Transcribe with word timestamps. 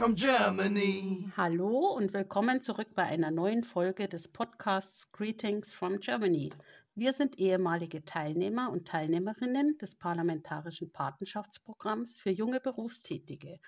from 0.00 0.14
Germany. 0.14 1.30
Hallo 1.36 1.92
und 1.94 2.14
willkommen 2.14 2.62
zurück 2.62 2.88
bei 2.94 3.02
einer 3.02 3.30
neuen 3.30 3.64
Folge 3.64 4.08
des 4.08 4.28
Podcasts 4.28 5.12
Greetings 5.12 5.74
from 5.74 6.00
Germany. 6.00 6.54
Wir 6.94 7.12
sind 7.12 7.38
ehemalige 7.38 8.02
Teilnehmer 8.06 8.70
und 8.70 8.88
Teilnehmerinnen 8.88 9.76
des 9.76 9.94
Parlamentarischen 9.96 10.90
Patenschaftsprogramms 10.90 12.16
für 12.16 12.30
junge 12.30 12.60
Berufstätige. 12.60 13.60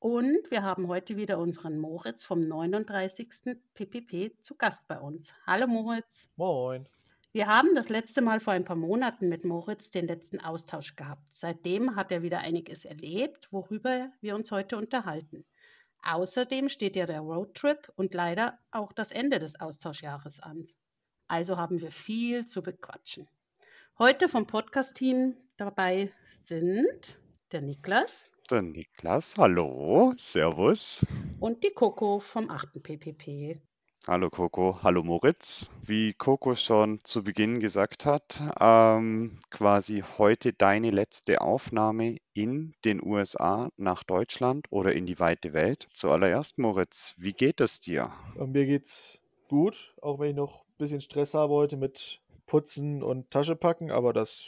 Und 0.00 0.50
wir 0.50 0.64
haben 0.64 0.88
heute 0.88 1.16
wieder 1.16 1.38
unseren 1.38 1.78
Moritz 1.78 2.24
vom 2.24 2.40
39. 2.40 3.28
PPP 3.74 4.42
zu 4.42 4.56
Gast 4.56 4.82
bei 4.88 4.98
uns. 4.98 5.32
Hallo 5.46 5.68
Moritz. 5.68 6.28
Moin. 6.34 6.84
Wir 7.30 7.46
haben 7.46 7.76
das 7.76 7.88
letzte 7.88 8.20
Mal 8.20 8.40
vor 8.40 8.52
ein 8.52 8.64
paar 8.64 8.74
Monaten 8.74 9.28
mit 9.28 9.44
Moritz 9.44 9.90
den 9.90 10.08
letzten 10.08 10.40
Austausch 10.40 10.96
gehabt. 10.96 11.22
Seitdem 11.32 11.94
hat 11.94 12.10
er 12.10 12.22
wieder 12.22 12.40
einiges 12.40 12.84
erlebt, 12.84 13.46
worüber 13.52 14.10
wir 14.20 14.34
uns 14.34 14.50
heute 14.50 14.76
unterhalten. 14.76 15.44
Außerdem 16.02 16.68
steht 16.68 16.96
ja 16.96 17.06
der 17.06 17.20
Roadtrip 17.20 17.92
und 17.96 18.12
leider 18.14 18.58
auch 18.70 18.92
das 18.92 19.12
Ende 19.12 19.38
des 19.38 19.60
Austauschjahres 19.60 20.40
an. 20.40 20.66
Also 21.28 21.56
haben 21.56 21.80
wir 21.80 21.92
viel 21.92 22.46
zu 22.46 22.62
bequatschen. 22.62 23.28
Heute 23.98 24.28
vom 24.28 24.46
Podcast-Team 24.46 25.36
dabei 25.56 26.12
sind 26.42 27.16
der 27.52 27.62
Niklas. 27.62 28.28
Der 28.50 28.62
Niklas, 28.62 29.38
hallo, 29.38 30.12
servus. 30.18 31.06
Und 31.38 31.62
die 31.62 31.70
Coco 31.70 32.18
vom 32.18 32.50
8. 32.50 32.82
PPP. 32.82 33.60
Hallo 34.08 34.30
Coco, 34.30 34.80
hallo 34.82 35.04
Moritz. 35.04 35.70
Wie 35.86 36.12
Coco 36.12 36.56
schon 36.56 36.98
zu 37.04 37.22
Beginn 37.22 37.60
gesagt 37.60 38.04
hat, 38.04 38.42
ähm, 38.58 39.38
quasi 39.48 40.02
heute 40.18 40.52
deine 40.52 40.90
letzte 40.90 41.40
Aufnahme 41.40 42.16
in 42.34 42.74
den 42.84 43.00
USA 43.00 43.70
nach 43.76 44.02
Deutschland 44.02 44.66
oder 44.70 44.92
in 44.92 45.06
die 45.06 45.20
weite 45.20 45.52
Welt. 45.52 45.86
Zuallererst, 45.92 46.58
Moritz, 46.58 47.14
wie 47.16 47.32
geht 47.32 47.60
es 47.60 47.78
dir? 47.78 48.10
mir 48.34 48.66
geht's 48.66 49.20
gut, 49.48 49.94
auch 50.02 50.18
wenn 50.18 50.30
ich 50.30 50.36
noch 50.36 50.64
ein 50.64 50.78
bisschen 50.78 51.00
Stress 51.00 51.34
habe 51.34 51.52
heute 51.52 51.76
mit 51.76 52.20
Putzen 52.46 53.04
und 53.04 53.30
Tasche 53.30 53.54
packen, 53.54 53.92
aber 53.92 54.12
das, 54.12 54.46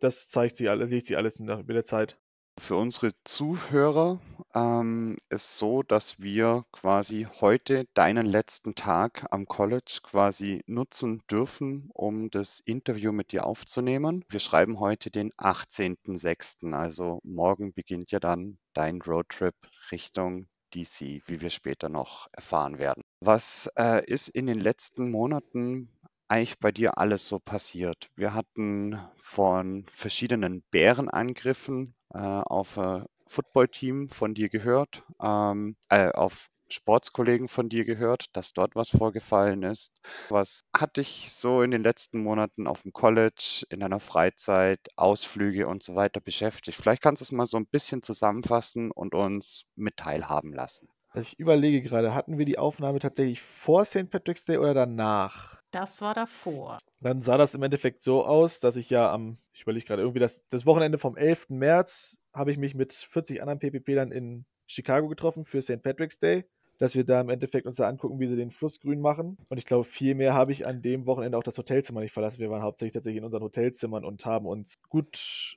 das 0.00 0.28
zeigt 0.30 0.56
sich 0.56 0.70
alles, 0.70 0.88
sieht 0.88 1.04
sich 1.04 1.18
alles 1.18 1.38
mit 1.38 1.68
der 1.68 1.84
Zeit. 1.84 2.16
Für 2.58 2.76
unsere 2.76 3.12
Zuhörer 3.24 4.20
ähm, 4.54 5.16
ist 5.28 5.58
so, 5.58 5.82
dass 5.82 6.22
wir 6.22 6.64
quasi 6.72 7.26
heute 7.40 7.86
deinen 7.94 8.26
letzten 8.26 8.74
Tag 8.74 9.26
am 9.30 9.46
College 9.46 9.98
quasi 10.02 10.62
nutzen 10.66 11.22
dürfen, 11.30 11.90
um 11.92 12.30
das 12.30 12.60
Interview 12.60 13.12
mit 13.12 13.32
dir 13.32 13.44
aufzunehmen. 13.44 14.24
Wir 14.28 14.40
schreiben 14.40 14.78
heute 14.78 15.10
den 15.10 15.32
18.06., 15.32 16.72
also 16.72 17.20
morgen 17.24 17.72
beginnt 17.72 18.12
ja 18.12 18.20
dann 18.20 18.56
dein 18.72 19.02
Roadtrip 19.02 19.56
Richtung 19.90 20.46
DC, 20.74 21.22
wie 21.26 21.40
wir 21.40 21.50
später 21.50 21.88
noch 21.88 22.28
erfahren 22.32 22.78
werden. 22.78 23.02
Was 23.20 23.70
äh, 23.76 24.04
ist 24.06 24.28
in 24.28 24.46
den 24.46 24.60
letzten 24.60 25.10
Monaten 25.10 25.88
eigentlich 26.34 26.58
bei 26.58 26.72
dir 26.72 26.98
alles 26.98 27.28
so 27.28 27.38
passiert? 27.38 28.10
Wir 28.16 28.34
hatten 28.34 28.98
von 29.16 29.86
verschiedenen 29.88 30.64
Bärenangriffen 30.72 31.94
äh, 32.12 32.18
auf 32.18 32.76
ein 32.76 33.06
Footballteam 33.26 34.08
von 34.08 34.34
dir 34.34 34.48
gehört, 34.48 35.04
ähm, 35.22 35.76
äh, 35.90 36.10
auf 36.10 36.50
Sportskollegen 36.68 37.46
von 37.46 37.68
dir 37.68 37.84
gehört, 37.84 38.26
dass 38.32 38.52
dort 38.52 38.74
was 38.74 38.90
vorgefallen 38.90 39.62
ist. 39.62 39.92
Was 40.28 40.64
hat 40.76 40.96
dich 40.96 41.32
so 41.32 41.62
in 41.62 41.70
den 41.70 41.84
letzten 41.84 42.20
Monaten 42.20 42.66
auf 42.66 42.82
dem 42.82 42.92
College, 42.92 43.64
in 43.70 43.78
deiner 43.78 44.00
Freizeit, 44.00 44.80
Ausflüge 44.96 45.68
und 45.68 45.84
so 45.84 45.94
weiter 45.94 46.20
beschäftigt? 46.20 46.76
Vielleicht 46.76 47.02
kannst 47.02 47.22
du 47.22 47.24
es 47.24 47.32
mal 47.32 47.46
so 47.46 47.58
ein 47.58 47.66
bisschen 47.66 48.02
zusammenfassen 48.02 48.90
und 48.90 49.14
uns 49.14 49.66
mit 49.76 49.98
teilhaben 49.98 50.52
lassen. 50.52 50.88
Also 51.10 51.28
ich 51.28 51.38
überlege 51.38 51.80
gerade, 51.80 52.12
hatten 52.12 52.38
wir 52.38 52.44
die 52.44 52.58
Aufnahme 52.58 52.98
tatsächlich 52.98 53.40
vor 53.40 53.84
St. 53.84 54.10
Patrick's 54.10 54.44
Day 54.44 54.58
oder 54.58 54.74
danach? 54.74 55.62
Das 55.74 56.00
war 56.00 56.14
davor. 56.14 56.78
Dann 57.00 57.22
sah 57.22 57.36
das 57.36 57.54
im 57.54 57.62
Endeffekt 57.64 58.04
so 58.04 58.24
aus, 58.24 58.60
dass 58.60 58.76
ich 58.76 58.90
ja 58.90 59.12
am, 59.12 59.38
ich 59.52 59.62
überlege 59.62 59.84
gerade 59.84 60.02
irgendwie, 60.02 60.20
das, 60.20 60.40
das 60.50 60.66
Wochenende 60.66 60.98
vom 60.98 61.16
11. 61.16 61.50
März 61.50 62.16
habe 62.32 62.52
ich 62.52 62.58
mich 62.58 62.76
mit 62.76 62.94
40 62.94 63.42
anderen 63.42 63.58
PPP 63.58 63.96
dann 63.96 64.12
in 64.12 64.44
Chicago 64.68 65.08
getroffen 65.08 65.44
für 65.44 65.62
St. 65.62 65.82
Patrick's 65.82 66.20
Day, 66.20 66.44
dass 66.78 66.94
wir 66.94 67.04
da 67.04 67.20
im 67.20 67.28
Endeffekt 67.28 67.66
uns 67.66 67.76
da 67.76 67.88
angucken, 67.88 68.20
wie 68.20 68.28
sie 68.28 68.36
den 68.36 68.52
Fluss 68.52 68.78
grün 68.78 69.00
machen. 69.00 69.36
Und 69.48 69.58
ich 69.58 69.66
glaube, 69.66 69.84
viel 69.84 70.14
mehr 70.14 70.32
habe 70.32 70.52
ich 70.52 70.66
an 70.66 70.80
dem 70.80 71.06
Wochenende 71.06 71.36
auch 71.36 71.42
das 71.42 71.58
Hotelzimmer 71.58 72.00
nicht 72.00 72.12
verlassen. 72.12 72.38
Wir 72.38 72.50
waren 72.50 72.62
hauptsächlich 72.62 72.92
tatsächlich 72.92 73.18
in 73.18 73.24
unseren 73.24 73.42
Hotelzimmern 73.42 74.04
und 74.04 74.24
haben 74.24 74.46
uns 74.46 74.74
gut 74.88 75.56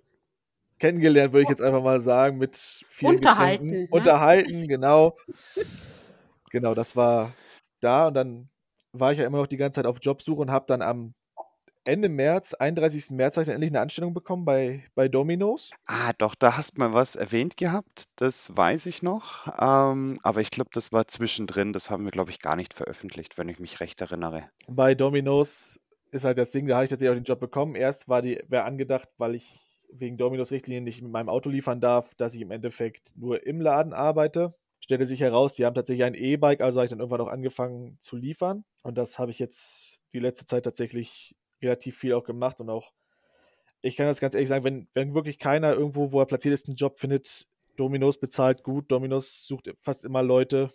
kennengelernt, 0.80 1.32
würde 1.32 1.44
ich 1.44 1.50
jetzt 1.50 1.62
einfach 1.62 1.84
mal 1.84 2.02
sagen, 2.02 2.40
mit 2.40 2.58
vielen 2.90 3.16
Unterhalten, 3.18 3.68
ne? 3.68 3.88
Unterhalten, 3.92 4.68
genau. 4.68 5.16
genau, 6.50 6.74
das 6.74 6.96
war 6.96 7.34
da 7.82 8.08
und 8.08 8.16
dann 8.16 8.48
war 9.00 9.12
ich 9.12 9.20
ja 9.20 9.26
immer 9.26 9.40
noch 9.40 9.48
die 9.48 9.58
ganze 9.58 9.78
Zeit 9.78 9.86
auf 9.86 9.98
Jobsuche 10.02 10.42
und 10.42 10.52
habe 10.52 10.66
dann 10.68 10.82
am 10.82 11.14
Ende 11.88 12.10
März, 12.10 12.54
31. 12.54 13.12
März, 13.12 13.38
habe 13.38 13.44
ich 13.44 13.48
dann 13.48 13.56
endlich 13.56 13.72
eine 13.72 13.80
Anstellung 13.80 14.14
bekommen 14.14 14.44
bei, 14.44 14.84
bei 14.94 15.08
Domino's. 15.08 15.72
Ah, 15.86 16.12
doch, 16.18 16.36
da 16.36 16.58
hast 16.58 16.76
du 16.76 16.82
mal 16.82 16.94
was 16.94 17.16
erwähnt 17.16 17.56
gehabt, 17.56 18.04
das 18.18 18.56
weiß 18.56 18.88
ich 18.88 19.04
noch. 19.04 19.48
Ähm, 19.60 20.20
aber 20.22 20.42
ich 20.42 20.52
glaube, 20.52 20.70
das 20.74 20.92
war 20.92 21.08
zwischendrin, 21.08 21.72
das 21.72 21.90
haben 21.90 22.04
wir, 22.04 22.12
glaube 22.12 22.32
ich, 22.32 22.40
gar 22.40 22.58
nicht 22.58 22.74
veröffentlicht, 22.74 23.38
wenn 23.38 23.48
ich 23.48 23.60
mich 23.60 23.80
recht 23.80 24.02
erinnere. 24.02 24.50
Bei 24.68 24.96
Domino's 24.96 25.80
ist 26.12 26.26
halt 26.26 26.38
das 26.38 26.52
Ding, 26.52 26.68
da 26.68 26.76
habe 26.76 26.86
ich 26.86 26.90
tatsächlich 26.90 27.12
auch 27.12 27.22
den 27.22 27.24
Job 27.24 27.40
bekommen. 27.40 27.76
Erst 27.76 28.10
war 28.10 28.22
die, 28.22 28.42
wäre 28.50 28.66
angedacht, 28.66 29.08
weil 29.18 29.36
ich 29.36 29.66
wegen 29.90 30.18
Domino's 30.18 30.52
Richtlinien 30.52 30.84
nicht 30.84 31.02
mit 31.02 31.12
meinem 31.12 31.30
Auto 31.30 31.50
liefern 31.50 31.80
darf, 31.80 32.14
dass 32.16 32.34
ich 32.34 32.42
im 32.42 32.52
Endeffekt 32.52 33.14
nur 33.16 33.46
im 33.46 33.62
Laden 33.62 33.94
arbeite. 33.94 34.54
Stellte 34.88 35.06
sich 35.06 35.20
heraus, 35.20 35.54
die 35.54 35.66
haben 35.66 35.76
tatsächlich 35.76 36.06
ein 36.06 36.14
E-Bike, 36.14 36.62
also 36.62 36.80
habe 36.80 36.86
ich 36.86 36.90
dann 36.90 37.02
irgendwann 37.02 37.20
auch 37.20 37.28
angefangen 37.28 37.98
zu 38.00 38.16
liefern. 38.16 38.64
Und 38.84 38.98
das 38.98 39.20
habe 39.20 39.32
ich 39.32 39.38
jetzt 39.38 40.00
die 40.14 40.20
letzte 40.20 40.46
Zeit 40.46 40.64
tatsächlich 40.64 41.36
relativ 41.62 41.98
viel 41.98 42.14
auch 42.14 42.24
gemacht 42.24 42.62
und 42.62 42.70
auch, 42.70 42.94
ich 43.82 43.98
kann 43.98 44.06
das 44.06 44.22
ganz 44.22 44.34
ehrlich 44.34 44.48
sagen, 44.48 44.64
wenn, 44.64 44.88
wenn 44.94 45.14
wirklich 45.14 45.40
keiner 45.40 45.74
irgendwo, 45.74 46.14
wo 46.14 46.22
er 46.22 46.26
platziert 46.26 46.54
ist, 46.54 46.70
einen 46.70 46.78
Job 46.78 47.02
findet, 47.02 47.50
Dominos 47.76 48.18
bezahlt 48.18 48.64
gut, 48.64 48.90
Dominos 48.90 49.46
sucht 49.46 49.70
fast 49.82 50.06
immer 50.06 50.24
Leute 50.24 50.72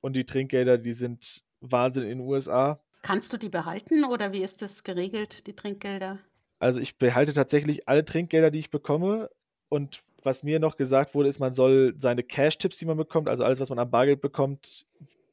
und 0.00 0.14
die 0.14 0.26
Trinkgelder, 0.26 0.78
die 0.78 0.94
sind 0.94 1.42
Wahnsinn 1.58 2.04
in 2.04 2.18
den 2.18 2.20
USA. 2.20 2.80
Kannst 3.02 3.32
du 3.32 3.36
die 3.36 3.48
behalten 3.48 4.04
oder 4.04 4.32
wie 4.32 4.44
ist 4.44 4.62
das 4.62 4.84
geregelt, 4.84 5.48
die 5.48 5.56
Trinkgelder? 5.56 6.20
Also 6.60 6.78
ich 6.78 6.98
behalte 6.98 7.32
tatsächlich 7.32 7.88
alle 7.88 8.04
Trinkgelder, 8.04 8.52
die 8.52 8.60
ich 8.60 8.70
bekomme 8.70 9.28
und 9.68 10.04
was 10.26 10.42
mir 10.42 10.60
noch 10.60 10.76
gesagt 10.76 11.14
wurde, 11.14 11.30
ist, 11.30 11.38
man 11.38 11.54
soll 11.54 11.94
seine 11.98 12.22
Cash-Tipps, 12.22 12.76
die 12.76 12.84
man 12.84 12.98
bekommt, 12.98 13.28
also 13.28 13.44
alles, 13.44 13.60
was 13.60 13.70
man 13.70 13.78
am 13.78 13.90
Bargeld 13.90 14.20
bekommt, 14.20 14.84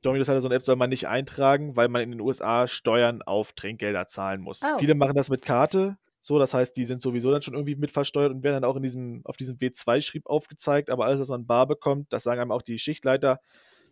Dominus 0.03 0.27
hat 0.27 0.41
so 0.41 0.47
eine 0.47 0.55
App, 0.55 0.63
soll 0.63 0.75
man 0.75 0.89
nicht 0.89 1.07
eintragen, 1.07 1.75
weil 1.75 1.87
man 1.87 2.01
in 2.01 2.11
den 2.11 2.21
USA 2.21 2.67
Steuern 2.67 3.21
auf 3.21 3.53
Trinkgelder 3.53 4.07
zahlen 4.07 4.41
muss. 4.41 4.61
Oh. 4.63 4.77
Viele 4.77 4.95
machen 4.95 5.15
das 5.15 5.29
mit 5.29 5.41
Karte, 5.41 5.97
so, 6.21 6.39
das 6.39 6.53
heißt, 6.53 6.77
die 6.77 6.85
sind 6.85 7.01
sowieso 7.01 7.31
dann 7.31 7.41
schon 7.41 7.53
irgendwie 7.53 7.75
mit 7.75 7.91
versteuert 7.91 8.31
und 8.31 8.43
werden 8.43 8.61
dann 8.61 8.69
auch 8.69 8.77
in 8.77 8.83
diesem, 8.83 9.21
auf 9.25 9.35
diesem 9.35 9.57
W2-Schrieb 9.57 10.25
aufgezeigt, 10.25 10.89
aber 10.89 11.03
alles, 11.03 11.19
was 11.19 11.27
man 11.27 11.45
bar 11.45 11.67
bekommt, 11.67 12.13
das 12.13 12.23
sagen 12.23 12.39
einem 12.39 12.51
auch 12.51 12.61
die 12.61 12.79
Schichtleiter, 12.79 13.41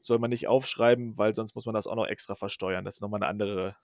soll 0.01 0.17
man 0.17 0.29
nicht 0.29 0.47
aufschreiben, 0.47 1.17
weil 1.17 1.35
sonst 1.35 1.55
muss 1.55 1.65
man 1.65 1.75
das 1.75 1.87
auch 1.87 1.95
noch 1.95 2.07
extra 2.07 2.35
versteuern. 2.35 2.85
Das 2.85 2.95
ist 2.95 3.01
nochmal 3.01 3.21
eine 3.21 3.29
andere 3.29 3.75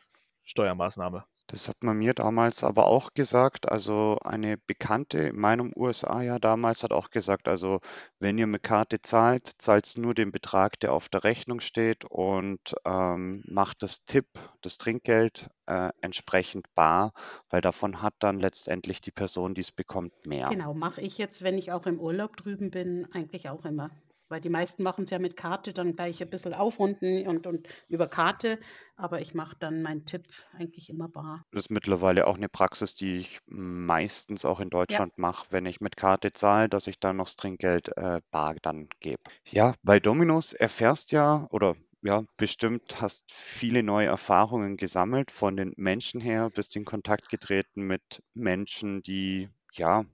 Steuermaßnahme. 0.48 1.26
Das 1.50 1.70
hat 1.70 1.82
man 1.82 1.98
mir 1.98 2.14
damals 2.14 2.64
aber 2.64 2.88
auch 2.88 3.14
gesagt. 3.14 3.72
Also 3.72 4.18
eine 4.24 4.58
Bekannte 4.58 5.20
in 5.20 5.38
meinem 5.40 5.72
USA-Jahr 5.74 6.42
damals 6.42 6.84
hat 6.84 6.92
auch 6.92 7.10
gesagt, 7.10 7.48
also 7.48 7.80
wenn 8.20 8.38
ihr 8.38 8.48
mit 8.48 8.64
Karte 8.64 9.02
zahlt, 9.02 9.48
zahlt 9.58 9.94
nur 9.98 10.14
den 10.14 10.34
Betrag, 10.34 10.78
der 10.82 10.92
auf 10.92 11.08
der 11.08 11.24
Rechnung 11.24 11.62
steht 11.62 12.04
und 12.04 12.76
ähm, 12.84 13.44
macht 13.48 13.82
das 13.82 14.04
Tipp, 14.04 14.28
das 14.62 14.78
Trinkgeld 14.78 15.50
äh, 15.68 15.92
entsprechend 16.02 16.74
bar, 16.76 17.14
weil 17.50 17.62
davon 17.62 18.02
hat 18.02 18.16
dann 18.20 18.40
letztendlich 18.40 19.00
die 19.00 19.12
Person, 19.12 19.54
die 19.54 19.62
es 19.62 19.72
bekommt, 19.72 20.14
mehr. 20.26 20.50
Genau, 20.50 20.74
mache 20.74 21.00
ich 21.00 21.18
jetzt, 21.18 21.44
wenn 21.44 21.58
ich 21.58 21.72
auch 21.72 21.86
im 21.86 22.00
Urlaub 22.00 22.36
drüben 22.36 22.72
bin, 22.72 23.08
eigentlich 23.14 23.48
auch 23.48 23.64
immer. 23.64 23.90
Weil 24.30 24.42
die 24.42 24.50
meisten 24.50 24.84
machen 24.84 25.04
es 25.04 25.10
ja 25.10 25.20
mit 25.20 25.38
Karte, 25.38 25.74
dann 25.74 25.96
gleich 25.96 26.22
ein 26.22 26.30
bisschen 26.30 26.54
aufrunden 26.54 27.28
und, 27.28 27.48
und 27.48 27.68
über 27.88 28.08
Karte. 28.08 28.60
Aber 28.96 29.22
ich 29.22 29.34
mache 29.34 29.56
dann 29.60 29.82
meinen 29.82 30.06
Tipp 30.06 30.28
eigentlich 30.54 30.90
immer 30.90 31.08
bar. 31.08 31.46
Das 31.52 31.66
ist 31.66 31.72
mittlerweile 31.72 32.28
auch 32.28 32.36
eine 32.36 32.50
Praxis, 32.50 32.96
die 32.96 33.18
ich 33.18 33.40
meistens 33.46 34.44
auch 34.44 34.60
in 34.60 34.70
Deutschland 34.70 35.18
mache, 35.18 35.48
wenn 35.52 35.66
ich 35.66 35.80
mit 35.80 35.96
Karte 35.96 36.32
zahle, 36.32 36.68
dass 36.68 36.88
ich 36.88 37.00
dann 37.00 37.18
noch 37.18 37.26
das 37.26 37.36
Trinkgeld 37.36 37.96
äh, 37.98 38.22
bar 38.32 38.56
dann 38.62 38.90
gebe. 39.00 39.22
Ja, 39.50 39.74
bei 39.84 40.00
Dominos 40.00 40.54
erfährst 40.54 41.12
ja 41.12 41.48
oder 41.52 41.76
ja, 42.02 42.24
bestimmt 42.38 43.02
hast 43.02 43.32
viele 43.32 43.84
neue 43.84 44.08
Erfahrungen 44.08 44.78
gesammelt 44.78 45.32
von 45.32 45.58
den 45.58 45.74
Menschen 45.78 46.22
her, 46.22 46.50
bist 46.50 46.76
in 46.76 46.86
Kontakt 46.86 47.30
getreten 47.30 47.84
mit 47.84 48.24
Menschen, 48.34 49.02
die 49.02 49.50
ja 49.74 50.06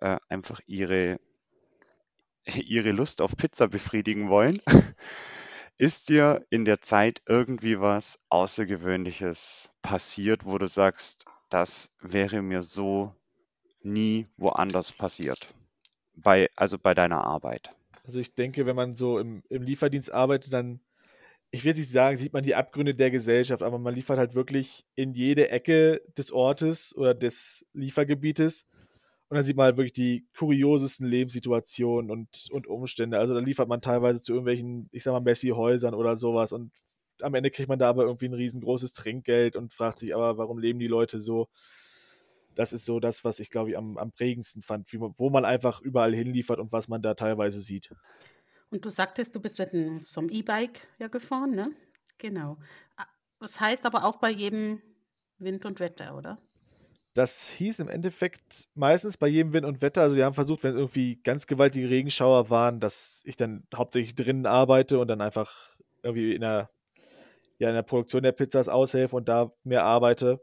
äh, 0.00 0.16
einfach 0.28 0.60
ihre 0.66 1.18
ihre 2.56 2.92
Lust 2.92 3.20
auf 3.20 3.36
Pizza 3.36 3.68
befriedigen 3.68 4.28
wollen. 4.28 4.60
Ist 5.76 6.08
dir 6.08 6.44
in 6.50 6.64
der 6.64 6.80
Zeit 6.80 7.22
irgendwie 7.28 7.80
was 7.80 8.20
Außergewöhnliches 8.30 9.72
passiert, 9.80 10.44
wo 10.44 10.58
du 10.58 10.66
sagst, 10.66 11.26
das 11.50 11.94
wäre 12.00 12.42
mir 12.42 12.62
so 12.62 13.14
nie 13.82 14.26
woanders 14.36 14.92
passiert? 14.92 15.54
Bei, 16.14 16.50
also 16.56 16.78
bei 16.78 16.94
deiner 16.94 17.22
Arbeit. 17.22 17.70
Also 18.04 18.18
ich 18.18 18.34
denke, 18.34 18.66
wenn 18.66 18.74
man 18.74 18.96
so 18.96 19.18
im, 19.18 19.42
im 19.50 19.62
Lieferdienst 19.62 20.12
arbeitet, 20.12 20.52
dann, 20.52 20.80
ich 21.50 21.64
will 21.64 21.74
nicht 21.74 21.90
sagen, 21.90 22.18
sieht 22.18 22.32
man 22.32 22.42
die 22.42 22.54
Abgründe 22.54 22.94
der 22.94 23.10
Gesellschaft, 23.10 23.62
aber 23.62 23.78
man 23.78 23.94
liefert 23.94 24.18
halt 24.18 24.34
wirklich 24.34 24.84
in 24.96 25.14
jede 25.14 25.50
Ecke 25.50 26.02
des 26.16 26.32
Ortes 26.32 26.96
oder 26.96 27.14
des 27.14 27.64
Liefergebietes. 27.72 28.66
Und 29.28 29.36
dann 29.36 29.44
sieht 29.44 29.56
man 29.56 29.64
halt 29.64 29.76
wirklich 29.76 29.92
die 29.92 30.26
kuriosesten 30.36 31.06
Lebenssituationen 31.06 32.10
und, 32.10 32.48
und 32.50 32.66
Umstände. 32.66 33.18
Also 33.18 33.34
da 33.34 33.40
liefert 33.40 33.68
man 33.68 33.82
teilweise 33.82 34.22
zu 34.22 34.32
irgendwelchen, 34.32 34.88
ich 34.90 35.02
sag 35.02 35.12
mal, 35.12 35.20
Messi-Häusern 35.20 35.94
oder 35.94 36.16
sowas 36.16 36.52
und 36.52 36.72
am 37.22 37.34
Ende 37.34 37.50
kriegt 37.50 37.68
man 37.68 37.78
da 37.78 37.88
aber 37.88 38.04
irgendwie 38.04 38.26
ein 38.26 38.34
riesengroßes 38.34 38.92
Trinkgeld 38.92 39.56
und 39.56 39.72
fragt 39.72 39.98
sich 39.98 40.14
aber, 40.14 40.38
warum 40.38 40.58
leben 40.58 40.78
die 40.78 40.86
Leute 40.86 41.20
so? 41.20 41.48
Das 42.54 42.72
ist 42.72 42.84
so 42.84 43.00
das, 43.00 43.24
was 43.24 43.38
ich, 43.40 43.50
glaube 43.50 43.70
ich, 43.70 43.78
am, 43.78 43.98
am 43.98 44.12
prägendsten 44.12 44.62
fand, 44.62 44.92
man, 44.94 45.14
wo 45.16 45.30
man 45.30 45.44
einfach 45.44 45.80
überall 45.80 46.14
hinliefert 46.14 46.58
und 46.58 46.72
was 46.72 46.88
man 46.88 47.02
da 47.02 47.14
teilweise 47.14 47.62
sieht. 47.62 47.90
Und 48.70 48.84
du 48.84 48.90
sagtest, 48.90 49.34
du 49.34 49.40
bist 49.40 49.58
mit 49.58 49.72
einem, 49.72 50.04
so 50.06 50.20
einem 50.20 50.30
E-Bike 50.30 50.88
ja 50.98 51.08
gefahren, 51.08 51.52
ne? 51.52 51.70
Genau. 52.18 52.58
Das 53.38 53.60
heißt 53.60 53.86
aber 53.86 54.04
auch 54.04 54.16
bei 54.16 54.30
jedem 54.30 54.82
Wind 55.38 55.64
und 55.64 55.80
Wetter, 55.80 56.16
oder? 56.16 56.38
Das 57.18 57.48
hieß 57.48 57.80
im 57.80 57.88
Endeffekt 57.88 58.68
meistens 58.76 59.16
bei 59.16 59.26
jedem 59.26 59.52
Wind 59.52 59.66
und 59.66 59.82
Wetter. 59.82 60.02
Also 60.02 60.14
wir 60.14 60.24
haben 60.24 60.34
versucht, 60.34 60.62
wenn 60.62 60.76
irgendwie 60.76 61.16
ganz 61.24 61.48
gewaltige 61.48 61.90
Regenschauer 61.90 62.48
waren, 62.48 62.78
dass 62.78 63.22
ich 63.24 63.36
dann 63.36 63.64
hauptsächlich 63.74 64.14
drinnen 64.14 64.46
arbeite 64.46 65.00
und 65.00 65.08
dann 65.08 65.20
einfach 65.20 65.70
irgendwie 66.04 66.32
in 66.32 66.42
der 66.42 66.70
ja 67.58 67.70
in 67.70 67.74
der 67.74 67.82
Produktion 67.82 68.22
der 68.22 68.30
Pizzas 68.30 68.68
aushelfe 68.68 69.16
und 69.16 69.28
da 69.28 69.50
mehr 69.64 69.82
arbeite. 69.82 70.40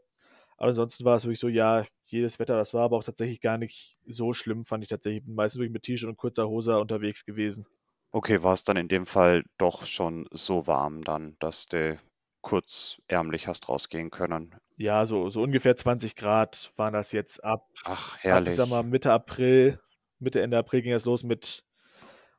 Aber 0.58 0.68
ansonsten 0.68 1.06
war 1.06 1.16
es 1.16 1.24
wirklich 1.24 1.40
so, 1.40 1.48
ja, 1.48 1.86
jedes 2.08 2.40
Wetter, 2.40 2.58
das 2.58 2.74
war 2.74 2.84
aber 2.84 2.98
auch 2.98 3.06
tatsächlich 3.06 3.40
gar 3.40 3.58
nicht 3.58 3.98
so 4.06 4.34
schlimm, 4.34 4.66
fand 4.66 4.84
ich 4.84 4.90
tatsächlich. 4.90 5.24
Bin 5.24 5.36
meistens 5.36 5.60
wirklich 5.60 5.72
mit 5.72 5.84
T-Shirt 5.84 6.10
und 6.10 6.18
kurzer 6.18 6.50
Hose 6.50 6.78
unterwegs 6.78 7.24
gewesen. 7.24 7.66
Okay, 8.12 8.44
war 8.44 8.52
es 8.52 8.66
dann 8.66 8.76
in 8.76 8.90
dem 8.90 9.06
Fall 9.06 9.46
doch 9.58 9.86
schon 9.86 10.28
so 10.32 10.68
warm 10.68 11.06
dann, 11.06 11.38
dass 11.40 11.68
du 11.68 11.98
kurzärmlich 12.46 13.48
hast 13.48 13.68
rausgehen 13.68 14.12
können? 14.12 14.56
Ja, 14.78 15.06
so, 15.08 15.30
so 15.30 15.42
ungefähr 15.42 15.76
20 15.76 16.16
Grad 16.16 16.72
waren 16.76 16.94
das 16.94 17.12
jetzt 17.12 17.44
ab. 17.44 17.68
Ach, 17.84 18.18
herrlich. 18.20 18.60
Ab, 18.60 18.66
ich 18.66 18.70
sag 18.70 18.70
mal, 18.70 18.84
Mitte 18.84 19.12
April, 19.12 19.80
Mitte, 20.20 20.42
Ende 20.42 20.58
April 20.58 20.84
ging 20.84 20.94
es 20.94 21.06
los 21.06 21.24
mit, 21.24 21.66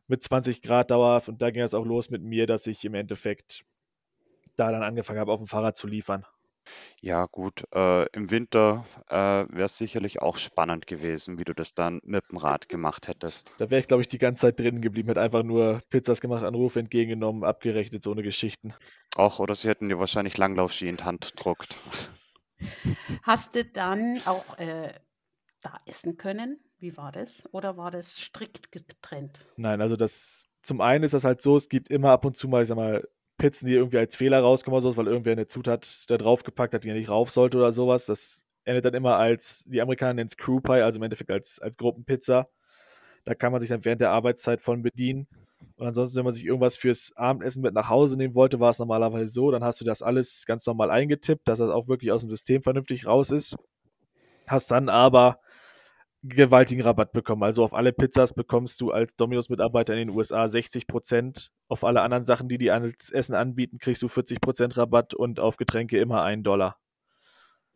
mit 0.07 0.23
20 0.23 0.63
Grad 0.63 0.93
dauerhaft 0.93 1.29
und 1.29 1.43
da 1.43 1.51
ging 1.51 1.63
es 1.63 1.75
auch 1.75 1.85
los 1.85 2.09
mit 2.11 2.23
mir, 2.23 2.47
dass 2.47 2.69
ich 2.69 2.85
im 2.85 2.95
Endeffekt 2.95 3.65
da 4.57 4.71
dann 4.71 4.85
angefangen 4.85 5.19
habe, 5.19 5.33
auf 5.33 5.41
dem 5.41 5.49
Fahrrad 5.49 5.77
zu 5.77 5.89
liefern. 5.89 6.25
Ja, 7.01 7.27
gut, 7.27 7.65
äh, 7.75 8.07
im 8.13 8.31
Winter 8.31 8.85
äh, 9.09 9.15
wäre 9.15 9.67
es 9.67 9.79
sicherlich 9.79 10.23
auch 10.23 10.37
spannend 10.37 10.87
gewesen, 10.87 11.39
wie 11.39 11.45
du 11.45 11.55
das 11.55 11.75
dann 11.75 12.01
mit 12.05 12.25
dem 12.31 12.39
Rad 12.39 12.69
gemacht 12.69 13.09
hättest. 13.09 13.53
Da 13.59 13.71
wäre 13.71 13.81
ich, 13.81 13.89
glaube 13.89 14.03
ich, 14.03 14.09
die 14.09 14.19
ganze 14.19 14.43
Zeit 14.43 14.61
drinnen 14.61 14.83
geblieben, 14.83 15.09
hätte 15.09 15.21
einfach 15.21 15.43
nur 15.43 15.81
Pizzas 15.91 16.21
gemacht, 16.21 16.45
Anrufe 16.45 16.81
entgegengenommen, 16.81 17.45
abgerechnet, 17.45 18.03
so 18.05 18.13
eine 18.13 18.23
Geschichten. 18.23 18.75
Auch, 19.15 19.39
oder 19.39 19.55
sie 19.55 19.69
hätten 19.69 19.89
dir 19.89 19.99
wahrscheinlich 19.99 20.37
Langlaufski 20.37 20.89
in 20.89 20.97
die 20.97 21.05
Hand 21.05 21.33
gedruckt. 21.37 21.77
Hast 23.23 23.55
du 23.55 23.65
dann 23.65 24.21
auch 24.25 24.59
äh, 24.59 24.93
da 25.63 25.81
essen 25.87 26.17
können? 26.17 26.59
Wie 26.79 26.97
war 26.97 27.13
das? 27.13 27.49
Oder 27.53 27.77
war 27.77 27.91
das 27.91 28.19
strikt 28.21 28.73
getrennt? 28.73 29.47
Nein, 29.57 29.81
also 29.81 29.97
das 29.97 30.45
zum 30.63 30.81
einen 30.81 31.05
ist 31.05 31.15
das 31.15 31.25
halt 31.25 31.43
so, 31.43 31.57
es 31.57 31.69
gibt 31.69 31.89
immer 31.91 32.11
ab 32.11 32.25
und 32.25 32.37
zu 32.37 32.49
mal, 32.49 32.63
ich 32.63 32.69
sag 32.69 32.77
mal, 32.77 33.07
Pizzen, 33.39 33.67
die 33.67 33.75
irgendwie 33.75 33.99
als 33.99 34.17
Fehler 34.17 34.41
rauskommen 34.41 34.77
oder 34.77 34.83
sowas, 34.83 34.97
weil 34.97 35.07
irgendwer 35.07 35.33
eine 35.33 35.49
Zutat 35.49 36.05
da 36.09 36.17
draufgepackt 36.17 36.75
hat, 36.75 36.85
die 36.85 36.89
ja 36.89 36.95
nicht 36.95 37.09
rauf 37.09 37.31
sollte 37.31 37.59
oder 37.59 37.73
sowas. 37.73 38.07
Das 38.07 38.43
endet 38.65 38.85
dann 38.85 38.95
immer 38.95 39.17
als, 39.17 39.65
die 39.67 39.81
Amerikaner 39.81 40.15
nennen 40.15 40.29
es 40.29 40.37
Crew 40.37 40.61
Pie, 40.61 40.83
also 40.83 40.99
im 40.99 41.03
Endeffekt 41.03 41.31
als, 41.31 41.59
als 41.61 41.77
Gruppenpizza. 41.77 42.49
Da 43.25 43.35
kann 43.35 43.53
man 43.53 43.61
sich 43.61 43.71
dann 43.71 43.85
während 43.85 44.01
der 44.01 44.11
Arbeitszeit 44.11 44.61
von 44.61 44.83
bedienen. 44.83 45.27
Und 45.77 45.87
ansonsten, 45.87 46.19
wenn 46.19 46.25
man 46.25 46.35
sich 46.35 46.45
irgendwas 46.45 46.77
fürs 46.77 47.13
Abendessen 47.17 47.63
mit 47.63 47.75
nach 47.75 47.89
Hause 47.89 48.17
nehmen 48.17 48.35
wollte, 48.35 48.61
war 48.61 48.71
es 48.71 48.79
normalerweise 48.79 49.33
so, 49.33 49.51
dann 49.51 49.65
hast 49.65 49.81
du 49.81 49.85
das 49.85 50.03
alles 50.03 50.45
ganz 50.47 50.67
normal 50.67 50.91
eingetippt, 50.91 51.47
dass 51.49 51.59
das 51.59 51.71
auch 51.71 51.89
wirklich 51.89 52.13
aus 52.13 52.23
dem 52.23 52.31
System 52.31 52.63
vernünftig 52.63 53.07
raus 53.07 53.31
ist. 53.31 53.57
Hast 54.47 54.71
dann 54.71 54.89
aber 54.89 55.41
gewaltigen 56.29 56.83
Rabatt 56.83 57.13
bekommen. 57.13 57.43
Also 57.43 57.65
auf 57.65 57.75
alle 57.75 57.93
Pizzas 57.93 58.33
bekommst 58.33 58.81
du 58.81 58.91
als 58.91 59.15
Domino's-Mitarbeiter 59.17 59.95
in 59.95 60.09
den 60.09 60.17
USA 60.17 60.49
60 60.49 60.87
Prozent. 60.87 61.51
Auf 61.69 61.85
alle 61.85 62.03
anderen 62.03 62.25
Sachen, 62.25 62.49
die 62.49 62.59
die 62.59 62.71
als 62.71 63.11
Essen 63.11 63.35
anbieten, 63.35 63.79
kriegst 63.79 64.03
du 64.03 64.09
40 64.09 64.41
Prozent 64.41 64.77
Rabatt 64.77 65.15
und 65.15 65.41
auf 65.41 65.57
Getränke 65.57 65.99
immer 65.99 66.23
einen 66.23 66.43
Dollar. 66.43 66.79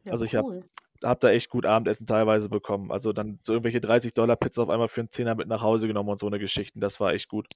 Ja, 0.05 0.13
also 0.13 0.25
ich 0.25 0.35
cool. 0.35 0.65
habe 1.03 1.09
hab 1.09 1.21
da 1.21 1.31
echt 1.31 1.51
gut 1.51 1.67
Abendessen 1.67 2.07
teilweise 2.07 2.49
bekommen. 2.49 2.91
Also 2.91 3.13
dann 3.13 3.41
so 3.45 3.53
irgendwelche 3.53 3.81
30 3.81 4.15
Dollar 4.15 4.37
Pizza 4.37 4.63
auf 4.63 4.71
einmal 4.71 4.89
für 4.89 5.01
einen 5.01 5.11
Zehner 5.11 5.35
mit 5.35 5.49
nach 5.49 5.63
Hause 5.63 5.87
genommen 5.87 6.09
und 6.09 6.21
so 6.21 6.27
eine 6.27 6.39
Geschichten. 6.39 6.81
Das 6.81 7.01
war 7.01 7.13
echt 7.13 7.29
gut. 7.29 7.47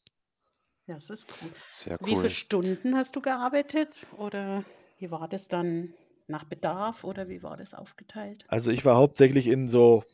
Ja, 0.87 0.95
das 0.97 1.09
ist 1.09 1.33
cool. 1.41 1.51
Sehr 1.71 1.99
cool. 2.01 2.09
Wie 2.09 2.17
viele 2.17 2.31
Stunden 2.31 2.97
hast 2.97 3.17
du 3.17 3.21
gearbeitet? 3.21 4.07
Oder 4.19 4.65
wie 4.99 5.11
war 5.11 5.29
das 5.29 5.49
dann 5.49 5.95
nach 6.27 6.45
Bedarf 6.45 7.05
oder 7.05 7.29
wie 7.29 7.43
war 7.43 7.57
das 7.57 7.75
aufgeteilt? 7.75 8.45
Also 8.49 8.71
ich 8.71 8.85
war 8.85 8.97
hauptsächlich 8.97 9.47
in 9.47 9.69
so 9.69 10.05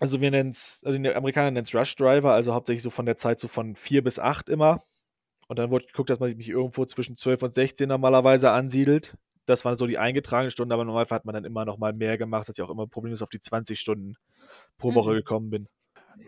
also 0.00 0.20
wir 0.20 0.30
nennen 0.30 0.50
es, 0.50 0.82
also 0.84 0.98
die 0.98 1.14
Amerikaner 1.14 1.50
nennen 1.50 1.66
es 1.66 1.74
Rush 1.74 1.94
Driver, 1.94 2.32
also 2.32 2.54
hauptsächlich 2.54 2.82
so 2.82 2.90
von 2.90 3.06
der 3.06 3.16
Zeit 3.16 3.38
so 3.38 3.48
von 3.48 3.76
4 3.76 4.02
bis 4.02 4.18
8 4.18 4.48
immer. 4.48 4.80
Und 5.46 5.58
dann 5.58 5.70
wurde 5.70 5.86
geguckt, 5.86 6.10
dass 6.10 6.20
man 6.20 6.34
sich 6.36 6.48
irgendwo 6.48 6.86
zwischen 6.86 7.16
12 7.16 7.42
und 7.42 7.54
16 7.54 7.88
normalerweise 7.88 8.50
ansiedelt. 8.50 9.16
Das 9.46 9.64
waren 9.64 9.76
so 9.76 9.86
die 9.86 9.98
eingetragenen 9.98 10.50
Stunden, 10.50 10.72
aber 10.72 10.84
normalerweise 10.84 11.14
hat 11.14 11.24
man 11.24 11.34
dann 11.34 11.44
immer 11.44 11.64
noch 11.64 11.76
mal 11.76 11.92
mehr 11.92 12.18
gemacht, 12.18 12.48
dass 12.48 12.56
ich 12.56 12.62
auch 12.62 12.70
immer 12.70 12.86
problemlos 12.86 13.20
auf 13.20 13.30
die 13.30 13.40
20 13.40 13.78
Stunden 13.78 14.14
pro 14.78 14.94
Woche 14.94 15.10
mhm. 15.10 15.16
gekommen 15.16 15.50
bin. 15.50 15.68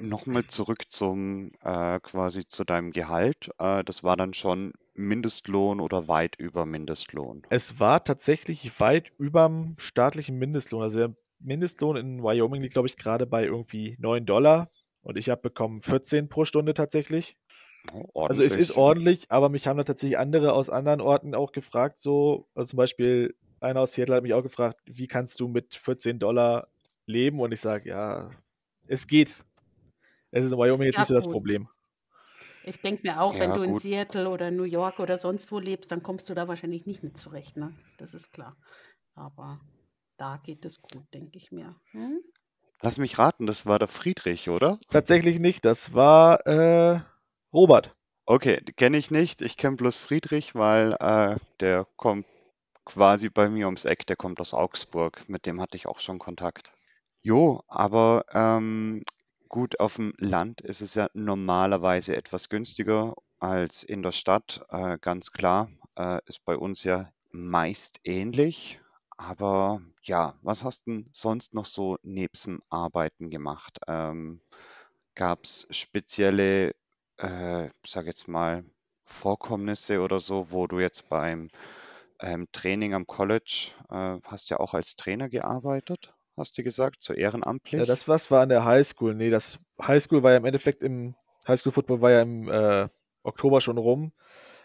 Nochmal 0.00 0.44
zurück 0.44 0.90
zum 0.90 1.52
äh, 1.62 2.00
quasi 2.00 2.46
zu 2.46 2.64
deinem 2.64 2.90
Gehalt. 2.90 3.50
Äh, 3.58 3.84
das 3.84 4.02
war 4.02 4.16
dann 4.16 4.34
schon 4.34 4.72
Mindestlohn 4.94 5.80
oder 5.80 6.08
weit 6.08 6.36
über 6.36 6.66
Mindestlohn? 6.66 7.42
Es 7.50 7.78
war 7.80 8.04
tatsächlich 8.04 8.78
weit 8.80 9.12
über 9.18 9.46
dem 9.46 9.74
staatlichen 9.78 10.38
Mindestlohn. 10.38 10.82
Also 10.82 10.98
der 10.98 11.14
Mindestlohn 11.42 11.96
in 11.96 12.22
Wyoming 12.22 12.62
liegt, 12.62 12.74
glaube 12.74 12.88
ich, 12.88 12.96
gerade 12.96 13.26
bei 13.26 13.44
irgendwie 13.44 13.96
9 13.98 14.26
Dollar. 14.26 14.70
Und 15.02 15.16
ich 15.16 15.28
habe 15.28 15.42
bekommen 15.42 15.82
14 15.82 16.28
pro 16.28 16.44
Stunde 16.44 16.74
tatsächlich. 16.74 17.36
Oh, 17.92 18.26
also 18.26 18.42
es 18.42 18.54
ist 18.54 18.76
ordentlich, 18.76 19.30
aber 19.30 19.48
mich 19.48 19.66
haben 19.66 19.76
da 19.76 19.84
tatsächlich 19.84 20.16
andere 20.16 20.52
aus 20.52 20.70
anderen 20.70 21.00
Orten 21.00 21.34
auch 21.34 21.50
gefragt, 21.50 22.00
so, 22.00 22.46
also 22.54 22.70
zum 22.70 22.76
Beispiel 22.76 23.34
einer 23.60 23.80
aus 23.80 23.92
Seattle 23.92 24.14
hat 24.14 24.22
mich 24.22 24.34
auch 24.34 24.42
gefragt, 24.42 24.80
wie 24.84 25.08
kannst 25.08 25.40
du 25.40 25.48
mit 25.48 25.74
14 25.74 26.18
Dollar 26.18 26.68
leben? 27.06 27.40
Und 27.40 27.52
ich 27.52 27.60
sage, 27.60 27.88
ja, 27.88 28.30
es 28.86 29.06
geht. 29.06 29.34
Es 30.30 30.44
ist 30.44 30.52
in 30.52 30.58
Wyoming 30.58 30.86
jetzt 30.86 30.94
ja, 30.94 31.00
nicht 31.00 31.08
so 31.08 31.14
das 31.14 31.28
Problem. 31.28 31.68
Ich 32.64 32.80
denke 32.80 33.02
mir 33.04 33.20
auch, 33.20 33.34
ja, 33.34 33.40
wenn 33.40 33.50
du 33.50 33.60
gut. 33.60 33.66
in 33.66 33.76
Seattle 33.78 34.28
oder 34.28 34.50
New 34.50 34.62
York 34.62 35.00
oder 35.00 35.18
sonst 35.18 35.50
wo 35.50 35.58
lebst, 35.58 35.90
dann 35.90 36.02
kommst 36.02 36.30
du 36.30 36.34
da 36.34 36.46
wahrscheinlich 36.46 36.86
nicht 36.86 37.02
mit 37.02 37.18
zurecht, 37.18 37.56
ne? 37.56 37.74
Das 37.98 38.14
ist 38.14 38.32
klar. 38.32 38.56
Aber 39.14 39.60
da 40.22 40.36
geht 40.36 40.64
es 40.64 40.80
gut, 40.80 41.02
denke 41.12 41.36
ich 41.36 41.50
mir. 41.50 41.74
Hm? 41.90 42.22
Lass 42.80 42.98
mich 42.98 43.18
raten, 43.18 43.48
das 43.48 43.66
war 43.66 43.80
der 43.80 43.88
Friedrich, 43.88 44.48
oder? 44.48 44.78
Tatsächlich 44.88 45.40
nicht, 45.40 45.64
das 45.64 45.94
war 45.94 46.46
äh, 46.46 47.00
Robert. 47.52 47.96
Okay, 48.24 48.62
kenne 48.76 48.98
ich 48.98 49.10
nicht. 49.10 49.42
Ich 49.42 49.56
kenne 49.56 49.76
bloß 49.76 49.98
Friedrich, 49.98 50.54
weil 50.54 50.92
äh, 51.00 51.36
der 51.58 51.88
kommt 51.96 52.26
quasi 52.84 53.30
bei 53.30 53.48
mir 53.48 53.66
ums 53.66 53.84
Eck, 53.84 54.06
der 54.06 54.14
kommt 54.14 54.40
aus 54.40 54.54
Augsburg. 54.54 55.28
Mit 55.28 55.44
dem 55.44 55.60
hatte 55.60 55.76
ich 55.76 55.88
auch 55.88 55.98
schon 55.98 56.20
Kontakt. 56.20 56.72
Jo, 57.20 57.60
aber 57.66 58.24
ähm, 58.32 59.02
gut, 59.48 59.80
auf 59.80 59.96
dem 59.96 60.14
Land 60.18 60.60
ist 60.60 60.82
es 60.82 60.94
ja 60.94 61.08
normalerweise 61.14 62.14
etwas 62.14 62.48
günstiger 62.48 63.16
als 63.40 63.82
in 63.82 64.04
der 64.04 64.12
Stadt. 64.12 64.64
Äh, 64.70 64.98
ganz 65.00 65.32
klar, 65.32 65.68
äh, 65.96 66.20
ist 66.26 66.44
bei 66.44 66.56
uns 66.56 66.84
ja 66.84 67.10
meist 67.32 67.98
ähnlich. 68.04 68.78
Aber 69.16 69.80
ja, 70.02 70.34
was 70.42 70.64
hast 70.64 70.86
du 70.86 71.04
sonst 71.12 71.54
noch 71.54 71.66
so 71.66 71.98
nebst 72.02 72.48
Arbeiten 72.70 73.30
gemacht? 73.30 73.78
Ähm, 73.86 74.40
Gab 75.14 75.44
es 75.44 75.66
spezielle, 75.70 76.70
äh, 77.18 77.68
sag 77.86 78.06
jetzt 78.06 78.28
mal, 78.28 78.64
Vorkommnisse 79.04 80.00
oder 80.00 80.20
so, 80.20 80.50
wo 80.52 80.66
du 80.66 80.80
jetzt 80.80 81.08
beim 81.10 81.50
ähm, 82.20 82.46
Training 82.52 82.94
am 82.94 83.06
College, 83.06 83.72
äh, 83.90 84.18
hast 84.24 84.48
ja 84.48 84.58
auch 84.58 84.72
als 84.74 84.96
Trainer 84.96 85.28
gearbeitet, 85.28 86.14
hast 86.36 86.56
du 86.56 86.62
gesagt, 86.62 87.02
so 87.02 87.12
ehrenamtlich? 87.12 87.80
Ja, 87.80 87.84
das 87.84 88.08
was 88.08 88.30
war 88.30 88.42
an 88.42 88.48
der 88.48 88.64
Highschool. 88.64 89.14
Nee, 89.14 89.30
das 89.30 89.58
Highschool 89.80 90.22
war 90.22 90.30
ja 90.30 90.38
im 90.38 90.44
Endeffekt 90.46 90.82
im 90.82 91.14
Highschool 91.46 91.72
Football 91.72 92.00
war 92.00 92.10
ja 92.10 92.22
im 92.22 92.48
äh, 92.48 92.88
Oktober 93.22 93.60
schon 93.60 93.76
rum. 93.76 94.12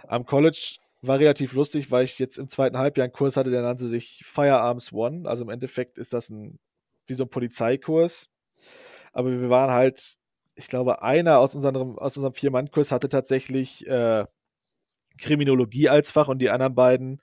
Am 0.08 0.26
College 0.26 0.78
war 1.02 1.20
relativ 1.20 1.54
lustig, 1.54 1.92
weil 1.92 2.06
ich 2.06 2.18
jetzt 2.20 2.38
im 2.38 2.50
zweiten 2.50 2.78
Halbjahr 2.78 3.06
einen 3.06 3.14
Kurs 3.14 3.38
hatte, 3.38 3.52
der 3.52 3.62
nannte 3.62 3.88
sich 3.88 4.24
Firearms 4.26 4.92
One. 4.92 5.30
Also 5.30 5.44
im 5.44 5.50
Endeffekt 5.50 5.98
ist 5.98 6.14
das 6.14 6.30
ein, 6.30 6.60
wie 7.06 7.14
so 7.14 7.24
ein 7.24 7.30
Polizeikurs. 7.30 8.30
Aber 9.14 9.30
wir 9.32 9.50
waren 9.50 9.72
halt, 9.72 10.18
ich 10.56 10.68
glaube, 10.68 11.02
einer 11.02 11.40
aus 11.40 11.56
unserem, 11.56 11.98
aus 11.98 12.18
unserem 12.18 12.34
Vier-Mann-Kurs 12.34 12.92
hatte 12.92 13.10
tatsächlich 13.10 13.86
äh, 13.88 14.26
Kriminologie 15.18 15.90
als 15.90 16.12
Fach 16.12 16.28
und 16.28 16.40
die 16.40 16.50
anderen 16.50 16.76
beiden, 16.76 17.22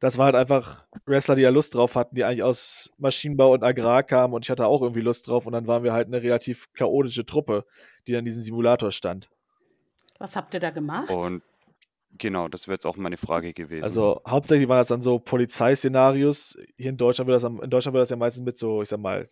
das 0.00 0.18
waren 0.18 0.26
halt 0.26 0.36
einfach 0.36 0.86
Wrestler, 1.06 1.36
die 1.36 1.42
ja 1.42 1.50
Lust 1.50 1.74
drauf 1.74 1.94
hatten, 1.94 2.14
die 2.14 2.24
eigentlich 2.24 2.42
aus 2.42 2.90
Maschinenbau 2.98 3.52
und 3.52 3.62
Agrar 3.62 4.02
kamen 4.02 4.34
und 4.34 4.44
ich 4.44 4.50
hatte 4.50 4.66
auch 4.66 4.82
irgendwie 4.82 5.00
Lust 5.00 5.26
drauf 5.26 5.46
und 5.46 5.52
dann 5.52 5.66
waren 5.66 5.84
wir 5.84 5.92
halt 5.92 6.08
eine 6.08 6.22
relativ 6.22 6.66
chaotische 6.74 7.24
Truppe, 7.24 7.64
die 8.06 8.12
dann 8.12 8.20
in 8.20 8.26
diesem 8.26 8.42
Simulator 8.42 8.92
stand. 8.92 9.30
Was 10.18 10.36
habt 10.36 10.54
ihr 10.54 10.60
da 10.60 10.70
gemacht? 10.70 11.10
Und 11.10 11.42
genau, 12.12 12.48
das 12.48 12.66
wäre 12.68 12.74
jetzt 12.74 12.86
auch 12.86 12.96
meine 12.96 13.16
Frage 13.16 13.52
gewesen. 13.52 13.84
Also 13.84 14.20
hauptsächlich 14.26 14.68
waren 14.68 14.78
das 14.78 14.88
dann 14.88 15.02
so 15.02 15.18
Polizeiszenarios. 15.18 16.56
Hier 16.76 16.90
in 16.90 16.96
Deutschland 16.96 17.28
wird 17.28 17.36
das, 17.36 17.44
am- 17.44 17.62
in 17.62 17.70
Deutschland 17.70 17.94
wird 17.94 18.02
das 18.02 18.10
ja 18.10 18.16
meistens 18.16 18.44
mit 18.44 18.58
so, 18.58 18.82
ich 18.82 18.88
sag 18.88 19.00
mal, 19.00 19.28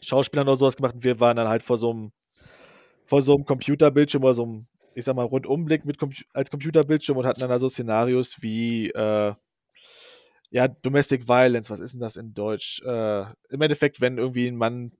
Schauspielern 0.00 0.46
oder 0.46 0.56
sowas 0.56 0.76
gemacht 0.76 0.94
und 0.94 1.04
wir 1.04 1.18
waren 1.20 1.36
dann 1.36 1.48
halt 1.48 1.62
vor 1.62 1.76
so 1.78 1.90
einem, 1.90 2.12
vor 3.06 3.22
so 3.22 3.34
einem 3.34 3.44
Computerbildschirm 3.44 4.22
oder 4.22 4.34
so 4.34 4.44
einem, 4.44 4.66
ich 4.94 5.04
sag 5.04 5.16
mal, 5.16 5.24
Rundumblick 5.24 5.84
mit 5.84 5.98
als 6.32 6.50
Computerbildschirm 6.50 7.16
und 7.16 7.26
hatten 7.26 7.40
dann 7.40 7.50
also 7.50 7.68
Szenarios 7.68 8.40
wie, 8.40 8.90
äh, 8.90 9.34
ja, 10.50 10.68
Domestic 10.68 11.28
Violence, 11.28 11.68
was 11.70 11.80
ist 11.80 11.92
denn 11.92 12.00
das 12.00 12.16
in 12.16 12.32
Deutsch? 12.32 12.80
Äh, 12.82 13.22
Im 13.50 13.60
Endeffekt, 13.60 14.00
wenn 14.00 14.18
irgendwie 14.18 14.46
ein 14.48 14.56
Mann 14.56 14.92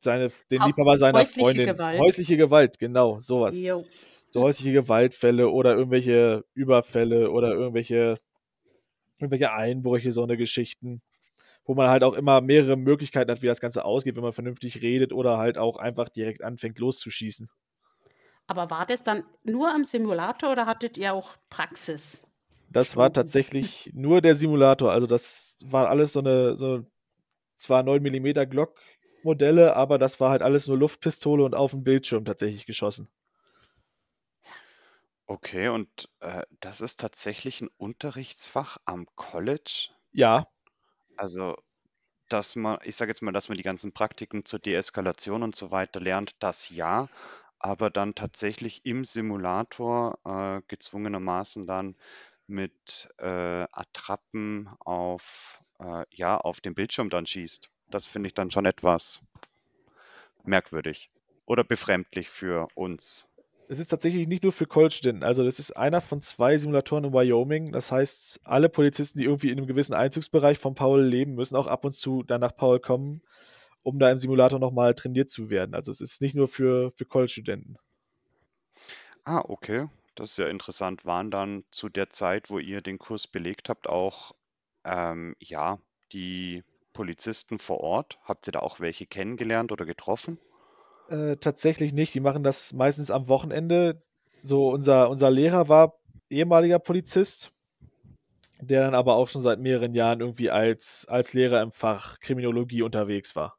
seine, 0.00 0.30
den 0.50 0.62
Liebhaber 0.62 0.98
seiner 0.98 1.18
häusliche 1.18 1.40
Freundin, 1.40 1.66
Gewalt. 1.66 1.98
häusliche 2.00 2.36
Gewalt, 2.36 2.78
genau, 2.78 3.20
sowas 3.20 3.58
Jo. 3.58 3.84
So 4.34 4.42
häusliche 4.42 4.72
Gewaltfälle 4.72 5.48
oder 5.48 5.76
irgendwelche 5.76 6.44
Überfälle 6.54 7.30
oder 7.30 7.52
irgendwelche, 7.52 8.18
irgendwelche 9.20 9.52
Einbrüche, 9.52 10.10
so 10.10 10.24
eine 10.24 10.36
Geschichten, 10.36 11.02
wo 11.64 11.76
man 11.76 11.88
halt 11.88 12.02
auch 12.02 12.14
immer 12.14 12.40
mehrere 12.40 12.76
Möglichkeiten 12.76 13.30
hat, 13.30 13.42
wie 13.42 13.46
das 13.46 13.60
Ganze 13.60 13.84
ausgeht, 13.84 14.16
wenn 14.16 14.24
man 14.24 14.32
vernünftig 14.32 14.82
redet 14.82 15.12
oder 15.12 15.38
halt 15.38 15.56
auch 15.56 15.76
einfach 15.76 16.08
direkt 16.08 16.42
anfängt 16.42 16.80
loszuschießen. 16.80 17.48
Aber 18.48 18.70
war 18.70 18.86
das 18.86 19.04
dann 19.04 19.22
nur 19.44 19.72
am 19.72 19.84
Simulator 19.84 20.50
oder 20.50 20.66
hattet 20.66 20.98
ihr 20.98 21.14
auch 21.14 21.36
Praxis? 21.48 22.26
Das 22.70 22.96
war 22.96 23.12
tatsächlich 23.12 23.92
nur 23.94 24.20
der 24.20 24.34
Simulator, 24.34 24.90
also 24.90 25.06
das 25.06 25.56
war 25.64 25.88
alles 25.88 26.12
so 26.12 26.18
eine, 26.18 26.56
so 26.56 26.84
zwar 27.56 27.84
9 27.84 28.02
mm 28.02 28.50
Glock 28.50 28.80
Modelle, 29.22 29.76
aber 29.76 29.96
das 29.96 30.18
war 30.18 30.30
halt 30.30 30.42
alles 30.42 30.66
nur 30.66 30.76
Luftpistole 30.76 31.44
und 31.44 31.54
auf 31.54 31.70
dem 31.70 31.84
Bildschirm 31.84 32.24
tatsächlich 32.24 32.66
geschossen. 32.66 33.08
Okay, 35.26 35.68
und 35.68 36.08
äh, 36.20 36.44
das 36.60 36.80
ist 36.80 36.98
tatsächlich 37.00 37.60
ein 37.60 37.68
Unterrichtsfach 37.76 38.78
am 38.86 39.06
College? 39.16 39.90
Ja, 40.12 40.48
Also, 41.16 41.56
dass 42.28 42.56
man, 42.56 42.78
ich 42.84 42.96
sage 42.96 43.10
jetzt 43.12 43.22
mal, 43.22 43.32
dass 43.32 43.48
man 43.50 43.58
die 43.58 43.64
ganzen 43.64 43.92
Praktiken 43.92 44.44
zur 44.46 44.58
Deeskalation 44.60 45.42
und 45.44 45.56
so 45.56 45.70
weiter 45.72 46.00
lernt, 46.00 46.32
das 46.40 46.70
ja, 46.70 47.08
aber 47.60 47.90
dann 47.90 48.14
tatsächlich 48.16 48.86
im 48.86 49.04
Simulator 49.04 50.18
äh, 50.24 50.62
gezwungenermaßen 50.68 51.66
dann 51.66 51.96
mit 52.48 53.08
äh, 53.18 53.26
Attrappen 53.72 54.68
auf, 54.80 55.62
äh, 55.80 56.04
ja, 56.10 56.38
auf 56.38 56.60
dem 56.60 56.74
Bildschirm 56.74 57.10
dann 57.10 57.26
schießt. 57.26 57.70
Das 57.90 58.06
finde 58.06 58.28
ich 58.28 58.34
dann 58.34 58.50
schon 58.52 58.66
etwas 58.66 59.22
merkwürdig 60.44 61.10
oder 61.44 61.64
befremdlich 61.64 62.30
für 62.30 62.68
uns. 62.74 63.28
Es 63.68 63.78
ist 63.78 63.88
tatsächlich 63.88 64.28
nicht 64.28 64.42
nur 64.42 64.52
für 64.52 64.66
College-Studenten. 64.66 65.22
Also, 65.22 65.44
das 65.44 65.58
ist 65.58 65.76
einer 65.76 66.00
von 66.00 66.22
zwei 66.22 66.58
Simulatoren 66.58 67.04
in 67.04 67.12
Wyoming. 67.12 67.72
Das 67.72 67.90
heißt, 67.90 68.40
alle 68.44 68.68
Polizisten, 68.68 69.18
die 69.18 69.24
irgendwie 69.24 69.50
in 69.50 69.58
einem 69.58 69.66
gewissen 69.66 69.94
Einzugsbereich 69.94 70.58
von 70.58 70.74
Paul 70.74 71.02
leben, 71.02 71.34
müssen 71.34 71.56
auch 71.56 71.66
ab 71.66 71.84
und 71.84 71.92
zu 71.92 72.22
dann 72.22 72.40
nach 72.40 72.54
Paul 72.54 72.78
kommen, 72.78 73.22
um 73.82 73.98
da 73.98 74.10
im 74.10 74.18
Simulator 74.18 74.58
nochmal 74.58 74.94
trainiert 74.94 75.30
zu 75.30 75.48
werden. 75.50 75.74
Also, 75.74 75.90
es 75.90 76.00
ist 76.00 76.20
nicht 76.20 76.34
nur 76.34 76.48
für, 76.48 76.92
für 76.92 77.06
College-Studenten. 77.06 77.78
Ah, 79.24 79.42
okay. 79.48 79.88
Das 80.14 80.32
ist 80.32 80.38
ja 80.38 80.48
interessant. 80.48 81.04
Waren 81.04 81.30
dann 81.30 81.64
zu 81.70 81.88
der 81.88 82.10
Zeit, 82.10 82.50
wo 82.50 82.58
ihr 82.58 82.82
den 82.82 82.98
Kurs 82.98 83.26
belegt 83.26 83.68
habt, 83.68 83.88
auch 83.88 84.32
ähm, 84.84 85.34
ja, 85.40 85.78
die 86.12 86.62
Polizisten 86.92 87.58
vor 87.58 87.80
Ort? 87.80 88.18
Habt 88.22 88.46
ihr 88.46 88.52
da 88.52 88.60
auch 88.60 88.80
welche 88.80 89.06
kennengelernt 89.06 89.72
oder 89.72 89.84
getroffen? 89.84 90.38
Äh, 91.08 91.36
tatsächlich 91.36 91.92
nicht. 91.92 92.14
Die 92.14 92.20
machen 92.20 92.42
das 92.42 92.72
meistens 92.72 93.10
am 93.10 93.28
Wochenende. 93.28 94.02
So, 94.42 94.70
unser, 94.70 95.10
unser 95.10 95.30
Lehrer 95.30 95.68
war 95.68 95.94
ehemaliger 96.28 96.78
Polizist, 96.78 97.50
der 98.60 98.82
dann 98.84 98.94
aber 98.94 99.14
auch 99.14 99.28
schon 99.28 99.42
seit 99.42 99.58
mehreren 99.58 99.94
Jahren 99.94 100.20
irgendwie 100.20 100.50
als, 100.50 101.06
als 101.08 101.32
Lehrer 101.32 101.62
im 101.62 101.72
Fach 101.72 102.18
Kriminologie 102.20 102.82
unterwegs 102.82 103.36
war. 103.36 103.56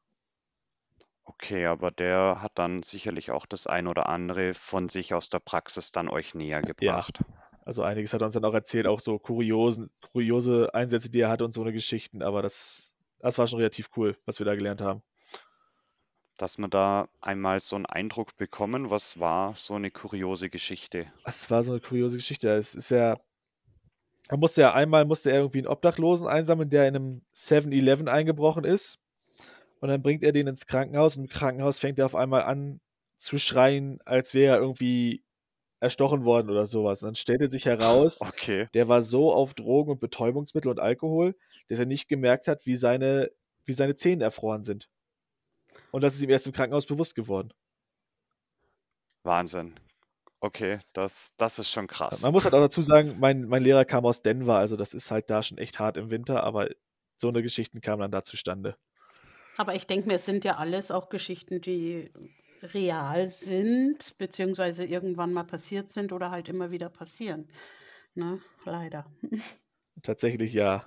Okay, 1.23 1.65
aber 1.65 1.89
der 1.91 2.41
hat 2.41 2.51
dann 2.55 2.83
sicherlich 2.83 3.31
auch 3.31 3.45
das 3.45 3.65
ein 3.65 3.87
oder 3.87 4.09
andere 4.09 4.53
von 4.53 4.89
sich 4.89 5.13
aus 5.13 5.29
der 5.29 5.39
Praxis 5.39 5.91
dann 5.91 6.07
euch 6.07 6.35
näher 6.35 6.61
gebracht. 6.61 7.19
Also 7.65 7.81
einiges 7.81 8.13
hat 8.13 8.21
er 8.21 8.25
uns 8.25 8.35
dann 8.35 8.45
auch 8.45 8.53
erzählt, 8.53 8.85
auch 8.85 8.99
so 8.99 9.17
kuriosen, 9.17 9.89
kuriose 10.11 10.71
Einsätze, 10.73 11.09
die 11.09 11.21
er 11.21 11.29
hatte 11.29 11.43
und 11.43 11.53
so 11.53 11.61
eine 11.61 11.73
Geschichten, 11.73 12.21
aber 12.21 12.43
das, 12.43 12.91
das 13.19 13.39
war 13.39 13.47
schon 13.47 13.57
relativ 13.57 13.89
cool, 13.97 14.15
was 14.25 14.37
wir 14.37 14.45
da 14.45 14.53
gelernt 14.53 14.81
haben. 14.81 15.01
Dass 16.37 16.57
wir 16.57 16.67
da 16.67 17.07
einmal 17.21 17.59
so 17.61 17.75
einen 17.75 17.85
Eindruck 17.85 18.35
bekommen, 18.35 18.89
was 18.89 19.19
war 19.19 19.55
so 19.55 19.75
eine 19.75 19.89
kuriose 19.89 20.49
Geschichte? 20.49 21.07
Das 21.23 21.49
war 21.49 21.63
so 21.63 21.71
eine 21.71 21.79
kuriose 21.79 22.17
Geschichte. 22.17 22.49
Es 22.49 22.75
ist 22.75 22.91
ja, 22.91 23.17
er 24.27 24.37
musste 24.37 24.61
ja 24.61 24.73
einmal, 24.73 25.05
musste 25.05 25.31
er 25.31 25.37
irgendwie 25.37 25.59
einen 25.59 25.67
Obdachlosen 25.67 26.27
einsammeln, 26.27 26.69
der 26.69 26.87
in 26.87 26.95
einem 26.95 27.21
7-Eleven 27.35 28.07
eingebrochen 28.07 28.65
ist. 28.65 28.99
Und 29.79 29.89
dann 29.89 30.01
bringt 30.01 30.23
er 30.23 30.31
den 30.31 30.47
ins 30.47 30.65
Krankenhaus 30.65 31.15
und 31.15 31.25
im 31.25 31.29
Krankenhaus 31.29 31.79
fängt 31.79 31.99
er 31.99 32.05
auf 32.05 32.15
einmal 32.15 32.43
an 32.43 32.81
zu 33.17 33.37
schreien, 33.37 33.99
als 34.03 34.33
wäre 34.33 34.55
er 34.55 34.61
irgendwie 34.61 35.23
erstochen 35.79 36.25
worden 36.25 36.49
oder 36.49 36.67
sowas. 36.67 37.01
Und 37.01 37.07
dann 37.07 37.15
stellte 37.15 37.49
sich 37.49 37.65
heraus, 37.65 38.19
Okay, 38.21 38.67
der 38.73 38.87
war 38.87 39.03
so 39.03 39.31
auf 39.33 39.53
Drogen 39.53 39.91
und 39.91 39.99
Betäubungsmittel 39.99 40.71
und 40.71 40.79
Alkohol, 40.79 41.35
dass 41.69 41.79
er 41.79 41.85
nicht 41.85 42.07
gemerkt 42.07 42.47
hat, 42.47 42.65
wie 42.65 42.75
seine, 42.75 43.31
wie 43.65 43.73
seine 43.73 43.95
Zähne 43.95 44.23
erfroren 44.23 44.63
sind. 44.63 44.89
Und 45.91 46.01
das 46.01 46.15
ist 46.15 46.21
ihm 46.21 46.29
erst 46.29 46.47
im 46.47 46.53
Krankenhaus 46.53 46.85
bewusst 46.85 47.15
geworden. 47.15 47.53
Wahnsinn. 49.23 49.75
Okay, 50.39 50.79
das, 50.93 51.33
das 51.37 51.57
ist 51.57 51.71
schon 51.71 51.87
krass. 51.87 52.21
Man 52.21 52.31
muss 52.31 52.43
halt 52.43 52.53
auch 52.53 52.59
dazu 52.59 52.81
sagen, 52.81 53.15
mein, 53.19 53.45
mein 53.45 53.63
Lehrer 53.63 53.85
kam 53.85 54.05
aus 54.05 54.21
Denver, 54.21 54.57
also 54.57 54.75
das 54.77 54.93
ist 54.93 55.09
halt 55.09 55.29
da 55.29 55.41
schon 55.41 55.57
echt 55.57 55.79
hart 55.79 55.97
im 55.97 56.11
Winter, 56.11 56.43
aber 56.43 56.69
so 57.17 57.29
eine 57.29 57.41
Geschichten 57.41 57.81
kamen 57.81 58.01
dann 58.01 58.11
da 58.11 58.23
zustande. 58.23 58.77
Aber 59.57 59.73
ich 59.73 59.87
denke 59.87 60.07
mir, 60.07 60.15
es 60.15 60.25
sind 60.25 60.43
ja 60.43 60.57
alles 60.57 60.91
auch 60.91 61.09
Geschichten, 61.09 61.61
die 61.61 62.11
real 62.61 63.27
sind, 63.27 64.17
beziehungsweise 64.17 64.85
irgendwann 64.85 65.33
mal 65.33 65.43
passiert 65.43 65.91
sind 65.91 66.11
oder 66.11 66.31
halt 66.31 66.49
immer 66.49 66.71
wieder 66.71 66.89
passieren. 66.89 67.47
Ne? 68.13 68.41
Leider. 68.65 69.05
Tatsächlich 70.03 70.53
ja. 70.53 70.85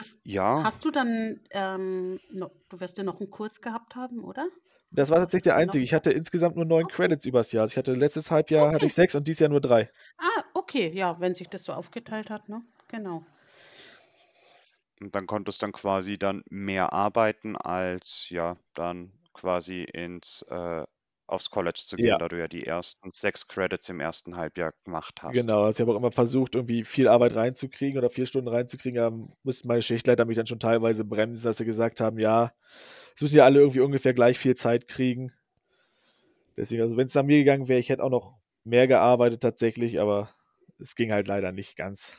Hast, 0.00 0.18
Ja, 0.24 0.64
hast 0.64 0.84
du 0.84 0.90
dann, 0.90 1.40
ähm, 1.50 2.18
noch, 2.30 2.50
du 2.70 2.80
wirst 2.80 2.98
ja 2.98 3.04
noch 3.04 3.20
einen 3.20 3.30
Kurs 3.30 3.60
gehabt 3.60 3.94
haben, 3.94 4.24
oder? 4.24 4.48
Das 4.92 5.10
war 5.10 5.18
tatsächlich 5.18 5.42
der 5.44 5.56
du 5.56 5.56
einzige. 5.56 5.82
Ich 5.84 5.94
hatte 5.94 6.10
insgesamt 6.12 6.54
nur 6.56 6.64
neun 6.64 6.86
Okay. 6.86 6.88
Credits 6.88 7.24
übers 7.26 7.50
Jahr. 7.52 7.62
Also 7.62 7.72
ich 7.74 7.76
hatte 7.78 7.94
letztes 7.94 8.30
Halbjahr 8.30 8.72
hatte 8.72 8.86
Okay. 8.86 8.86
ich 8.86 8.94
sechs 8.94 9.14
und 9.14 9.26
dieses 9.26 9.40
Jahr 9.40 9.50
nur 9.50 9.60
drei. 9.60 9.90
Ah, 10.18 10.44
okay, 10.54 10.92
ja, 10.94 11.18
wenn 11.20 11.34
sich 11.34 11.48
das 11.50 11.64
so 11.64 11.72
aufgeteilt 11.72 12.30
hat, 12.30 12.48
ne? 12.48 12.62
Genau. 12.88 13.26
und 15.00 15.14
dann 15.14 15.26
konntest 15.26 15.62
dann 15.62 15.72
quasi 15.72 16.18
dann 16.18 16.42
mehr 16.50 16.92
arbeiten, 16.92 17.56
als 17.56 18.28
ja, 18.30 18.56
dann 18.74 19.12
quasi 19.32 19.82
ins 19.84 20.42
äh, 20.48 20.84
aufs 21.30 21.50
College 21.50 21.80
zu 21.84 21.98
gehen, 21.98 22.16
Ja. 22.16 22.18
da 22.18 22.28
du 22.28 22.38
ja 22.38 22.48
die 22.48 22.66
ersten 22.66 23.10
sechs 23.10 23.48
Credits 23.48 23.88
im 23.88 24.00
ersten 24.00 24.36
Halbjahr 24.36 24.72
gemacht 24.84 25.22
hast. 25.22 25.48
Genau, 25.48 25.62
also 25.64 25.76
ich 25.76 25.80
habe 25.82 25.92
auch 25.92 25.96
immer 25.98 26.10
versucht, 26.10 26.56
irgendwie 26.56 26.84
viel 26.84 27.06
Arbeit 27.06 27.36
reinzukriegen 27.36 27.98
oder 27.98 28.10
vier 28.10 28.26
Stunden 28.26 28.48
reinzukriegen. 28.48 28.96
Da 28.96 29.10
mussten 29.44 29.68
meine 29.68 29.82
Schichtleiter 29.82 30.24
mich 30.24 30.36
dann 30.36 30.46
schon 30.48 30.58
teilweise 30.58 31.04
bremsen, 31.04 31.44
dass 31.44 31.58
sie 31.58 31.64
gesagt 31.64 32.00
haben, 32.00 32.18
ja, 32.18 32.52
es 33.14 33.22
müssen 33.22 33.36
ja 33.36 33.44
alle 33.44 33.60
irgendwie 33.60 33.80
ungefähr 33.80 34.14
gleich 34.14 34.38
viel 34.38 34.56
Zeit 34.56 34.88
kriegen. 34.88 35.32
Deswegen, 36.56 36.82
also 36.82 36.96
wenn 36.96 37.06
es 37.06 37.14
nach 37.14 37.22
mir 37.24 37.38
gegangen 37.38 37.68
wäre, 37.68 37.80
ich 37.80 37.88
hätte 37.88 38.02
auch 38.04 38.10
noch 38.10 38.38
mehr 38.64 38.86
gearbeitet 38.86 39.42
tatsächlich, 39.42 40.00
aber 40.00 40.30
es 40.78 40.94
ging 40.94 41.12
halt 41.12 41.26
leider 41.28 41.52
nicht 41.52 41.76
ganz. 41.76 42.12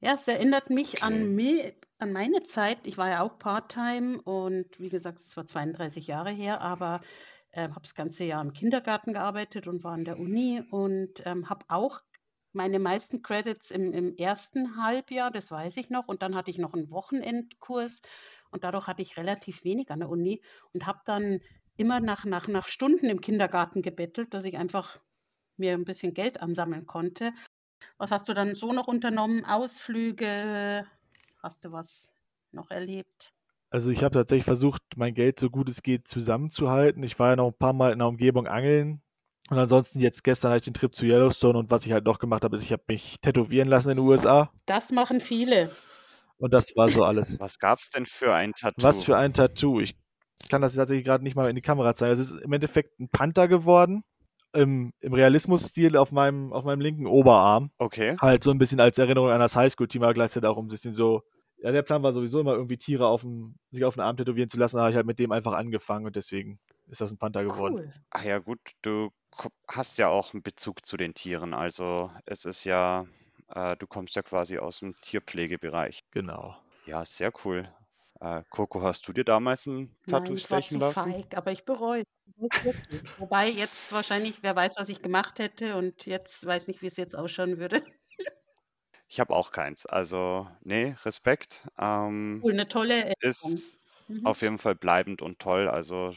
Ja, 0.00 0.12
es 0.14 0.28
erinnert 0.28 0.70
mich 0.70 1.02
Okay. 1.02 1.02
an 1.02 1.34
mi 1.34 1.72
an 1.98 2.12
meine 2.12 2.44
Zeit. 2.44 2.86
Ich 2.86 2.96
war 2.98 3.08
ja 3.08 3.22
auch 3.22 3.38
Part-Time 3.40 4.22
und 4.22 4.78
wie 4.78 4.88
gesagt, 4.90 5.18
es 5.18 5.36
war 5.36 5.46
32 5.46 6.06
Jahre 6.06 6.30
her, 6.30 6.60
aber 6.60 7.00
äh, 7.58 7.68
habe 7.70 7.80
das 7.82 7.94
ganze 7.94 8.24
Jahr 8.24 8.40
im 8.40 8.52
Kindergarten 8.52 9.12
gearbeitet 9.12 9.66
und 9.66 9.82
war 9.82 9.92
an 9.92 10.04
der 10.04 10.18
Uni 10.18 10.62
und 10.70 11.26
ähm, 11.26 11.50
habe 11.50 11.64
auch 11.68 12.02
meine 12.52 12.78
meisten 12.78 13.22
Credits 13.22 13.70
im, 13.70 13.92
im 13.92 14.16
ersten 14.16 14.82
Halbjahr, 14.82 15.30
das 15.30 15.50
weiß 15.50 15.76
ich 15.76 15.90
noch, 15.90 16.06
und 16.08 16.22
dann 16.22 16.34
hatte 16.34 16.50
ich 16.50 16.58
noch 16.58 16.74
einen 16.74 16.90
Wochenendkurs 16.90 18.00
und 18.50 18.64
dadurch 18.64 18.86
hatte 18.86 19.02
ich 19.02 19.16
relativ 19.16 19.64
wenig 19.64 19.90
an 19.90 20.00
der 20.00 20.08
Uni 20.08 20.40
und 20.72 20.86
habe 20.86 21.00
dann 21.04 21.40
immer 21.76 22.00
nach, 22.00 22.24
nach, 22.24 22.48
nach 22.48 22.68
Stunden 22.68 23.06
im 23.06 23.20
Kindergarten 23.20 23.82
gebettelt, 23.82 24.32
dass 24.34 24.44
ich 24.44 24.56
einfach 24.56 24.98
mir 25.56 25.74
ein 25.74 25.84
bisschen 25.84 26.14
Geld 26.14 26.40
ansammeln 26.40 26.86
konnte. 26.86 27.32
Was 27.98 28.10
hast 28.12 28.28
du 28.28 28.34
dann 28.34 28.54
so 28.54 28.72
noch 28.72 28.86
unternommen? 28.86 29.44
Ausflüge? 29.44 30.86
Hast 31.42 31.64
du 31.64 31.72
was 31.72 32.12
noch 32.52 32.70
erlebt? 32.70 33.32
Also 33.70 33.90
ich 33.90 34.02
habe 34.02 34.14
tatsächlich 34.14 34.44
versucht, 34.44 34.82
mein 34.96 35.14
Geld 35.14 35.38
so 35.38 35.50
gut 35.50 35.68
es 35.68 35.82
geht 35.82 36.08
zusammenzuhalten. 36.08 37.02
Ich 37.02 37.18
war 37.18 37.30
ja 37.30 37.36
noch 37.36 37.48
ein 37.48 37.58
paar 37.58 37.74
Mal 37.74 37.92
in 37.92 37.98
der 37.98 38.08
Umgebung 38.08 38.46
angeln. 38.46 39.02
Und 39.50 39.58
ansonsten 39.58 40.00
jetzt 40.00 40.24
gestern 40.24 40.50
hatte 40.50 40.58
ich 40.58 40.64
den 40.64 40.74
Trip 40.74 40.94
zu 40.94 41.06
Yellowstone 41.06 41.58
und 41.58 41.70
was 41.70 41.86
ich 41.86 41.92
halt 41.92 42.04
noch 42.04 42.18
gemacht 42.18 42.44
habe, 42.44 42.56
ist, 42.56 42.62
ich 42.62 42.72
habe 42.72 42.82
mich 42.88 43.16
tätowieren 43.22 43.68
lassen 43.68 43.90
in 43.90 43.96
den 43.96 44.06
USA. 44.06 44.50
Das 44.66 44.90
machen 44.90 45.20
viele. 45.20 45.70
Und 46.38 46.52
das 46.52 46.74
war 46.76 46.88
so 46.88 47.04
alles. 47.04 47.38
Was 47.40 47.58
gab's 47.58 47.90
denn 47.90 48.06
für 48.06 48.34
ein 48.34 48.52
Tattoo? 48.52 48.82
Was 48.82 49.02
für 49.02 49.16
ein 49.16 49.32
Tattoo. 49.32 49.80
Ich 49.80 49.96
Ich 50.42 50.48
kann 50.48 50.62
das 50.62 50.74
tatsächlich 50.74 51.04
gerade 51.04 51.24
nicht 51.24 51.34
mal 51.34 51.48
in 51.48 51.56
die 51.56 51.62
Kamera 51.62 51.94
zeigen. 51.94 52.20
Es 52.20 52.30
ist 52.30 52.40
im 52.40 52.52
Endeffekt 52.52 52.98
ein 53.00 53.08
Panther 53.08 53.48
geworden. 53.48 54.04
Im, 54.54 54.92
im 55.00 55.12
Realismus-Stil 55.12 55.96
auf 55.96 56.10
meinem, 56.10 56.52
auf 56.52 56.64
meinem 56.64 56.80
linken 56.80 57.06
Oberarm. 57.06 57.70
Okay. 57.76 58.16
Halt 58.20 58.42
so 58.42 58.50
ein 58.50 58.58
bisschen 58.58 58.80
als 58.80 58.96
Erinnerung 58.96 59.30
an 59.30 59.40
das 59.40 59.54
Highschool-Team, 59.56 60.02
aber 60.02 60.14
gleichzeitig 60.14 60.48
auch 60.48 60.58
ein 60.58 60.68
bisschen 60.68 60.94
so. 60.94 61.22
Ja, 61.60 61.72
der 61.72 61.82
Plan 61.82 62.02
war 62.02 62.12
sowieso 62.12 62.40
immer 62.40 62.52
irgendwie 62.54 62.76
Tiere 62.76 63.06
auf 63.06 63.22
dem, 63.22 63.56
sich 63.70 63.84
auf 63.84 63.94
den 63.94 64.00
Arm 64.00 64.16
tätowieren 64.16 64.48
zu 64.48 64.58
lassen. 64.58 64.76
Da 64.76 64.82
habe 64.82 64.90
ich 64.90 64.96
halt 64.96 65.06
mit 65.06 65.18
dem 65.18 65.32
einfach 65.32 65.54
angefangen 65.54 66.06
und 66.06 66.16
deswegen 66.16 66.60
ist 66.86 67.00
das 67.00 67.10
ein 67.10 67.18
Panther 67.18 67.42
geworden. 67.44 67.74
Cool. 67.74 67.92
Ach 68.10 68.24
ja, 68.24 68.38
gut, 68.38 68.60
du 68.82 69.10
hast 69.68 69.98
ja 69.98 70.08
auch 70.08 70.32
einen 70.32 70.42
Bezug 70.42 70.86
zu 70.86 70.96
den 70.96 71.14
Tieren. 71.14 71.54
Also 71.54 72.12
es 72.26 72.44
ist 72.44 72.64
ja, 72.64 73.06
äh, 73.48 73.76
du 73.76 73.86
kommst 73.86 74.16
ja 74.16 74.22
quasi 74.22 74.58
aus 74.58 74.80
dem 74.80 74.94
Tierpflegebereich. 75.00 76.04
Genau. 76.12 76.56
Ja, 76.86 77.04
sehr 77.04 77.32
cool. 77.44 77.64
Äh, 78.20 78.42
Coco, 78.50 78.82
hast 78.82 79.06
du 79.06 79.12
dir 79.12 79.24
damals 79.24 79.66
ein 79.66 79.96
Tattoo 80.06 80.32
Nein, 80.32 80.36
ich 80.36 80.50
war 80.50 80.62
stechen 80.62 80.80
lassen? 80.80 81.12
feig, 81.12 81.36
aber 81.36 81.52
ich 81.52 81.64
bereue 81.64 82.02
es. 82.02 82.06
Wobei 83.18 83.48
jetzt 83.48 83.92
wahrscheinlich, 83.92 84.42
wer 84.42 84.56
weiß, 84.56 84.74
was 84.76 84.88
ich 84.88 85.02
gemacht 85.02 85.38
hätte 85.38 85.76
und 85.76 86.06
jetzt 86.06 86.44
weiß 86.44 86.68
nicht, 86.68 86.82
wie 86.82 86.86
es 86.86 86.96
jetzt 86.96 87.16
ausschauen 87.16 87.58
würde. 87.58 87.82
Ich 89.08 89.20
habe 89.20 89.34
auch 89.34 89.52
keins. 89.52 89.86
Also, 89.86 90.48
nee, 90.62 90.94
Respekt. 91.04 91.66
Ähm, 91.78 92.44
Cool, 92.44 92.52
eine 92.52 92.68
tolle 92.68 92.94
Erinnerung. 92.94 93.14
ist 93.20 93.80
Mhm. 94.08 94.34
auf 94.34 94.42
jeden 94.42 94.58
Fall 94.58 94.74
bleibend 94.76 95.22
und 95.22 95.38
toll. 95.40 95.68
Also 95.68 96.12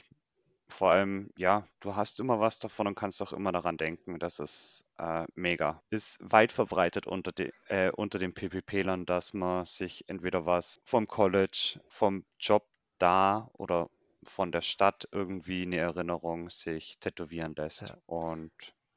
vor 0.70 0.92
allem, 0.92 1.32
ja, 1.38 1.68
du 1.82 1.96
hast 1.96 2.20
immer 2.22 2.40
was 2.42 2.60
davon 2.60 2.88
und 2.88 2.96
kannst 2.96 3.22
auch 3.22 3.34
immer 3.34 3.52
daran 3.54 3.78
denken. 3.78 4.20
Das 4.20 4.40
ist 4.40 4.86
äh, 4.98 5.26
mega. 5.36 5.84
Ist 5.92 6.20
weit 6.24 6.52
verbreitet 6.54 7.08
unter, 7.08 7.32
de, 7.34 7.52
äh, 7.68 7.92
unter 7.92 8.20
den 8.20 8.34
PPP-Lern, 8.34 9.06
dass 9.06 9.34
man 9.34 9.66
sich 9.66 10.06
entweder 10.10 10.46
was 10.46 10.80
vom 10.86 11.08
College, 11.08 11.82
vom 11.88 12.26
Job 12.40 12.68
da 13.00 13.50
oder 13.58 13.90
von 14.26 14.52
der 14.52 14.62
Stadt 14.62 15.08
irgendwie 15.12 15.64
eine 15.64 15.78
Erinnerung 15.80 16.50
sich 16.50 17.00
tätowieren 17.00 17.56
lässt. 17.56 17.90
Ja. 17.90 18.02
Und 18.08 18.54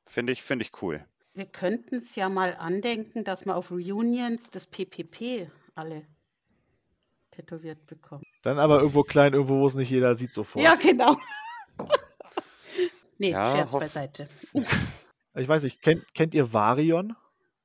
finde 0.08 0.32
ich, 0.32 0.42
finde 0.42 0.64
ich 0.64 0.82
cool. 0.82 1.06
Wir 1.34 1.46
könnten 1.46 1.96
es 1.96 2.14
ja 2.14 2.28
mal 2.28 2.54
andenken, 2.56 3.24
dass 3.24 3.44
wir 3.44 3.56
auf 3.56 3.70
Reunions 3.72 4.50
das 4.50 4.66
PPP 4.66 5.48
alle 5.74 6.06
tätowiert 7.32 7.84
bekommen. 7.86 8.22
Dann 8.42 8.60
aber 8.60 8.78
irgendwo 8.78 9.02
klein, 9.02 9.32
irgendwo, 9.34 9.58
wo 9.58 9.66
es 9.66 9.74
nicht 9.74 9.90
jeder 9.90 10.14
sieht 10.14 10.32
sofort. 10.32 10.64
Ja, 10.64 10.76
genau. 10.76 11.16
nee, 13.18 13.30
Ja, 13.30 13.52
Scherz 13.54 13.72
hoff- 13.72 13.80
beiseite. 13.80 14.28
Ich 15.36 15.48
weiß 15.48 15.64
nicht, 15.64 15.82
kennt, 15.82 16.04
kennt 16.14 16.32
ihr 16.32 16.52
Varion, 16.52 17.16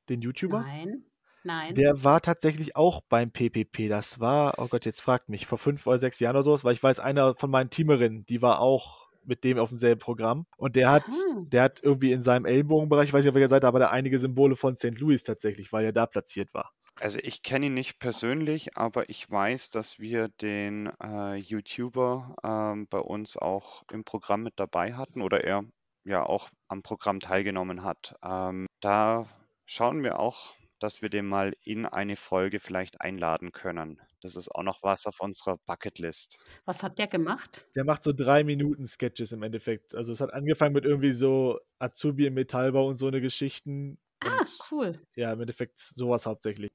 den 0.09 0.23
YouTuber? 0.23 0.61
Nein, 0.61 1.03
nein. 1.43 1.75
Der 1.75 2.03
war 2.03 2.19
tatsächlich 2.19 2.75
auch 2.75 3.01
beim 3.07 3.29
PPP. 3.29 3.89
Das 3.89 4.19
war, 4.19 4.55
oh 4.57 4.67
Gott, 4.67 4.87
jetzt 4.87 5.01
fragt 5.01 5.29
mich, 5.29 5.45
vor 5.45 5.59
fünf 5.59 5.85
oder 5.85 5.99
sechs 5.99 6.19
Jahren 6.19 6.35
oder 6.35 6.41
sowas, 6.45 6.63
weil 6.63 6.73
ich 6.73 6.81
weiß, 6.81 6.99
einer 6.99 7.35
von 7.35 7.51
meinen 7.51 7.69
Teamerinnen, 7.69 8.25
die 8.25 8.41
war 8.41 8.59
auch 8.59 9.08
mit 9.23 9.43
dem 9.43 9.59
auf 9.59 9.69
demselben 9.69 9.99
Programm. 9.99 10.45
Und 10.57 10.75
der 10.75 10.91
hat, 10.91 11.03
Aha. 11.03 11.45
der 11.51 11.63
hat 11.63 11.79
irgendwie 11.83 12.11
in 12.11 12.23
seinem 12.23 12.45
Ellenbogenbereich, 12.45 13.09
ich 13.09 13.13
weiß 13.13 13.23
nicht 13.23 13.29
auf 13.29 13.35
welcher 13.35 13.49
Seite, 13.49 13.67
aber 13.67 13.79
da 13.79 13.89
einige 13.89 14.17
Symbole 14.17 14.55
von 14.55 14.75
St. 14.77 14.97
Louis 14.99 15.23
tatsächlich, 15.23 15.71
weil 15.71 15.85
er 15.85 15.93
da 15.93 16.05
platziert 16.05 16.53
war. 16.53 16.71
Also 16.99 17.19
ich 17.23 17.43
kenne 17.43 17.67
ihn 17.67 17.73
nicht 17.73 17.99
persönlich, 17.99 18.77
aber 18.77 19.09
ich 19.09 19.29
weiß, 19.29 19.69
dass 19.69 19.99
wir 19.99 20.27
den 20.27 20.91
äh, 21.01 21.35
YouTuber 21.35 22.35
ähm, 22.43 22.87
bei 22.89 22.99
uns 22.99 23.37
auch 23.37 23.83
im 23.91 24.03
Programm 24.03 24.43
mit 24.43 24.55
dabei 24.57 24.93
hatten 24.93 25.21
oder 25.21 25.43
er 25.43 25.63
ja 26.03 26.23
auch 26.23 26.49
am 26.67 26.81
Programm 26.81 27.21
teilgenommen 27.21 27.83
hat. 27.83 28.15
Ähm, 28.21 28.67
da 28.81 29.25
schauen 29.65 30.03
wir 30.03 30.19
auch, 30.19 30.55
dass 30.79 31.01
wir 31.01 31.09
den 31.09 31.25
mal 31.25 31.55
in 31.63 31.85
eine 31.85 32.15
Folge 32.15 32.59
vielleicht 32.59 32.99
einladen 32.99 33.51
können. 33.51 34.01
Das 34.21 34.35
ist 34.35 34.49
auch 34.53 34.63
noch 34.63 34.83
was 34.83 35.05
auf 35.07 35.19
unserer 35.21 35.57
Bucketlist. 35.65 36.37
Was 36.65 36.83
hat 36.83 36.97
der 36.97 37.07
gemacht? 37.07 37.67
Der 37.75 37.83
macht 37.85 38.03
so 38.03 38.11
drei 38.13 38.43
Minuten 38.43 38.85
Sketches 38.87 39.31
im 39.31 39.43
Endeffekt. 39.43 39.95
Also 39.95 40.11
es 40.11 40.21
hat 40.21 40.33
angefangen 40.33 40.73
mit 40.73 40.85
irgendwie 40.85 41.13
so 41.13 41.59
Azubi 41.79 42.25
im 42.27 42.33
Metallbau 42.33 42.87
und 42.87 42.97
so 42.97 43.07
eine 43.07 43.21
Geschichten. 43.21 43.97
Ah, 44.21 44.39
Und 44.41 44.59
cool. 44.71 44.99
ja, 45.15 45.31
im 45.31 45.39
Endeffekt 45.39 45.79
sowas 45.79 46.25
hauptsächlich. 46.25 46.71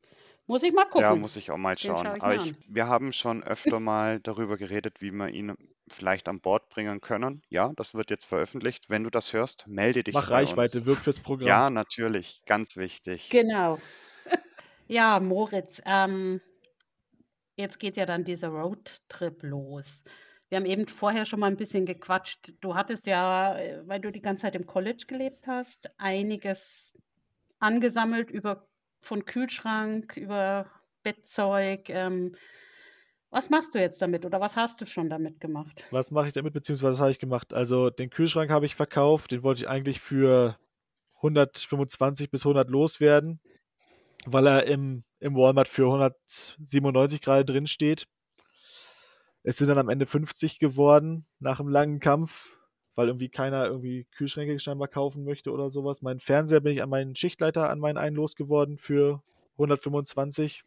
Muss 0.47 0.63
ich 0.63 0.73
mal 0.73 0.85
gucken. 0.85 1.03
Ja, 1.03 1.15
muss 1.15 1.37
ich 1.37 1.51
auch 1.51 1.57
mal 1.59 1.77
schauen. 1.79 2.05
schaue 2.07 2.17
ich 2.17 2.23
Aber 2.23 2.35
ich, 2.37 2.55
wir 2.69 2.87
haben 2.87 3.13
schon 3.13 3.43
öfter 3.43 3.81
mal 3.81 4.21
darüber 4.21 4.57
geredet, 4.57 5.01
wie 5.03 5.11
wir 5.11 5.29
ihn 5.29 5.55
vielleicht 5.89 6.29
an 6.29 6.41
Bord 6.41 6.69
bringen 6.71 7.01
können. 7.03 7.43
Ja, 7.51 7.73
das 7.77 7.95
wird 7.95 8.11
jetzt 8.11 8.25
veröffentlicht. 8.25 8.89
Wenn 8.89 9.05
du 9.05 9.11
das 9.11 9.33
hörst, 9.35 9.67
melde 9.67 10.03
dich 10.03 10.15
Mach 10.15 10.29
bei 10.29 10.37
Reichweite, 10.37 10.79
uns. 10.79 10.87
wirk 10.87 10.99
fürs 10.99 11.21
Programm. 11.21 11.49
Ja, 11.49 11.71
natürlich, 11.71 12.43
ganz 12.47 12.77
wichtig. 12.77 13.29
Genau. 13.31 13.79
Ja, 14.87 15.19
Moritz, 15.19 15.81
ähm, 15.87 16.43
jetzt 17.57 17.79
geht 17.79 17.97
ja 17.97 18.07
dann 18.07 18.25
dieser 18.25 18.49
Roadtrip 18.49 19.43
los. 19.43 20.05
Wir 20.49 20.57
haben 20.57 20.67
eben 20.67 20.87
vorher 20.87 21.27
schon 21.27 21.41
mal 21.41 21.47
ein 21.47 21.57
bisschen 21.57 21.87
gequatscht. 21.87 22.53
Du 22.61 22.75
hattest 22.75 23.07
ja, 23.07 23.59
äh, 23.59 23.83
weil 23.87 24.01
du 24.01 24.13
die 24.13 24.23
ganze 24.23 24.43
Zeit 24.43 24.55
im 24.55 24.67
College 24.67 25.05
gelebt 25.07 25.47
hast, 25.47 25.91
einiges 25.99 26.93
angesammelt 27.59 28.31
über 28.31 28.67
von 29.01 29.25
Kühlschrank, 29.25 30.17
über 30.17 30.71
Bettzeug. 31.03 31.89
Ähm, 31.91 32.37
was 33.31 33.51
machst 33.51 33.75
du 33.75 33.81
jetzt 33.81 34.01
damit 34.01 34.25
oder 34.25 34.41
was 34.41 34.57
hast 34.57 34.81
du 34.81 34.87
schon 34.87 35.11
damit 35.11 35.41
gemacht? 35.41 35.85
Was 35.91 36.11
mache 36.11 36.29
ich 36.29 36.35
damit, 36.35 36.53
beziehungsweise 36.53 36.93
was 36.93 37.01
habe 37.01 37.11
ich 37.11 37.19
gemacht? 37.19 37.53
Also 37.53 37.91
den 37.91 38.11
Kühlschrank 38.11 38.51
habe 38.51 38.67
ich 38.67 38.77
verkauft, 38.77 39.33
den 39.33 39.43
wollte 39.43 39.63
ich 39.63 39.69
eigentlich 39.69 40.01
für 40.01 40.57
125 41.17 42.31
bis 42.31 42.43
100 42.43 42.69
loswerden, 42.69 43.41
weil 44.25 44.47
er 44.47 44.67
im, 44.67 45.05
im 45.25 45.37
Walmart 45.37 45.69
für 45.69 45.87
197 45.87 47.23
gerade 47.23 47.47
drin 47.47 47.67
steht. 47.67 48.07
Es 49.43 49.57
sind 49.57 49.69
dann 49.69 49.79
am 49.79 49.89
Ende 49.89 50.05
50 50.05 50.59
geworden 50.59 51.25
nach 51.39 51.61
einem 51.61 51.71
langen 51.71 51.99
Kampf, 51.99 52.51
weil 52.95 53.09
irgendwie 53.09 53.31
keiner 53.31 53.67
irgendwie 53.67 54.07
Kühlschränke 54.17 54.59
scheinbar 54.61 54.89
kaufen 54.89 55.25
möchte 55.25 55.51
oder 55.51 55.71
sowas. 55.71 56.03
Mein 56.03 56.21
Fernseher 56.21 56.61
bin 56.61 56.75
ich 56.75 56.83
an 56.83 56.91
meinen 56.91 57.17
Schichtleiter 57.17 57.71
an 57.71 57.81
meinen 57.81 57.97
einen 57.97 58.17
losgeworden 58.17 58.77
für 58.77 59.23
125. 59.55 60.63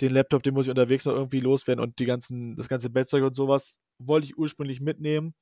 Den 0.00 0.12
Laptop, 0.12 0.42
den 0.42 0.54
muss 0.54 0.66
ich 0.66 0.70
unterwegs 0.70 1.04
noch 1.04 1.14
irgendwie 1.14 1.40
loswerden 1.40 1.82
und 1.82 2.00
die 2.00 2.04
ganzen, 2.04 2.56
das 2.56 2.68
ganze 2.68 2.90
Bettzeug 2.90 3.22
und 3.22 3.34
sowas 3.36 3.78
wollte 3.98 4.26
ich 4.26 4.36
ursprünglich 4.36 4.80
mitnehmen. 4.80 5.34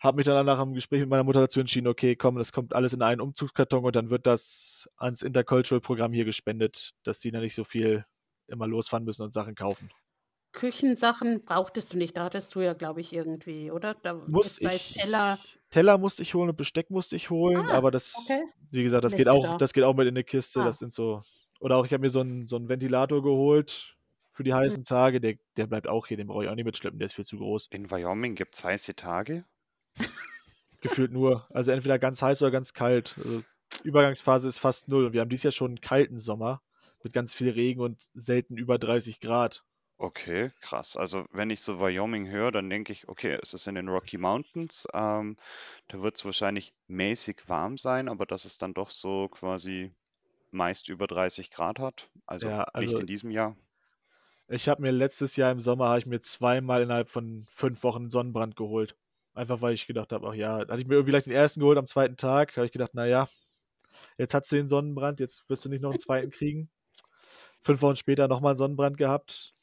Habe 0.00 0.16
mich 0.18 0.26
dann 0.26 0.46
nach 0.46 0.60
einem 0.60 0.74
Gespräch 0.74 1.00
mit 1.00 1.08
meiner 1.08 1.24
Mutter 1.24 1.40
dazu 1.40 1.58
entschieden, 1.60 1.88
okay, 1.88 2.14
komm, 2.14 2.36
das 2.36 2.52
kommt 2.52 2.72
alles 2.74 2.92
in 2.92 3.02
einen 3.02 3.20
Umzugskarton 3.20 3.84
und 3.84 3.96
dann 3.96 4.10
wird 4.10 4.26
das 4.26 4.88
ans 4.96 5.22
Intercultural-Programm 5.22 6.12
hier 6.12 6.24
gespendet, 6.24 6.92
dass 7.02 7.18
die 7.18 7.30
dann 7.32 7.42
nicht 7.42 7.54
so 7.56 7.64
viel 7.64 8.04
immer 8.46 8.66
losfahren 8.68 9.04
müssen 9.04 9.22
und 9.22 9.34
Sachen 9.34 9.54
kaufen. 9.56 9.90
Küchensachen 10.52 11.44
brauchtest 11.44 11.92
du 11.92 11.98
nicht, 11.98 12.16
da 12.16 12.24
hattest 12.24 12.54
du 12.54 12.60
ja, 12.60 12.72
glaube 12.72 13.00
ich, 13.00 13.12
irgendwie, 13.12 13.70
oder? 13.70 13.94
Da, 13.94 14.14
Muss 14.14 14.56
das 14.56 14.64
heißt 14.70 14.90
ich, 14.90 14.96
Teller. 15.02 15.38
Teller 15.70 15.98
musste 15.98 16.22
ich 16.22 16.34
holen 16.34 16.48
und 16.48 16.56
Besteck 16.56 16.90
musste 16.90 17.16
ich 17.16 17.28
holen, 17.30 17.66
Ah, 17.68 17.74
aber 17.74 17.90
das, 17.90 18.14
okay. 18.24 18.42
wie 18.70 18.82
gesagt, 18.82 19.04
das 19.04 19.14
geht 19.14 19.28
auch, 19.28 19.42
da. 19.42 19.56
das 19.58 19.72
geht 19.72 19.84
auch 19.84 19.94
mit 19.94 20.06
in 20.08 20.14
eine 20.14 20.24
Kiste. 20.24 20.60
Ah. 20.60 20.64
Das 20.64 20.78
sind 20.78 20.94
so, 20.94 21.20
oder 21.60 21.76
auch 21.76 21.84
ich 21.84 21.92
habe 21.92 22.00
mir 22.00 22.10
so 22.10 22.20
einen, 22.20 22.46
so 22.48 22.56
einen 22.56 22.68
Ventilator 22.68 23.22
geholt 23.22 23.94
für 24.32 24.42
die 24.42 24.52
Hm. 24.52 24.58
heißen 24.60 24.84
Tage. 24.84 25.20
Der, 25.20 25.34
der 25.56 25.66
bleibt 25.66 25.86
auch 25.86 26.06
hier, 26.06 26.16
den 26.16 26.28
brauche 26.28 26.44
ich 26.44 26.50
auch 26.50 26.54
nicht 26.54 26.64
mitschleppen, 26.64 26.98
der 26.98 27.06
ist 27.06 27.14
viel 27.14 27.26
zu 27.26 27.36
groß. 27.36 27.66
In 27.70 27.90
Wyoming 27.90 28.34
gibt 28.34 28.54
es 28.56 28.64
heiße 28.64 28.96
Tage. 28.96 29.44
Gefühlt 30.80 31.12
nur. 31.12 31.46
Also 31.50 31.72
entweder 31.72 31.98
ganz 31.98 32.22
heiß 32.22 32.42
oder 32.42 32.50
ganz 32.50 32.72
kalt. 32.72 33.16
Also 33.18 33.42
Übergangsphase 33.82 34.48
ist 34.48 34.58
fast 34.58 34.88
null. 34.88 35.06
Und 35.06 35.12
wir 35.12 35.20
haben 35.20 35.28
dieses 35.28 35.44
Jahr 35.44 35.52
schon 35.52 35.72
einen 35.72 35.80
kalten 35.80 36.18
Sommer 36.18 36.62
mit 37.02 37.12
ganz 37.12 37.34
viel 37.34 37.50
Regen 37.50 37.80
und 37.80 38.02
selten 38.14 38.56
über 38.56 38.78
30 38.78 39.20
Grad. 39.20 39.64
Okay, 40.00 40.52
krass. 40.60 40.96
Also 40.96 41.26
wenn 41.32 41.50
ich 41.50 41.60
so 41.60 41.80
Wyoming 41.80 42.28
höre, 42.28 42.52
dann 42.52 42.70
denke 42.70 42.92
ich, 42.92 43.08
okay, 43.08 43.36
es 43.42 43.52
ist 43.52 43.66
in 43.66 43.74
den 43.74 43.88
Rocky 43.88 44.16
Mountains. 44.16 44.86
Ähm, 44.94 45.36
da 45.88 46.00
wird 46.00 46.14
es 46.14 46.24
wahrscheinlich 46.24 46.72
mäßig 46.86 47.48
warm 47.48 47.76
sein, 47.78 48.08
aber 48.08 48.24
dass 48.24 48.44
es 48.44 48.58
dann 48.58 48.74
doch 48.74 48.90
so 48.90 49.28
quasi 49.28 49.92
meist 50.52 50.88
über 50.88 51.08
30 51.08 51.50
Grad 51.50 51.80
hat. 51.80 52.10
Also 52.26 52.48
Ja, 52.48 52.60
nicht 52.60 52.68
also 52.74 52.98
in 52.98 53.06
diesem 53.06 53.32
Jahr. 53.32 53.56
ich 54.48 54.68
habe 54.68 54.82
mir 54.82 54.92
letztes 54.92 55.34
Jahr 55.34 55.50
im 55.50 55.60
Sommer 55.60 55.88
habe 55.88 55.98
ich 55.98 56.06
mir 56.06 56.20
zweimal 56.20 56.82
innerhalb 56.82 57.08
von 57.08 57.44
fünf 57.50 57.82
Wochen 57.82 58.08
Sonnenbrand 58.08 58.54
geholt. 58.54 58.96
Einfach 59.38 59.60
weil 59.60 59.74
ich 59.74 59.86
gedacht 59.86 60.12
habe, 60.12 60.26
ach 60.28 60.34
ja, 60.34 60.64
da 60.64 60.72
hatte 60.72 60.82
ich 60.82 60.88
mir 60.88 60.94
irgendwie 60.94 61.12
gleich 61.12 61.22
den 61.22 61.32
ersten 61.32 61.60
geholt 61.60 61.78
am 61.78 61.86
zweiten 61.86 62.16
Tag. 62.16 62.56
Habe 62.56 62.66
ich 62.66 62.72
gedacht, 62.72 62.94
naja, 62.94 63.28
jetzt 64.16 64.34
hast 64.34 64.50
du 64.50 64.56
den 64.56 64.68
Sonnenbrand, 64.68 65.20
jetzt 65.20 65.48
wirst 65.48 65.64
du 65.64 65.68
nicht 65.68 65.80
noch 65.80 65.90
einen 65.90 66.00
zweiten 66.00 66.30
kriegen. 66.30 66.68
Fünf 67.62 67.80
Wochen 67.82 67.94
später 67.94 68.26
nochmal 68.26 68.50
einen 68.50 68.58
Sonnenbrand 68.58 68.96
gehabt. 68.96 69.54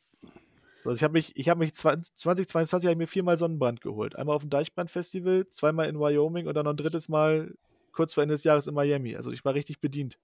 Also 0.85 0.95
ich 0.95 1.03
habe 1.03 1.11
mich, 1.11 1.35
ich 1.35 1.49
habe 1.49 1.59
mich 1.59 1.75
20, 1.75 2.15
2022 2.15 2.87
habe 2.87 2.93
ich 2.93 2.97
mir 2.97 3.07
viermal 3.07 3.37
Sonnenbrand 3.37 3.81
geholt. 3.81 4.15
Einmal 4.15 4.37
auf 4.37 4.43
dem 4.43 4.49
Deichbrandfestival, 4.49 5.49
zweimal 5.49 5.89
in 5.89 5.99
Wyoming 5.99 6.47
und 6.47 6.53
dann 6.53 6.63
noch 6.63 6.73
ein 6.73 6.77
drittes 6.77 7.09
Mal 7.09 7.53
kurz 7.91 8.13
vor 8.13 8.23
Ende 8.23 8.35
des 8.35 8.45
Jahres 8.45 8.67
in 8.67 8.75
Miami. 8.75 9.17
Also 9.17 9.31
ich 9.31 9.43
war 9.43 9.55
richtig 9.55 9.81
bedient. 9.81 10.17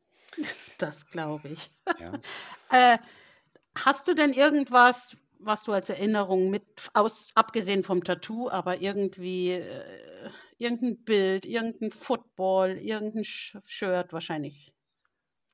Das 0.77 1.07
glaube 1.07 1.49
ich. 1.49 1.69
Ja. 1.99 2.13
Äh, 2.73 2.99
hast 3.75 4.07
du 4.07 4.15
denn 4.15 4.31
irgendwas, 4.31 5.17
was 5.43 5.63
du 5.63 5.71
als 5.73 5.89
Erinnerung 5.89 6.49
mit, 6.49 6.63
aus, 6.93 7.31
abgesehen 7.35 7.83
vom 7.83 8.03
Tattoo, 8.03 8.49
aber 8.49 8.81
irgendwie 8.81 9.51
äh, 9.51 10.29
irgendein 10.57 11.03
Bild, 11.03 11.45
irgendein 11.45 11.91
Football, 11.91 12.77
irgendein 12.77 13.23
Sh 13.23 13.57
Shirt 13.65 14.13
wahrscheinlich? 14.13 14.73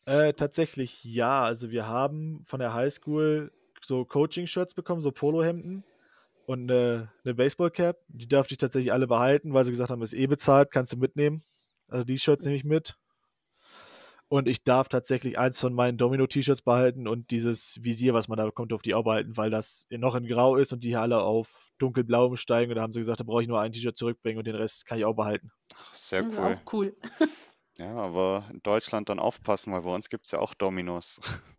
Äh, 0.05 0.33
tatsächlich 0.33 1.03
ja. 1.03 1.43
Also 1.43 1.69
wir 1.71 1.87
haben 1.87 2.43
von 2.47 2.59
der 2.59 2.73
Highschool 2.73 3.51
so 3.81 4.05
Coaching-Shirts 4.05 4.73
bekommen, 4.73 5.01
so 5.01 5.11
Polohemden. 5.11 5.83
und 6.45 6.71
eine, 6.71 7.11
eine 7.23 7.35
Baseball-Cap. 7.35 7.97
Die 8.07 8.27
darf 8.27 8.49
ich 8.51 8.57
tatsächlich 8.57 8.93
alle 8.93 9.07
behalten, 9.07 9.53
weil 9.53 9.65
sie 9.65 9.71
gesagt 9.71 9.91
haben, 9.91 10.01
ist 10.01 10.13
eh 10.13 10.27
bezahlt, 10.27 10.71
kannst 10.71 10.93
du 10.93 10.97
mitnehmen. 10.97 11.43
Also 11.89 12.05
die 12.05 12.17
Shirts 12.17 12.45
nehme 12.45 12.55
ich 12.55 12.63
mit. 12.63 12.95
Und 14.29 14.47
ich 14.47 14.63
darf 14.63 14.89
tatsächlich 14.89 15.39
eins 15.39 15.59
von 15.59 15.73
meinen 15.73 15.97
Domino-T-Shirts 15.97 16.61
behalten 16.61 17.07
und 17.07 17.31
dieses 17.31 17.81
Visier, 17.81 18.13
was 18.13 18.27
man 18.27 18.37
da 18.37 18.45
bekommt, 18.45 18.73
auf 18.73 18.81
die 18.81 18.93
auch 18.93 19.03
behalten, 19.03 19.37
weil 19.37 19.49
das 19.49 19.87
noch 19.89 20.15
in 20.15 20.27
Grau 20.27 20.57
ist 20.57 20.73
und 20.73 20.83
die 20.83 20.95
alle 20.97 21.21
auf 21.21 21.71
dunkelblau 21.77 22.35
steigen. 22.35 22.71
Und 22.71 22.75
da 22.75 22.81
haben 22.81 22.91
sie 22.91 22.99
gesagt, 22.99 23.21
da 23.21 23.23
brauche 23.23 23.41
ich 23.41 23.47
nur 23.47 23.61
ein 23.61 23.71
T-Shirt 23.71 23.97
zurückbringen 23.97 24.37
und 24.39 24.47
den 24.47 24.55
Rest 24.55 24.85
kann 24.85 24.97
ich 24.97 25.05
auch 25.05 25.15
behalten. 25.15 25.51
Ach, 25.75 25.95
sehr 25.95 26.23
Das 26.23 26.37
cool. 26.37 26.43
auch 26.43 26.73
cool. 26.73 26.95
Ja, 27.77 27.95
aber 27.95 28.45
in 28.51 28.61
Deutschland 28.63 29.09
dann 29.09 29.19
aufpassen, 29.19 29.71
weil 29.71 29.81
bei 29.83 29.93
uns 29.93 30.09
gibt 30.09 30.25
es 30.25 30.31
ja 30.31 30.39
auch 30.39 30.53
Dominos. 30.53 31.21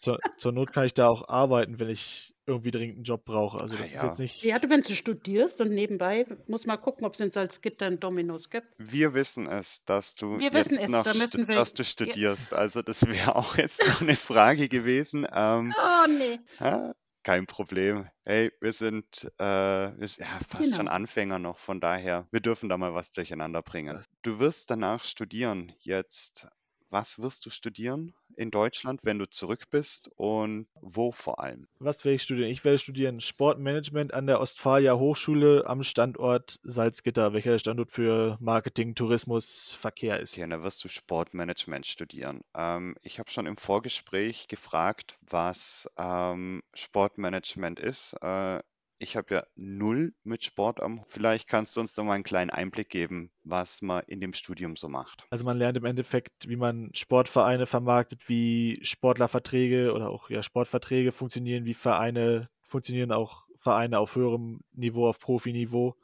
Zur, 0.00 0.18
zur 0.36 0.52
Not 0.52 0.72
kann 0.72 0.84
ich 0.86 0.94
da 0.94 1.08
auch 1.08 1.28
arbeiten, 1.28 1.78
wenn 1.80 1.88
ich 1.88 2.32
irgendwie 2.46 2.70
dringend 2.70 2.96
einen 2.96 3.04
Job 3.04 3.24
brauche. 3.24 3.58
Also 3.60 3.74
Ah, 3.74 3.78
das 3.78 3.86
ist 3.88 3.94
ja. 3.94 4.06
jetzt 4.08 4.18
nicht. 4.18 4.42
Ja, 4.42 4.58
du, 4.58 4.70
wenn 4.70 4.80
du 4.80 4.94
studierst 4.94 5.60
und 5.60 5.70
nebenbei 5.70 6.24
muss 6.46 6.66
mal 6.66 6.76
gucken, 6.78 7.04
ob 7.04 7.14
es 7.14 7.20
in 7.20 7.30
Salzgitter 7.30 7.86
ein 7.86 8.00
Dominos 8.00 8.48
gibt. 8.48 8.66
Wir 8.78 9.12
wissen 9.14 9.46
es, 9.46 9.84
dass 9.84 10.14
du 10.14 10.38
Wir 10.38 10.52
wissen 10.52 10.72
jetzt 10.74 10.84
es, 10.84 10.90
noch 10.90 11.04
da 11.04 11.12
wir- 11.14 11.46
dass 11.56 11.74
du 11.74 11.82
ja. 11.82 11.88
studierst. 11.88 12.54
Also 12.54 12.80
das 12.82 13.06
wäre 13.06 13.36
auch 13.36 13.56
jetzt 13.56 13.86
noch 13.86 14.00
eine 14.00 14.16
Frage 14.16 14.68
gewesen. 14.68 15.26
Ähm, 15.32 15.74
Oh, 15.78 16.06
nee. 16.08 16.38
ja, 16.60 16.94
kein 17.22 17.46
Problem. 17.46 18.08
Hey, 18.24 18.50
wir 18.60 18.72
sind, 18.72 19.30
äh, 19.38 19.44
wir 19.44 20.08
sind 20.08 20.20
ja, 20.26 20.38
fast 20.48 20.64
Genau. 20.64 20.76
schon 20.76 20.88
Anfänger 20.88 21.38
noch, 21.38 21.58
von 21.58 21.80
daher, 21.80 22.26
wir 22.30 22.40
dürfen 22.40 22.68
da 22.70 22.78
mal 22.78 22.94
was 22.94 23.10
durcheinander 23.10 23.60
bringen. 23.62 24.02
Du 24.22 24.38
wirst 24.38 24.70
danach 24.70 25.02
studieren. 25.04 25.72
Jetzt, 25.80 26.48
was 26.90 27.18
wirst 27.18 27.44
du 27.46 27.50
studieren 27.50 28.14
in 28.36 28.50
Deutschland, 28.50 29.04
wenn 29.04 29.18
du 29.18 29.28
zurück 29.28 29.64
bist 29.70 30.10
und 30.16 30.68
wo 30.80 31.12
vor 31.12 31.40
allem? 31.40 31.68
Was 31.78 32.04
werde 32.04 32.16
ich 32.16 32.22
studieren? 32.22 32.50
Ich 32.50 32.64
werde 32.64 32.78
studieren 32.78 33.20
Sportmanagement 33.20 34.14
an 34.14 34.26
der 34.26 34.40
Ostfalia 34.40 34.96
Hochschule 34.96 35.64
am 35.66 35.82
Standort 35.82 36.60
Salzgitter, 36.62 37.32
welcher 37.32 37.50
der 37.52 37.58
Standort 37.58 37.90
für 37.90 38.36
Marketing, 38.40 38.94
Tourismus, 38.94 39.76
Verkehr 39.80 40.20
ist. 40.20 40.34
Okay, 40.34 40.44
und 40.44 40.50
da 40.50 40.62
wirst 40.62 40.82
du 40.84 40.88
Sportmanagement 40.88 41.86
studieren. 41.86 42.42
Ähm, 42.54 42.96
ich 43.02 43.18
habe 43.18 43.30
schon 43.30 43.46
im 43.46 43.56
Vorgespräch 43.56 44.48
gefragt, 44.48 45.18
was 45.20 45.90
ähm, 45.96 46.62
Sportmanagement 46.74 47.80
ist. 47.80 48.14
Äh, 48.22 48.60
ich 48.98 49.16
habe 49.16 49.34
ja 49.34 49.46
null 49.54 50.12
mit 50.24 50.44
Sport 50.44 50.82
am. 50.82 51.02
Vielleicht 51.06 51.48
kannst 51.48 51.76
du 51.76 51.80
uns 51.80 51.94
da 51.94 52.02
mal 52.02 52.14
einen 52.14 52.24
kleinen 52.24 52.50
Einblick 52.50 52.88
geben, 52.88 53.30
was 53.44 53.82
man 53.82 54.02
in 54.06 54.20
dem 54.20 54.32
Studium 54.32 54.76
so 54.76 54.88
macht. 54.88 55.26
Also 55.30 55.44
man 55.44 55.56
lernt 55.56 55.76
im 55.76 55.84
Endeffekt, 55.84 56.48
wie 56.48 56.56
man 56.56 56.90
Sportvereine 56.94 57.66
vermarktet, 57.66 58.28
wie 58.28 58.78
Sportlerverträge 58.82 59.92
oder 59.92 60.10
auch 60.10 60.30
ja, 60.30 60.42
Sportverträge 60.42 61.12
funktionieren, 61.12 61.64
wie 61.64 61.74
Vereine 61.74 62.48
funktionieren, 62.62 63.12
auch 63.12 63.44
Vereine 63.58 63.98
auf 63.98 64.16
höherem 64.16 64.60
Niveau, 64.72 65.08
auf 65.08 65.18
Profiniveau 65.18 65.96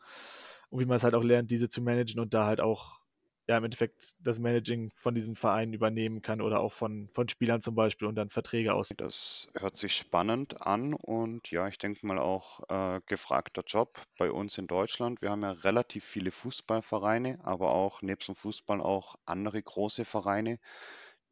und 0.70 0.80
wie 0.80 0.86
man 0.86 0.96
es 0.96 1.04
halt 1.04 1.14
auch 1.14 1.22
lernt, 1.22 1.50
diese 1.50 1.68
zu 1.68 1.82
managen 1.82 2.20
und 2.20 2.34
da 2.34 2.46
halt 2.46 2.60
auch 2.60 3.00
ja 3.46 3.58
im 3.58 3.64
Endeffekt 3.64 4.14
das 4.20 4.38
Managing 4.38 4.90
von 4.96 5.14
diesen 5.14 5.36
Vereinen 5.36 5.72
übernehmen 5.72 6.22
kann 6.22 6.40
oder 6.40 6.60
auch 6.60 6.72
von, 6.72 7.08
von 7.12 7.28
Spielern 7.28 7.60
zum 7.60 7.74
Beispiel 7.74 8.08
und 8.08 8.14
dann 8.14 8.30
Verträge 8.30 8.74
aus. 8.74 8.90
Das 8.96 9.48
hört 9.58 9.76
sich 9.76 9.94
spannend 9.94 10.62
an 10.62 10.94
und 10.94 11.50
ja, 11.50 11.68
ich 11.68 11.78
denke 11.78 12.06
mal 12.06 12.18
auch 12.18 12.60
äh, 12.68 13.00
gefragter 13.06 13.62
Job 13.66 14.00
bei 14.18 14.30
uns 14.30 14.56
in 14.58 14.66
Deutschland. 14.66 15.20
Wir 15.20 15.30
haben 15.30 15.42
ja 15.42 15.52
relativ 15.52 16.04
viele 16.04 16.30
Fußballvereine, 16.30 17.40
aber 17.42 17.72
auch 17.72 18.02
nebst 18.02 18.28
dem 18.28 18.34
Fußball 18.34 18.80
auch 18.80 19.16
andere 19.26 19.62
große 19.62 20.04
Vereine, 20.04 20.58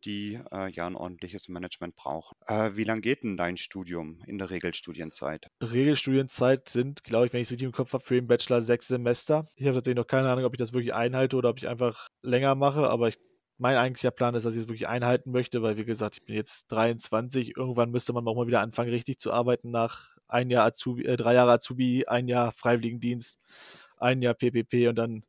die 0.05 0.41
äh, 0.53 0.71
ja 0.71 0.87
ein 0.87 0.97
ordentliches 0.97 1.49
Management 1.49 1.97
brauchen. 1.97 2.37
Äh, 2.47 2.71
wie 2.75 2.85
lang 2.85 3.01
geht 3.01 3.23
denn 3.23 3.37
dein 3.37 3.57
Studium 3.57 4.23
in 4.27 4.39
der 4.39 4.51
Regelstudienzeit? 4.51 5.49
Regelstudienzeit 5.63 6.69
sind, 6.69 7.05
glaube 7.05 7.27
ich, 7.27 7.33
wenn 7.33 7.41
ich 7.41 7.49
es 7.49 7.53
richtig 7.53 7.67
im 7.67 7.73
Kopf 7.73 7.93
habe, 7.93 8.05
für 8.05 8.15
den 8.15 8.27
Bachelor 8.27 8.63
sechs 8.63 8.89
Semester. 8.89 9.47
Ich 9.57 9.67
habe 9.67 9.77
tatsächlich 9.77 9.97
noch 9.97 10.07
keine 10.07 10.31
Ahnung, 10.31 10.45
ob 10.45 10.55
ich 10.55 10.59
das 10.59 10.73
wirklich 10.73 10.95
einhalte 10.95 11.37
oder 11.37 11.51
ob 11.51 11.59
ich 11.59 11.69
einfach 11.69 12.09
länger 12.23 12.55
mache, 12.55 12.89
aber 12.89 13.09
ich, 13.09 13.19
mein 13.59 13.77
eigentlicher 13.77 14.11
Plan 14.11 14.35
ist, 14.35 14.45
dass 14.45 14.55
ich 14.55 14.63
es 14.63 14.69
wirklich 14.69 14.89
einhalten 14.89 15.31
möchte, 15.31 15.63
weil, 15.63 15.77
wie 15.77 15.85
gesagt, 15.85 16.17
ich 16.17 16.25
bin 16.25 16.35
jetzt 16.35 16.67
23. 16.73 17.57
Irgendwann 17.57 17.91
müsste 17.91 18.13
man 18.13 18.27
auch 18.27 18.35
mal 18.35 18.47
wieder 18.47 18.61
anfangen, 18.61 18.91
richtig 18.91 19.19
zu 19.21 19.33
arbeiten 19.33 19.71
nach 19.71 20.17
ein 20.29 20.51
Jahr 20.51 20.65
Azubi, 20.65 21.05
äh, 21.05 21.17
drei 21.17 21.35
Jahre 21.35 21.53
Azubi, 21.53 22.07
ein 22.07 22.27
Jahr 22.27 22.53
Freiwilligendienst, 22.53 23.39
ein 23.99 24.23
Jahr 24.23 24.35
PPP 24.35 24.89
und 24.89 24.97
dann 24.97 25.23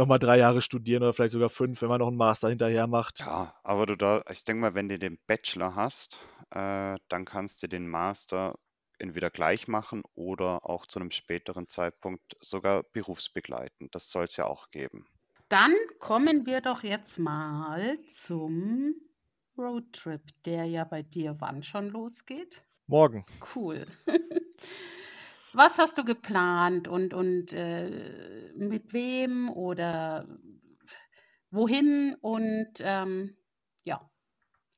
nochmal 0.00 0.18
drei 0.18 0.38
Jahre 0.38 0.62
studieren 0.62 1.02
oder 1.02 1.12
vielleicht 1.12 1.32
sogar 1.32 1.50
fünf, 1.50 1.80
wenn 1.82 1.88
man 1.88 2.00
noch 2.00 2.08
einen 2.08 2.16
Master 2.16 2.48
hinterher 2.48 2.86
macht. 2.86 3.20
Ja, 3.20 3.54
aber 3.62 3.86
du 3.86 3.96
da, 3.96 4.22
ich 4.30 4.44
denke 4.44 4.62
mal, 4.62 4.74
wenn 4.74 4.88
du 4.88 4.98
den 4.98 5.18
Bachelor 5.26 5.74
hast, 5.76 6.20
äh, 6.50 6.96
dann 7.08 7.24
kannst 7.24 7.62
du 7.62 7.68
den 7.68 7.86
Master 7.86 8.58
entweder 8.98 9.30
gleich 9.30 9.68
machen 9.68 10.02
oder 10.14 10.68
auch 10.68 10.86
zu 10.86 11.00
einem 11.00 11.10
späteren 11.10 11.68
Zeitpunkt 11.68 12.36
sogar 12.40 12.82
berufsbegleitend. 12.82 13.94
Das 13.94 14.10
soll 14.10 14.24
es 14.24 14.36
ja 14.36 14.46
auch 14.46 14.70
geben. 14.70 15.06
Dann 15.48 15.74
kommen 15.98 16.46
wir 16.46 16.60
doch 16.60 16.82
jetzt 16.82 17.18
mal 17.18 17.98
zum 18.08 18.94
Roadtrip, 19.58 20.22
der 20.44 20.64
ja 20.64 20.84
bei 20.84 21.02
dir 21.02 21.36
wann 21.40 21.62
schon 21.62 21.88
losgeht. 21.88 22.64
Morgen. 22.86 23.24
Cool. 23.54 23.86
Was 25.52 25.78
hast 25.78 25.98
du 25.98 26.04
geplant 26.04 26.86
und, 26.88 27.14
und 27.14 27.52
äh, 27.52 28.52
mit 28.56 28.92
wem 28.92 29.50
oder 29.50 30.26
wohin? 31.50 32.16
Und 32.20 32.72
ähm, 32.80 33.36
ja, 33.84 34.00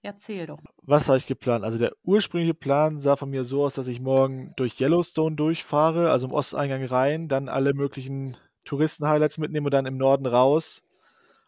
erzähl 0.02 0.46
doch. 0.46 0.58
Was 0.82 1.08
habe 1.08 1.18
ich 1.18 1.26
geplant? 1.26 1.64
Also 1.64 1.78
der 1.78 1.92
ursprüngliche 2.04 2.54
Plan 2.54 3.00
sah 3.00 3.16
von 3.16 3.30
mir 3.30 3.44
so 3.44 3.64
aus, 3.64 3.74
dass 3.74 3.88
ich 3.88 4.00
morgen 4.00 4.52
durch 4.56 4.80
Yellowstone 4.80 5.36
durchfahre, 5.36 6.10
also 6.10 6.26
im 6.26 6.32
Osteingang 6.32 6.84
rein, 6.84 7.28
dann 7.28 7.48
alle 7.48 7.74
möglichen 7.74 8.36
Touristen-Highlights 8.64 9.38
mitnehme 9.38 9.66
und 9.66 9.72
dann 9.74 9.86
im 9.86 9.98
Norden 9.98 10.26
raus 10.26 10.82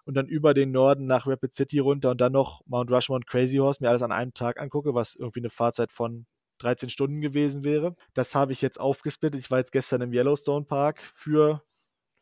und 0.05 0.15
dann 0.15 0.27
über 0.27 0.53
den 0.53 0.71
Norden 0.71 1.07
nach 1.07 1.27
Rapid 1.27 1.55
City 1.55 1.79
runter 1.79 2.11
und 2.11 2.21
dann 2.21 2.33
noch 2.33 2.63
Mount 2.67 2.91
Rushmore 2.91 3.17
und 3.17 3.27
Crazy 3.27 3.57
Horse 3.57 3.83
mir 3.83 3.89
alles 3.89 4.03
an 4.03 4.13
einem 4.13 4.35
Tag 4.35 4.61
angucke, 4.61 4.95
was 4.95 5.15
irgendwie 5.15 5.41
eine 5.41 5.51
Fahrzeit 5.51 5.93
von 5.93 6.27
13 6.65 6.89
Stunden 6.89 7.21
gewesen 7.21 7.63
wäre. 7.65 7.95
Das 8.15 8.35
habe 8.35 8.53
ich 8.53 8.63
jetzt 8.63 8.81
aufgesplittet. 8.81 9.41
Ich 9.41 9.51
war 9.51 9.59
jetzt 9.59 9.73
gestern 9.73 10.01
im 10.01 10.13
Yellowstone 10.13 10.65
Park 10.65 11.01
für 11.15 11.63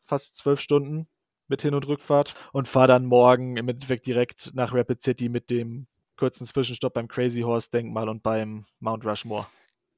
fast 0.05 0.37
zwölf 0.37 0.61
Stunden 0.61 1.07
mit 1.49 1.63
Hin- 1.63 1.75
und 1.75 1.87
Rückfahrt 1.87 2.35
und 2.53 2.69
fahre 2.69 2.89
dann 2.89 3.07
morgen 3.07 3.57
im 3.57 3.69
Endeffekt 3.69 4.07
direkt 4.07 4.53
nach 4.55 4.75
Rapid 4.75 5.03
City 5.03 5.29
mit 5.29 5.51
dem 5.51 5.87
kurzen 6.17 6.47
Zwischenstopp 6.47 6.95
beim 6.95 7.09
Crazy 7.09 7.43
Horse 7.43 7.71
Denkmal 7.71 8.09
und 8.09 8.23
beim 8.23 8.67
Mount 8.81 9.05
Rushmore. 9.05 9.47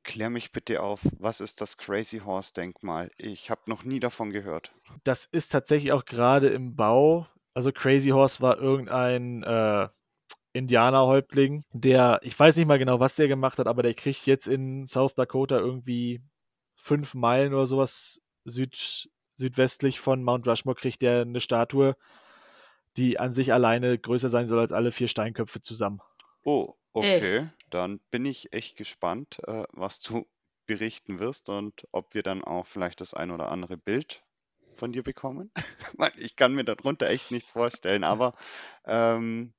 Klär 0.05 0.31
mich 0.31 0.53
bitte 0.53 0.83
auf, 0.83 1.01
was 1.19 1.41
ist 1.41 1.61
das 1.61 1.79
Crazy 1.79 2.19
Horse 2.19 2.53
Denkmal? 2.53 3.11
Ich 3.17 3.51
habe 3.51 3.63
noch 3.67 3.85
nie 3.85 4.01
davon 4.01 4.31
gehört. 4.31 4.73
Das 5.05 5.25
ist 5.27 5.51
tatsächlich 5.51 5.93
auch 5.93 6.05
gerade 6.05 6.49
im 6.49 6.77
Bau. 6.77 7.27
Also 7.55 7.73
Crazy 7.73 8.11
Horse 8.11 8.41
war 8.41 8.59
irgendein 8.59 9.43
äh, 9.43 9.89
Indianerhäuptling, 10.55 11.65
der, 11.73 12.21
ich 12.23 12.39
weiß 12.39 12.57
nicht 12.57 12.67
mal 12.67 12.79
genau, 12.79 13.01
was 13.01 13.17
der 13.17 13.29
gemacht 13.29 13.59
hat, 13.59 13.67
aber 13.67 13.83
der 13.83 13.95
kriegt 13.95 14.25
jetzt 14.27 14.47
in 14.47 14.87
South 14.87 15.15
Dakota 15.15 15.59
irgendwie 15.59 16.23
fünf 16.77 17.15
Meilen 17.15 17.53
oder 17.53 17.67
sowas 17.67 18.23
süd, 18.45 19.09
südwestlich 19.37 20.01
von 20.01 20.23
Mount 20.23 20.47
Rushmore 20.47 20.77
kriegt 20.77 21.03
der 21.03 21.23
eine 21.23 21.41
Statue, 21.41 21.97
die 22.97 23.19
an 23.19 23.33
sich 23.33 23.53
alleine 23.53 23.99
größer 23.99 24.31
sein 24.31 24.47
soll 24.47 24.61
als 24.61 24.71
alle 24.71 24.93
vier 24.93 25.09
Steinköpfe 25.09 25.61
zusammen. 25.61 26.01
Oh, 26.45 26.75
okay. 26.93 27.49
Dann 27.71 27.99
bin 28.13 28.25
ich 28.25 28.53
echt 28.53 28.77
gespannt, 28.77 29.41
äh, 29.49 29.65
was 29.73 30.01
du 30.01 30.25
berichten 30.67 31.19
wirst 31.19 31.49
und 31.49 31.87
ob 31.91 32.15
wir 32.15 32.23
dann 32.23 32.45
auch 32.45 32.67
vielleicht 32.67 33.01
das 33.01 33.13
ein 33.13 33.33
oder 33.33 33.51
andere 33.51 33.77
Bild 33.77 34.23
von 34.75 34.93
dir 34.93 35.03
bekommen. 35.03 35.51
Ich 36.19 36.35
kann 36.35 36.55
mir 36.55 36.65
darunter 36.65 37.09
echt 37.09 37.31
nichts 37.31 37.53
vorstellen, 37.53 38.03
aber 38.03 38.35
ähm, 38.85 39.53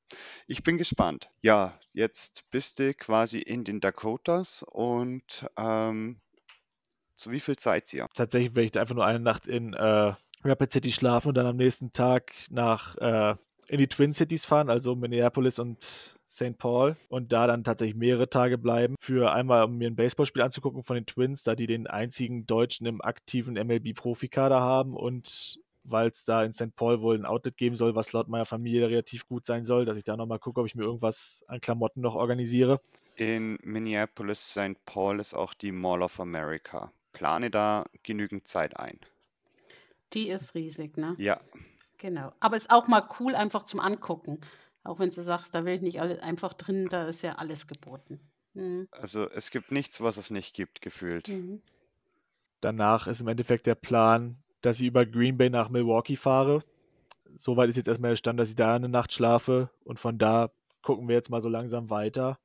ich 0.48 0.64
bin 0.64 0.78
gespannt. 0.78 1.30
Ja, 1.42 1.80
jetzt 1.94 2.50
bist 2.52 2.80
du 2.80 2.94
quasi 2.94 3.40
in 3.40 3.64
den 3.64 3.80
Dakotas 3.80 4.64
und 4.64 5.50
ähm, 5.58 6.20
zu 7.14 7.32
wie 7.32 7.40
viel 7.40 7.58
seid 7.58 7.92
ihr? 7.94 8.08
Tatsächlich 8.16 8.54
werde 8.54 8.66
ich 8.66 8.72
da 8.74 8.82
einfach 8.82 8.96
nur 8.96 9.06
eine 9.06 9.22
Nacht 9.22 9.48
in 9.48 9.74
äh, 9.74 10.14
Rapid 10.44 10.72
City 10.72 10.92
schlafen 10.92 11.30
und 11.30 11.36
dann 11.36 11.48
am 11.48 11.56
nächsten 11.56 11.94
Tag 11.94 12.34
nach 12.50 12.98
äh, 12.98 13.36
in 13.68 13.80
die 13.80 13.88
Twin 13.88 14.14
Cities 14.14 14.46
fahren, 14.46 14.70
also 14.70 14.96
Minneapolis 14.96 15.60
und 15.60 15.88
St. 16.30 16.58
Paul 16.58 16.98
und 17.08 17.32
da 17.32 17.48
dann 17.48 17.64
tatsächlich 17.64 17.96
mehrere 17.96 18.30
Tage 18.30 18.58
bleiben. 18.58 18.96
Für 19.00 19.32
einmal, 19.32 19.64
um 19.66 19.78
mir 19.78 19.90
ein 19.90 19.96
Baseballspiel 19.96 20.42
anzugucken 20.42 20.84
von 20.84 20.96
den 20.96 21.06
Twins, 21.06 21.44
da 21.44 21.56
die 21.56 21.68
den 21.68 21.88
einzigen 21.88 22.46
Deutschen 22.46 22.86
im 22.88 23.02
aktiven 23.02 23.54
MLB-Profikader 23.54 24.60
haben 24.60 24.96
und 24.96 25.60
weil 25.84 26.10
es 26.10 26.26
da 26.26 26.44
in 26.44 26.54
St. 26.54 26.76
Paul 26.76 27.02
wohl 27.02 27.16
ein 27.16 27.26
Outlet 27.26 27.58
geben 27.58 27.76
soll, 27.76 27.96
was 27.96 28.12
laut 28.12 28.28
meiner 28.28 28.46
Familie 28.46 28.90
relativ 28.90 29.28
gut 29.28 29.46
sein 29.46 29.66
soll, 29.66 29.86
dass 29.86 29.98
ich 29.98 30.04
da 30.04 30.18
nochmal 30.18 30.40
gucke, 30.40 30.60
ob 30.60 30.66
ich 30.66 30.76
mir 30.76 30.84
irgendwas 30.84 31.44
an 31.48 31.62
Klamotten 31.62 32.02
noch 32.02 32.16
organisiere. 32.16 32.82
In 33.18 33.60
Minneapolis, 33.62 34.52
St. 34.52 34.84
Paul 34.86 35.20
ist 35.20 35.36
auch 35.36 35.54
die 35.54 35.72
Mall 35.72 36.02
of 36.02 36.20
America. 36.20 36.92
Plane 37.14 37.50
da 37.52 37.86
genügend 38.04 38.48
Zeit 38.48 38.78
ein. 38.78 39.00
Die 40.14 40.30
ist 40.30 40.56
riesig, 40.56 40.98
ne? 40.98 41.16
Ja, 41.18 41.40
Genau. 41.98 42.34
Aber 42.40 42.58
ist 42.58 42.70
auch 42.70 42.88
mal 42.88 43.08
cool 43.20 43.36
einfach 43.36 43.66
zum 43.66 43.80
Angucken. 43.80 44.40
Auch 44.86 45.00
wenn 45.00 45.10
du 45.10 45.24
sagst, 45.24 45.54
da 45.56 45.66
will 45.66 45.74
ich 45.74 45.82
nicht 45.82 46.00
alle 46.00 46.22
einfach 46.22 46.54
drin, 46.54 46.88
da 46.90 47.08
ist 47.08 47.24
ja 47.24 47.34
alles 47.34 47.68
geboten. 47.68 48.20
Mhm. 48.54 48.88
also 48.92 49.30
es 49.30 49.52
gibt 49.52 49.74
nichts, 49.74 50.00
was 50.00 50.16
es 50.16 50.32
nicht 50.32 50.56
gibt, 50.56 50.82
gefühlt. 50.82 51.28
Mhm. 51.28 51.62
danach 52.62 53.08
ist 53.08 53.20
im 53.20 53.28
Endeffekt 53.28 53.68
der 53.68 53.76
Plan, 53.76 54.38
dass 54.62 54.80
ich 54.80 54.88
über 54.88 55.06
Green 55.06 55.38
Bay 55.38 55.50
nach 55.50 55.68
Milwaukee 55.68 56.16
fahre. 56.16 56.64
Soweit 57.38 57.70
ist 57.70 57.76
jetzt 57.76 57.90
erstmal 57.90 58.12
der 58.12 58.16
Stand, 58.16 58.40
dass 58.40 58.50
ich 58.50 58.56
da 58.56 58.76
eine 58.76 58.88
Nacht 58.88 59.12
schlafe 59.12 59.70
und 59.84 60.00
von 60.00 60.18
da 60.18 60.52
gucken 60.82 61.10
wir 61.10 61.16
jetzt 61.16 61.30
mal 61.30 61.42
so 61.42 61.50
langsam 61.50 61.90
weiter. 61.90 62.40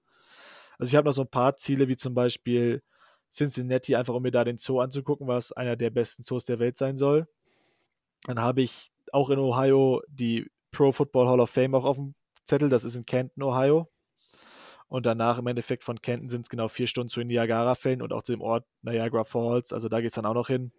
Also 0.78 0.90
ich 0.90 0.96
habe 0.96 1.06
noch 1.06 1.14
so 1.14 1.22
ein 1.22 1.28
paar 1.28 1.56
Ziele, 1.58 1.86
wie 1.86 1.96
zum 1.96 2.14
Beispiel 2.14 2.82
Cincinnati, 3.30 3.94
einfach 3.94 4.14
um 4.14 4.22
mir 4.22 4.32
da 4.32 4.42
den 4.42 4.58
Zoo 4.58 4.80
anzugucken, 4.80 5.28
was 5.28 5.52
einer 5.52 5.76
der 5.76 5.90
besten 5.90 6.24
Zoos 6.24 6.44
der 6.44 6.58
Welt 6.58 6.76
sein 6.76 6.98
soll. 6.98 7.28
Dann 8.24 8.40
habe 8.40 8.62
ich 8.62 8.90
auch 9.12 9.30
in 9.30 9.38
Ohio 9.38 10.02
die 10.08 10.50
Pro 10.72 10.90
Football 10.90 11.28
Hall 11.28 11.40
of 11.40 11.50
Fame 11.50 11.74
auch 11.74 11.84
auf 11.84 11.96
dem 11.96 12.14
Zettel, 12.50 12.68
das 12.68 12.82
ist 12.84 12.96
in 12.96 13.06
Canton, 13.06 13.42
Ohio. 13.44 13.88
Und 14.88 15.06
danach 15.06 15.38
im 15.38 15.46
Endeffekt 15.46 15.84
von 15.84 16.02
Canton 16.02 16.28
sind 16.30 16.42
es 16.42 16.48
genau 16.48 16.66
vier 16.68 16.88
Stunden 16.88 17.10
zu 17.10 17.20
den 17.20 17.28
Niagara-Fällen 17.28 18.02
und 18.02 18.12
auch 18.12 18.24
zu 18.24 18.32
dem 18.32 18.40
Ort 18.40 18.66
Niagara 18.82 19.22
Falls. 19.22 19.72
Also 19.72 19.88
da 19.88 20.00
geht 20.00 20.10
es 20.10 20.16
dann 20.16 20.26
auch 20.26 20.34
noch 20.34 20.48
hin. 20.48 20.72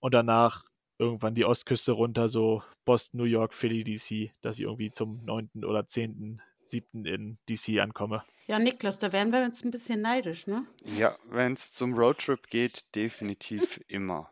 Und 0.00 0.14
danach 0.14 0.64
irgendwann 0.98 1.34
die 1.34 1.44
Ostküste 1.44 1.92
runter, 1.92 2.30
so 2.30 2.62
Boston, 2.86 3.18
New 3.18 3.24
York, 3.24 3.52
Philly, 3.52 3.84
DC, 3.84 4.32
dass 4.40 4.56
ich 4.58 4.62
irgendwie 4.64 4.90
zum 4.90 5.22
9. 5.26 5.50
oder 5.64 5.86
10. 5.86 6.40
7. 6.68 7.04
in 7.06 7.38
DC 7.48 7.80
ankomme. 7.80 8.22
Ja, 8.46 8.58
Niklas, 8.58 8.98
da 8.98 9.12
wären 9.12 9.30
wir 9.30 9.42
jetzt 9.42 9.64
ein 9.64 9.70
bisschen 9.70 10.00
neidisch, 10.00 10.46
ne? 10.46 10.66
Ja, 10.84 11.14
wenn 11.30 11.52
es 11.54 11.72
zum 11.72 11.94
Roadtrip 11.94 12.48
geht, 12.48 12.94
definitiv 12.94 13.78
immer. 13.88 14.30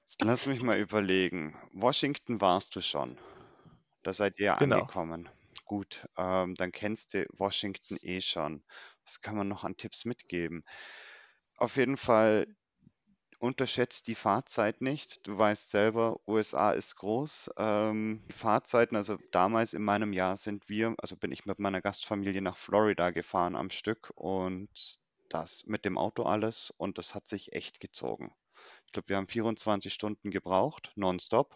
Jetzt 0.00 0.22
lass 0.22 0.46
mich 0.46 0.62
mal 0.62 0.78
überlegen. 0.78 1.54
Washington 1.72 2.40
warst 2.40 2.74
du 2.76 2.80
schon. 2.80 3.18
Da 4.02 4.12
seid 4.12 4.38
ihr 4.38 4.54
Genau. 4.58 4.80
angekommen. 4.80 5.28
Gut, 5.70 6.04
ähm, 6.16 6.56
dann 6.56 6.72
kennst 6.72 7.14
du 7.14 7.24
Washington 7.38 7.96
eh 8.02 8.20
schon. 8.20 8.64
Was 9.04 9.20
kann 9.20 9.36
man 9.36 9.46
noch 9.46 9.62
an 9.62 9.76
Tipps 9.76 10.04
mitgeben? 10.04 10.64
Auf 11.58 11.76
jeden 11.76 11.96
Fall 11.96 12.48
unterschätzt 13.38 14.08
die 14.08 14.16
Fahrzeit 14.16 14.80
nicht. 14.80 15.24
Du 15.28 15.38
weißt 15.38 15.70
selber, 15.70 16.18
USA 16.26 16.72
ist 16.72 16.96
groß. 16.96 17.52
Ähm, 17.56 18.20
die 18.28 18.32
Fahrzeiten, 18.32 18.96
also 18.96 19.16
damals 19.30 19.72
in 19.72 19.84
meinem 19.84 20.12
Jahr 20.12 20.36
sind 20.36 20.68
wir, 20.68 20.96
also 20.98 21.16
bin 21.16 21.30
ich 21.30 21.46
mit 21.46 21.60
meiner 21.60 21.80
Gastfamilie 21.80 22.42
nach 22.42 22.56
Florida 22.56 23.10
gefahren 23.10 23.54
am 23.54 23.70
Stück 23.70 24.10
und 24.16 24.70
das 25.28 25.66
mit 25.66 25.84
dem 25.84 25.98
Auto 25.98 26.24
alles 26.24 26.74
und 26.78 26.98
das 26.98 27.14
hat 27.14 27.28
sich 27.28 27.52
echt 27.52 27.78
gezogen. 27.78 28.34
Ich 28.86 28.92
glaube, 28.92 29.10
wir 29.10 29.18
haben 29.18 29.28
24 29.28 29.94
Stunden 29.94 30.32
gebraucht, 30.32 30.90
nonstop. 30.96 31.54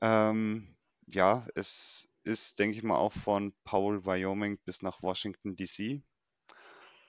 Ähm, 0.00 0.75
ja, 1.06 1.46
es 1.54 2.12
ist, 2.24 2.58
denke 2.58 2.76
ich 2.76 2.82
mal, 2.82 2.96
auch 2.96 3.12
von 3.12 3.54
Powell, 3.64 4.04
Wyoming 4.04 4.58
bis 4.64 4.82
nach 4.82 5.02
Washington, 5.02 5.56
D.C. 5.56 6.02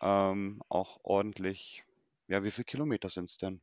Ähm, 0.01 0.61
auch 0.69 0.99
ordentlich. 1.03 1.83
Ja, 2.27 2.43
wie 2.43 2.51
viele 2.51 2.65
Kilometer 2.65 3.09
sind 3.09 3.29
es 3.29 3.37
denn? 3.37 3.61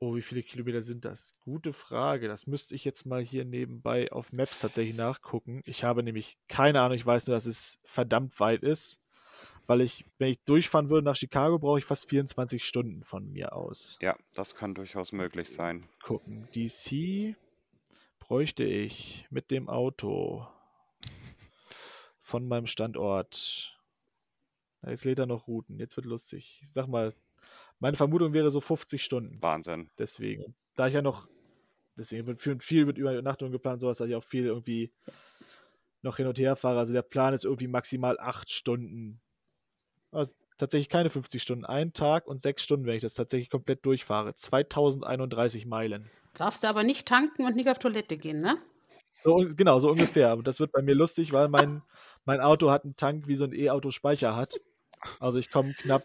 Oh, 0.00 0.14
wie 0.14 0.22
viele 0.22 0.44
Kilometer 0.44 0.82
sind 0.82 1.04
das? 1.04 1.34
Gute 1.40 1.72
Frage. 1.72 2.28
Das 2.28 2.46
müsste 2.46 2.76
ich 2.76 2.84
jetzt 2.84 3.04
mal 3.04 3.20
hier 3.20 3.44
nebenbei 3.44 4.12
auf 4.12 4.32
Maps 4.32 4.60
tatsächlich 4.60 4.94
nachgucken. 4.94 5.60
Ich 5.66 5.82
habe 5.82 6.04
nämlich 6.04 6.38
keine 6.46 6.80
Ahnung. 6.80 6.96
Ich 6.96 7.04
weiß 7.04 7.26
nur, 7.26 7.36
dass 7.36 7.46
es 7.46 7.80
verdammt 7.84 8.38
weit 8.38 8.62
ist. 8.62 9.00
Weil 9.66 9.80
ich, 9.80 10.04
wenn 10.18 10.30
ich 10.30 10.40
durchfahren 10.44 10.88
würde 10.88 11.04
nach 11.04 11.16
Chicago, 11.16 11.58
brauche 11.58 11.80
ich 11.80 11.84
fast 11.84 12.08
24 12.08 12.64
Stunden 12.64 13.02
von 13.02 13.30
mir 13.30 13.52
aus. 13.54 13.98
Ja, 14.00 14.16
das 14.32 14.54
kann 14.54 14.74
durchaus 14.74 15.12
möglich 15.12 15.50
sein. 15.50 15.88
Gucken. 16.00 16.48
DC 16.54 17.36
bräuchte 18.28 18.62
ich 18.62 19.26
mit 19.30 19.50
dem 19.50 19.68
Auto 19.68 20.46
von 22.20 22.46
meinem 22.46 22.66
Standort. 22.66 23.74
Na, 24.82 24.90
Jetzt 24.90 25.04
lädt 25.04 25.18
er 25.18 25.26
noch 25.26 25.48
Routen. 25.48 25.78
Jetzt 25.78 25.96
wird 25.96 26.06
lustig. 26.06 26.60
Ich 26.62 26.70
sag 26.70 26.86
mal, 26.86 27.14
meine 27.80 27.96
Vermutung 27.96 28.34
wäre 28.34 28.50
so 28.50 28.60
50 28.60 29.02
Stunden. 29.02 29.42
Wahnsinn. 29.42 29.90
Deswegen. 29.98 30.54
Da 30.76 30.86
ich 30.86 30.94
ja 30.94 31.02
noch, 31.02 31.26
deswegen 31.96 32.26
wird 32.26 32.42
viel, 32.42 32.60
viel 32.60 32.84
mit 32.84 32.98
Übernachtung 32.98 33.50
geplant, 33.50 33.80
sowas, 33.80 33.98
dass 33.98 34.08
ich 34.08 34.14
auch 34.14 34.24
viel 34.24 34.44
irgendwie 34.44 34.92
noch 36.02 36.18
hin 36.18 36.26
und 36.26 36.38
her 36.38 36.54
fahre. 36.54 36.78
Also 36.78 36.92
der 36.92 37.02
Plan 37.02 37.34
ist 37.34 37.44
irgendwie 37.44 37.66
maximal 37.66 38.20
acht 38.20 38.50
Stunden. 38.50 39.20
Also 40.12 40.34
tatsächlich 40.58 40.90
keine 40.90 41.08
50 41.08 41.42
Stunden. 41.42 41.64
Ein 41.64 41.94
Tag 41.94 42.26
und 42.26 42.42
sechs 42.42 42.62
Stunden, 42.62 42.84
wenn 42.84 42.96
ich 42.96 43.02
das 43.02 43.14
tatsächlich 43.14 43.48
komplett 43.48 43.86
durchfahre. 43.86 44.34
2031 44.34 45.64
Meilen. 45.64 46.10
Darfst 46.38 46.62
du 46.64 46.68
aber 46.68 46.84
nicht 46.84 47.06
tanken 47.06 47.44
und 47.44 47.56
nicht 47.56 47.68
auf 47.68 47.78
Toilette 47.78 48.16
gehen, 48.16 48.40
ne? 48.40 48.58
So, 49.22 49.44
genau, 49.56 49.80
so 49.80 49.90
ungefähr. 49.90 50.36
Und 50.36 50.46
das 50.46 50.60
wird 50.60 50.72
bei 50.72 50.82
mir 50.82 50.94
lustig, 50.94 51.32
weil 51.32 51.48
mein, 51.48 51.82
mein 52.24 52.40
Auto 52.40 52.70
hat 52.70 52.84
einen 52.84 52.96
Tank, 52.96 53.26
wie 53.26 53.34
so 53.34 53.44
ein 53.44 53.52
E-Auto 53.52 53.90
Speicher 53.90 54.36
hat. 54.36 54.54
Also 55.18 55.38
ich 55.38 55.50
komme 55.50 55.74
knapp, 55.74 56.04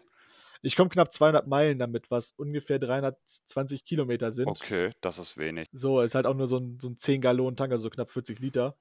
ich 0.62 0.76
komme 0.76 0.90
knapp 0.90 1.12
200 1.12 1.46
Meilen 1.46 1.78
damit, 1.78 2.10
was 2.10 2.32
ungefähr 2.36 2.78
320 2.80 3.84
Kilometer 3.84 4.32
sind. 4.32 4.48
Okay, 4.48 4.90
das 5.00 5.18
ist 5.18 5.36
wenig. 5.38 5.68
So, 5.72 6.00
ist 6.00 6.14
halt 6.16 6.26
auch 6.26 6.34
nur 6.34 6.48
so 6.48 6.58
ein, 6.58 6.78
so 6.80 6.88
ein 6.88 6.98
10 6.98 7.20
Gallonen 7.20 7.56
Tank, 7.56 7.70
also 7.70 7.84
so 7.84 7.90
knapp 7.90 8.10
40 8.10 8.40
Liter. 8.40 8.76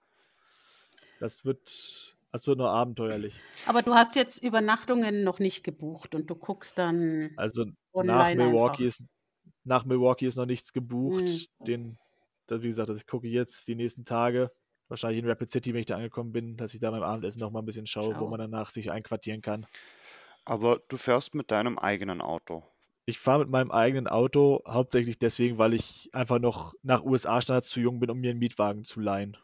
Das 1.19 1.45
wird, 1.45 2.15
das 2.31 2.47
wird 2.47 2.57
nur 2.57 2.69
abenteuerlich. 2.69 3.39
Aber 3.65 3.81
du 3.81 3.93
hast 3.93 4.15
jetzt 4.15 4.41
Übernachtungen 4.41 5.23
noch 5.23 5.39
nicht 5.39 5.63
gebucht 5.63 6.15
und 6.15 6.29
du 6.29 6.35
guckst 6.35 6.77
dann 6.77 7.31
Also 7.37 7.65
nach 7.93 8.33
Milwaukee 8.33 8.83
einfach. 8.83 8.85
ist, 8.87 9.07
nach 9.63 9.85
Milwaukee 9.85 10.25
ist 10.27 10.35
noch 10.35 10.45
nichts 10.45 10.73
gebucht. 10.73 11.23
Mhm. 11.59 11.65
Den, 11.65 11.97
das, 12.47 12.61
wie 12.61 12.67
gesagt, 12.67 12.89
das 12.89 13.05
gucke 13.05 13.27
ich 13.27 13.33
jetzt 13.33 13.67
die 13.67 13.75
nächsten 13.75 14.05
Tage. 14.05 14.51
Wahrscheinlich 14.89 15.19
in 15.23 15.29
Rapid 15.29 15.51
City, 15.51 15.73
wenn 15.73 15.79
ich 15.79 15.85
da 15.85 15.95
angekommen 15.95 16.31
bin, 16.33 16.57
dass 16.57 16.73
ich 16.73 16.79
da 16.81 16.91
beim 16.91 17.03
Abendessen 17.03 17.39
noch 17.39 17.51
mal 17.51 17.59
ein 17.61 17.65
bisschen 17.65 17.87
schaue, 17.87 18.15
wo 18.15 18.19
Schau. 18.19 18.27
man 18.29 18.39
danach 18.39 18.69
sich 18.69 18.91
einquartieren 18.91 19.41
kann. 19.41 19.65
Aber 20.45 20.81
du 20.89 20.97
fährst 20.97 21.35
mit 21.35 21.51
deinem 21.51 21.79
eigenen 21.79 22.19
Auto. 22.21 22.63
Ich 23.05 23.19
fahre 23.19 23.39
mit 23.39 23.49
meinem 23.49 23.71
eigenen 23.71 24.07
Auto 24.07 24.61
hauptsächlich 24.67 25.17
deswegen, 25.19 25.57
weil 25.57 25.73
ich 25.73 26.09
einfach 26.13 26.39
noch 26.39 26.73
nach 26.83 27.03
USA-Standards 27.03 27.69
zu 27.69 27.79
jung 27.79 27.99
bin, 27.99 28.09
um 28.09 28.19
mir 28.19 28.31
einen 28.31 28.39
Mietwagen 28.39 28.83
zu 28.83 28.99
leihen. 28.99 29.37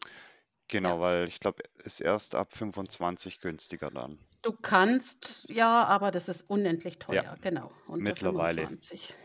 Genau, 0.67 0.95
Ja. 0.95 0.99
weil 0.99 1.27
ich 1.27 1.39
glaube, 1.39 1.63
ist 1.84 1.99
erst 1.99 2.36
ab 2.36 2.53
25 2.53 3.39
günstiger 3.41 3.89
dann. 3.91 4.19
Du 4.43 4.51
kannst, 4.53 5.45
ja, 5.49 5.84
aber 5.86 6.12
das 6.12 6.29
ist 6.29 6.43
unendlich 6.49 6.95
Ja, 6.95 6.99
teuer, 7.23 7.36
genau. 7.41 7.71
Unter 7.88 8.03
mittlerweile. 8.03 8.62
25. 8.67 9.15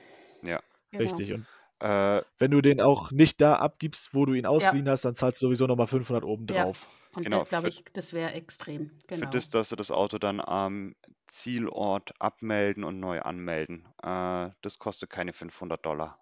Ja. 0.42 0.60
Genau. 0.98 1.16
Richtig. 1.16 1.32
Und 1.34 1.46
Äh, 1.80 2.22
wenn 2.38 2.50
du 2.52 2.60
den 2.62 2.80
auch 2.80 3.10
nicht 3.10 3.40
da 3.40 3.56
abgibst, 3.56 4.14
wo 4.14 4.24
du 4.26 4.32
ihn 4.34 4.44
Ja, 4.44 4.50
ausgeliehen 4.50 4.88
hast, 4.88 5.04
dann 5.04 5.16
zahlst 5.16 5.42
du 5.42 5.46
sowieso 5.46 5.66
nochmal 5.66 5.88
500 5.88 6.24
ja. 6.48 6.64
obendrauf. 6.64 6.86
Und 7.14 7.24
genau, 7.24 7.40
das 7.40 7.48
glaube 7.48 7.62
für, 7.62 7.68
ich, 7.68 7.84
das 7.92 8.12
wäre 8.12 8.32
extrem. 8.32 8.90
für 9.12 9.16
Genau. 9.20 9.30
das, 9.30 9.50
dass 9.50 9.68
sie 9.70 9.76
das 9.76 9.90
Auto 9.90 10.18
dann 10.18 10.40
am 10.40 10.94
Zielort 11.26 12.12
abmelden 12.20 12.84
und 12.84 13.00
neu 13.00 13.20
anmelden. 13.22 13.88
Äh, 14.02 14.50
das 14.62 14.78
kostet 14.78 15.10
keine 15.10 15.32
500 15.32 15.84
Dollar. 15.84 16.18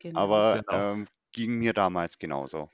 Genau. 0.00 0.20
Aber 0.20 0.62
Genau. 0.66 0.92
ähm, 0.92 1.06
ging 1.32 1.58
mir 1.58 1.72
damals 1.74 2.18
genauso. 2.18 2.70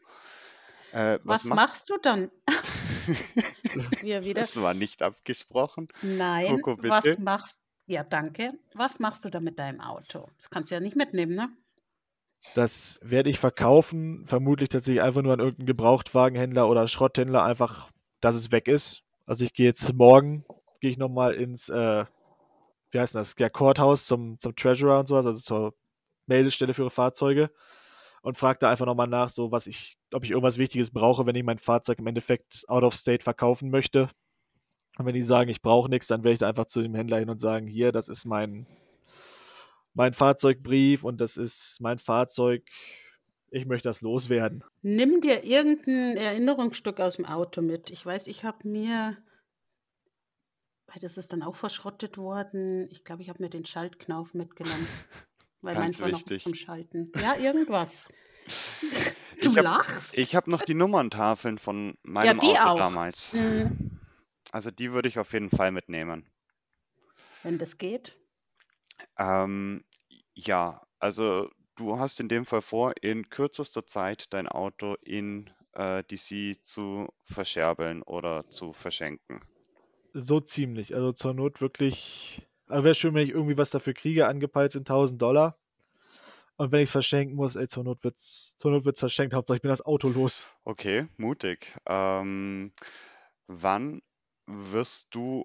Äh, 0.93 1.19
was 1.25 1.45
Was 1.45 1.45
machst 1.45 1.91
du 1.91 1.99
dann? 1.99 2.31
Wir 4.03 4.23
wieder. 4.25 4.41
Das 4.41 4.61
war 4.61 4.75
nicht 4.75 5.03
abgesprochen. 5.03 5.87
Nein, 6.03 6.61
Coco, 6.61 6.77
was 6.89 7.19
machst 7.19 7.61
Ja, 7.91 8.05
danke. 8.05 8.53
Was 8.73 9.01
machst 9.01 9.25
du 9.25 9.31
da 9.31 9.41
mit 9.41 9.59
deinem 9.59 9.81
Auto? 9.81 10.29
Das 10.39 10.49
kannst 10.49 10.71
du 10.71 10.77
ja 10.77 10.81
nicht 10.81 10.95
mitnehmen, 10.95 11.35
ne? 11.35 11.49
Das 12.55 13.01
werde 13.03 13.31
ich 13.31 13.41
verkaufen, 13.41 14.25
vermutlich 14.29 14.69
tatsächlich 14.69 15.03
einfach 15.03 15.23
nur 15.23 15.33
an 15.33 15.41
irgendeinen 15.41 15.67
Gebrauchtwagenhändler 15.67 16.69
oder 16.69 16.87
Schrotthändler, 16.87 17.43
einfach, 17.43 17.91
dass 18.21 18.37
es 18.37 18.53
weg 18.53 18.69
ist. 18.69 19.03
Also 19.27 19.45
ich 19.45 19.55
gehe 19.55 19.67
jetzt 19.67 19.93
morgen, 19.93 20.45
gehe 20.81 20.93
ich 20.93 20.99
nochmal 20.99 21.35
ins, 21.35 21.69
äh, 21.69 22.05
wie 22.93 23.01
heißt 23.01 23.17
das, 23.17 23.35
ja, 23.41 23.49
Courthouse 23.49 24.07
zum, 24.07 24.39
zum 24.39 24.55
Treasurer 24.55 25.01
und 25.01 25.09
sowas, 25.09 25.27
also 25.27 25.43
zur 25.43 25.75
Meldestelle 26.27 26.75
für 26.75 26.91
Fahrzeuge 26.91 27.51
und 28.23 28.39
frage 28.39 28.61
da 28.61 28.71
einfach 28.71 28.87
nochmal 28.87 29.09
nach, 29.09 29.31
so 29.31 29.51
was 29.51 29.67
ich, 29.67 29.99
ob 30.13 30.23
ich 30.23 30.31
irgendwas 30.31 30.59
Wichtiges 30.59 30.93
brauche, 30.93 31.27
wenn 31.27 31.35
ich 31.35 31.43
mein 31.43 31.59
Fahrzeug 31.59 31.99
im 31.99 32.07
Endeffekt 32.07 32.63
out 32.69 32.85
of 32.85 32.95
state 32.95 33.25
verkaufen 33.25 33.69
möchte. 33.69 34.11
Und 34.99 35.07
wenn 35.07 35.15
die 35.15 35.23
sagen, 35.23 35.49
ich 35.51 35.63
brauche 35.63 35.89
nichts, 35.89 36.09
dann 36.09 36.25
werde 36.25 36.33
ich 36.35 36.39
da 36.41 36.49
einfach 36.49 36.67
zu 36.67 36.83
dem 36.83 36.95
Händler 36.95 37.19
hin 37.19 37.31
und 37.31 37.41
sagen, 37.41 37.67
hier, 37.67 37.93
das 37.93 38.09
ist 38.09 38.25
mein, 38.25 38.67
mein 39.95 40.13
Fahrzeugbrief 40.15 41.05
und 41.05 41.21
das 41.21 41.37
ist 41.37 41.79
mein 41.81 41.99
Fahrzeug. 41.99 42.63
Ich 43.51 43.67
möchte 43.67 43.89
das 43.89 44.01
loswerden. 44.01 44.63
Nimm 44.83 45.21
dir 45.21 45.45
irgendein 45.45 46.17
Erinnerungsstück 46.17 47.01
aus 47.01 47.17
dem 47.17 47.25
Auto 47.25 47.63
mit. 47.63 47.91
Ich 47.91 48.05
weiß, 48.07 48.27
ich 48.29 48.45
habe 48.45 48.69
mir, 48.69 49.17
weil 50.87 51.01
das 51.01 51.17
ist 51.17 51.33
dann 51.33 51.43
auch 51.43 51.57
verschrottet 51.57 52.17
worden. 52.19 52.89
Ich 52.91 53.03
glaube, 53.05 53.23
ich 53.23 53.29
habe 53.29 53.43
mir 53.43 53.51
den 53.51 53.65
Schaltknauf 53.67 54.35
mitgenommen, 54.35 54.87
weil 55.63 55.75
Ganz 55.75 55.85
meins 55.85 56.01
war 56.01 56.09
noch 56.09 56.19
wichtig. 56.19 56.43
zum 56.45 56.55
Schalten. 56.55 57.11
Ja, 57.23 57.37
irgendwas. 57.37 58.09
Du 59.43 59.49
Ich 59.49 59.57
habe 59.57 59.63
lachst? 59.63 60.19
ich 60.19 60.37
hab 60.37 60.49
noch 60.49 60.61
die 60.61 60.75
Nummerntafeln 60.75 61.57
von 61.57 61.89
Ja, 61.89 61.95
meinem 62.03 62.41
die 62.41 62.49
Auto 62.59 62.59
auch. 62.73 62.77
damals. 62.77 63.33
Mhm. 63.33 63.90
Also 64.53 64.71
die 64.71 64.93
würde 64.93 65.09
ich 65.09 65.19
auf 65.19 65.33
jeden 65.33 65.51
Fall 65.51 65.71
mitnehmen. 65.71 66.29
Wenn 67.43 67.59
das 67.59 67.79
geht. 67.79 68.19
Ähm, 69.19 69.85
ja, 70.35 70.83
also 70.99 71.51
du 71.77 71.99
hast 71.99 72.21
in 72.21 72.29
dem 72.29 72.45
Fall 72.45 72.61
vor, 72.61 72.95
in 73.01 73.29
kürzester 73.31 73.87
Zeit 73.87 74.33
dein 74.33 74.49
Auto 74.49 74.97
in 75.03 75.51
äh, 75.73 76.03
DC 76.05 76.63
zu 76.63 77.09
verscherbeln 77.25 78.03
oder 78.03 78.49
zu 78.49 78.73
verschenken. 78.73 79.41
So 80.13 80.41
ziemlich. 80.41 80.95
Also 80.95 81.13
zur 81.13 81.35
Not 81.35 81.61
wirklich. 81.61 82.47
Also 82.67 82.85
wäre 82.85 82.95
schön, 82.95 83.15
wenn 83.15 83.25
ich 83.25 83.31
irgendwie 83.31 83.57
was 83.57 83.71
dafür 83.71 83.95
kriege. 83.95 84.27
Angepeilt 84.27 84.73
sind 84.73 84.89
1000 84.89 85.21
Dollar. 85.21 85.57
Und 86.57 86.73
wenn 86.73 86.81
ich 86.81 86.89
es 86.89 86.93
verschenken 86.93 87.37
muss, 87.37 87.57
ey, 87.57 87.69
zur 87.69 87.85
Not 87.85 88.05
wird's, 88.05 88.55
zur 88.59 88.71
Not 88.71 88.85
wird's 88.85 89.01
verschenkt. 89.01 89.35
Hauptsache 89.35 89.57
ich 89.57 89.63
bin 89.63 89.71
das 89.71 89.85
Auto 89.85 90.09
los. 90.09 90.47
Okay, 90.65 91.07
mutig. 91.17 91.75
Ähm, 91.87 92.73
wann 93.47 94.03
wirst 94.53 95.15
du 95.15 95.45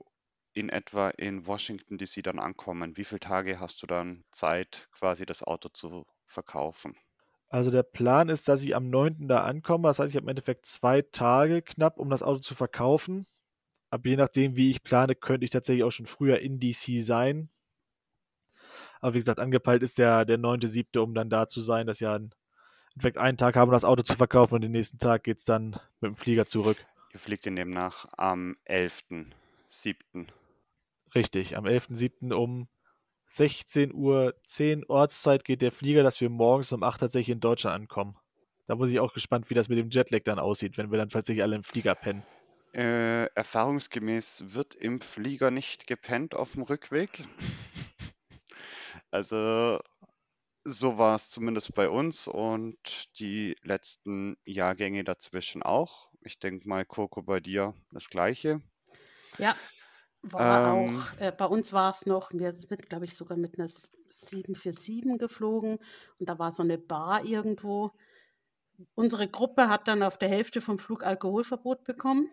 in 0.53 0.69
etwa 0.69 1.09
in 1.09 1.45
Washington 1.45 1.97
DC 1.97 2.23
dann 2.23 2.39
ankommen? 2.39 2.97
Wie 2.97 3.03
viele 3.03 3.19
Tage 3.19 3.59
hast 3.59 3.83
du 3.83 3.87
dann 3.87 4.23
Zeit, 4.31 4.87
quasi 4.91 5.25
das 5.25 5.43
Auto 5.43 5.69
zu 5.69 6.05
verkaufen? 6.25 6.95
Also 7.49 7.71
der 7.71 7.83
Plan 7.83 8.29
ist, 8.29 8.47
dass 8.47 8.63
ich 8.63 8.75
am 8.75 8.89
9. 8.89 9.27
da 9.27 9.43
ankomme. 9.43 9.87
Das 9.87 9.99
heißt, 9.99 10.09
ich 10.09 10.15
habe 10.15 10.25
im 10.25 10.29
Endeffekt 10.29 10.65
zwei 10.65 11.01
Tage 11.01 11.61
knapp, 11.61 11.99
um 11.99 12.09
das 12.09 12.23
Auto 12.23 12.39
zu 12.39 12.55
verkaufen. 12.55 13.27
Aber 13.89 14.09
je 14.09 14.15
nachdem, 14.15 14.55
wie 14.55 14.71
ich 14.71 14.83
plane, 14.83 15.15
könnte 15.15 15.45
ich 15.45 15.51
tatsächlich 15.51 15.83
auch 15.83 15.91
schon 15.91 16.07
früher 16.07 16.39
in 16.39 16.59
DC 16.59 17.03
sein. 17.03 17.49
Aber 18.99 19.13
wie 19.13 19.19
gesagt, 19.19 19.39
angepeilt 19.39 19.83
ist 19.83 19.99
der, 19.99 20.25
der 20.25 20.39
9.7., 20.39 20.99
um 20.99 21.13
dann 21.13 21.29
da 21.29 21.47
zu 21.47 21.61
sein, 21.61 21.85
dass 21.85 21.99
ja 21.99 22.15
im 22.15 22.31
Endeffekt 22.95 23.17
einen 23.17 23.37
Tag 23.37 23.55
haben, 23.55 23.71
das 23.71 23.85
Auto 23.85 24.03
zu 24.03 24.15
verkaufen 24.15 24.55
und 24.55 24.61
den 24.61 24.71
nächsten 24.71 24.99
Tag 24.99 25.23
geht 25.23 25.37
es 25.37 25.45
dann 25.45 25.79
mit 26.01 26.09
dem 26.09 26.15
Flieger 26.15 26.45
zurück. 26.45 26.77
Ihr 27.15 27.19
fliegt 27.19 27.47
in 27.47 27.55
demnach 27.55 28.05
am 28.17 28.57
11.7. 28.67 30.27
Richtig, 31.15 31.55
am 31.55 31.63
11.7. 31.63 32.33
um 32.33 32.67
16.10 33.33 33.93
Uhr 33.93 34.35
Ortszeit 34.89 35.45
geht 35.45 35.61
der 35.61 35.71
Flieger, 35.71 36.03
dass 36.03 36.19
wir 36.19 36.29
morgens 36.29 36.73
um 36.73 36.83
8 36.83 36.99
tatsächlich 36.99 37.33
in 37.33 37.39
Deutschland 37.39 37.73
ankommen. 37.83 38.17
Da 38.67 38.75
muss 38.75 38.89
ich 38.89 38.99
auch 38.99 39.13
gespannt, 39.13 39.49
wie 39.49 39.53
das 39.53 39.69
mit 39.69 39.77
dem 39.77 39.91
Jetlag 39.91 40.23
dann 40.25 40.39
aussieht, 40.39 40.77
wenn 40.77 40.91
wir 40.91 40.97
dann 40.97 41.07
tatsächlich 41.07 41.41
alle 41.41 41.55
im 41.55 41.63
Flieger 41.63 41.95
pennen. 41.95 42.23
Äh, 42.73 43.27
erfahrungsgemäß 43.27 44.47
wird 44.47 44.75
im 44.75 44.99
Flieger 44.99 45.51
nicht 45.51 45.87
gepennt 45.87 46.35
auf 46.35 46.51
dem 46.51 46.63
Rückweg. 46.63 47.23
also 49.11 49.79
so 50.65 50.97
war 50.97 51.15
es 51.15 51.29
zumindest 51.29 51.73
bei 51.75 51.87
uns 51.87 52.27
und 52.27 53.17
die 53.19 53.55
letzten 53.61 54.35
Jahrgänge 54.43 55.05
dazwischen 55.05 55.63
auch. 55.63 56.09
Ich 56.25 56.39
denke 56.39 56.67
mal, 56.67 56.85
Coco, 56.85 57.21
bei 57.21 57.39
dir 57.39 57.75
das 57.91 58.09
gleiche. 58.09 58.61
Ja, 59.37 59.55
war 60.23 60.75
ähm, 60.75 60.97
auch, 60.97 61.21
äh, 61.21 61.31
bei 61.31 61.45
uns 61.45 61.71
war 61.71 61.91
es 61.91 62.07
noch, 62.07 62.31
wir 62.33 62.53
sind, 62.57 62.89
glaube 62.89 63.05
ich, 63.05 63.15
sogar 63.15 63.37
mit 63.37 63.59
einer 63.59 63.67
747 63.67 65.19
geflogen 65.19 65.77
und 66.19 66.27
da 66.27 66.39
war 66.39 66.51
so 66.51 66.63
eine 66.63 66.79
Bar 66.79 67.23
irgendwo. 67.23 67.91
Unsere 68.95 69.29
Gruppe 69.29 69.69
hat 69.69 69.87
dann 69.87 70.01
auf 70.01 70.17
der 70.17 70.29
Hälfte 70.29 70.61
vom 70.61 70.79
Flug 70.79 71.03
Alkoholverbot 71.03 71.83
bekommen. 71.83 72.29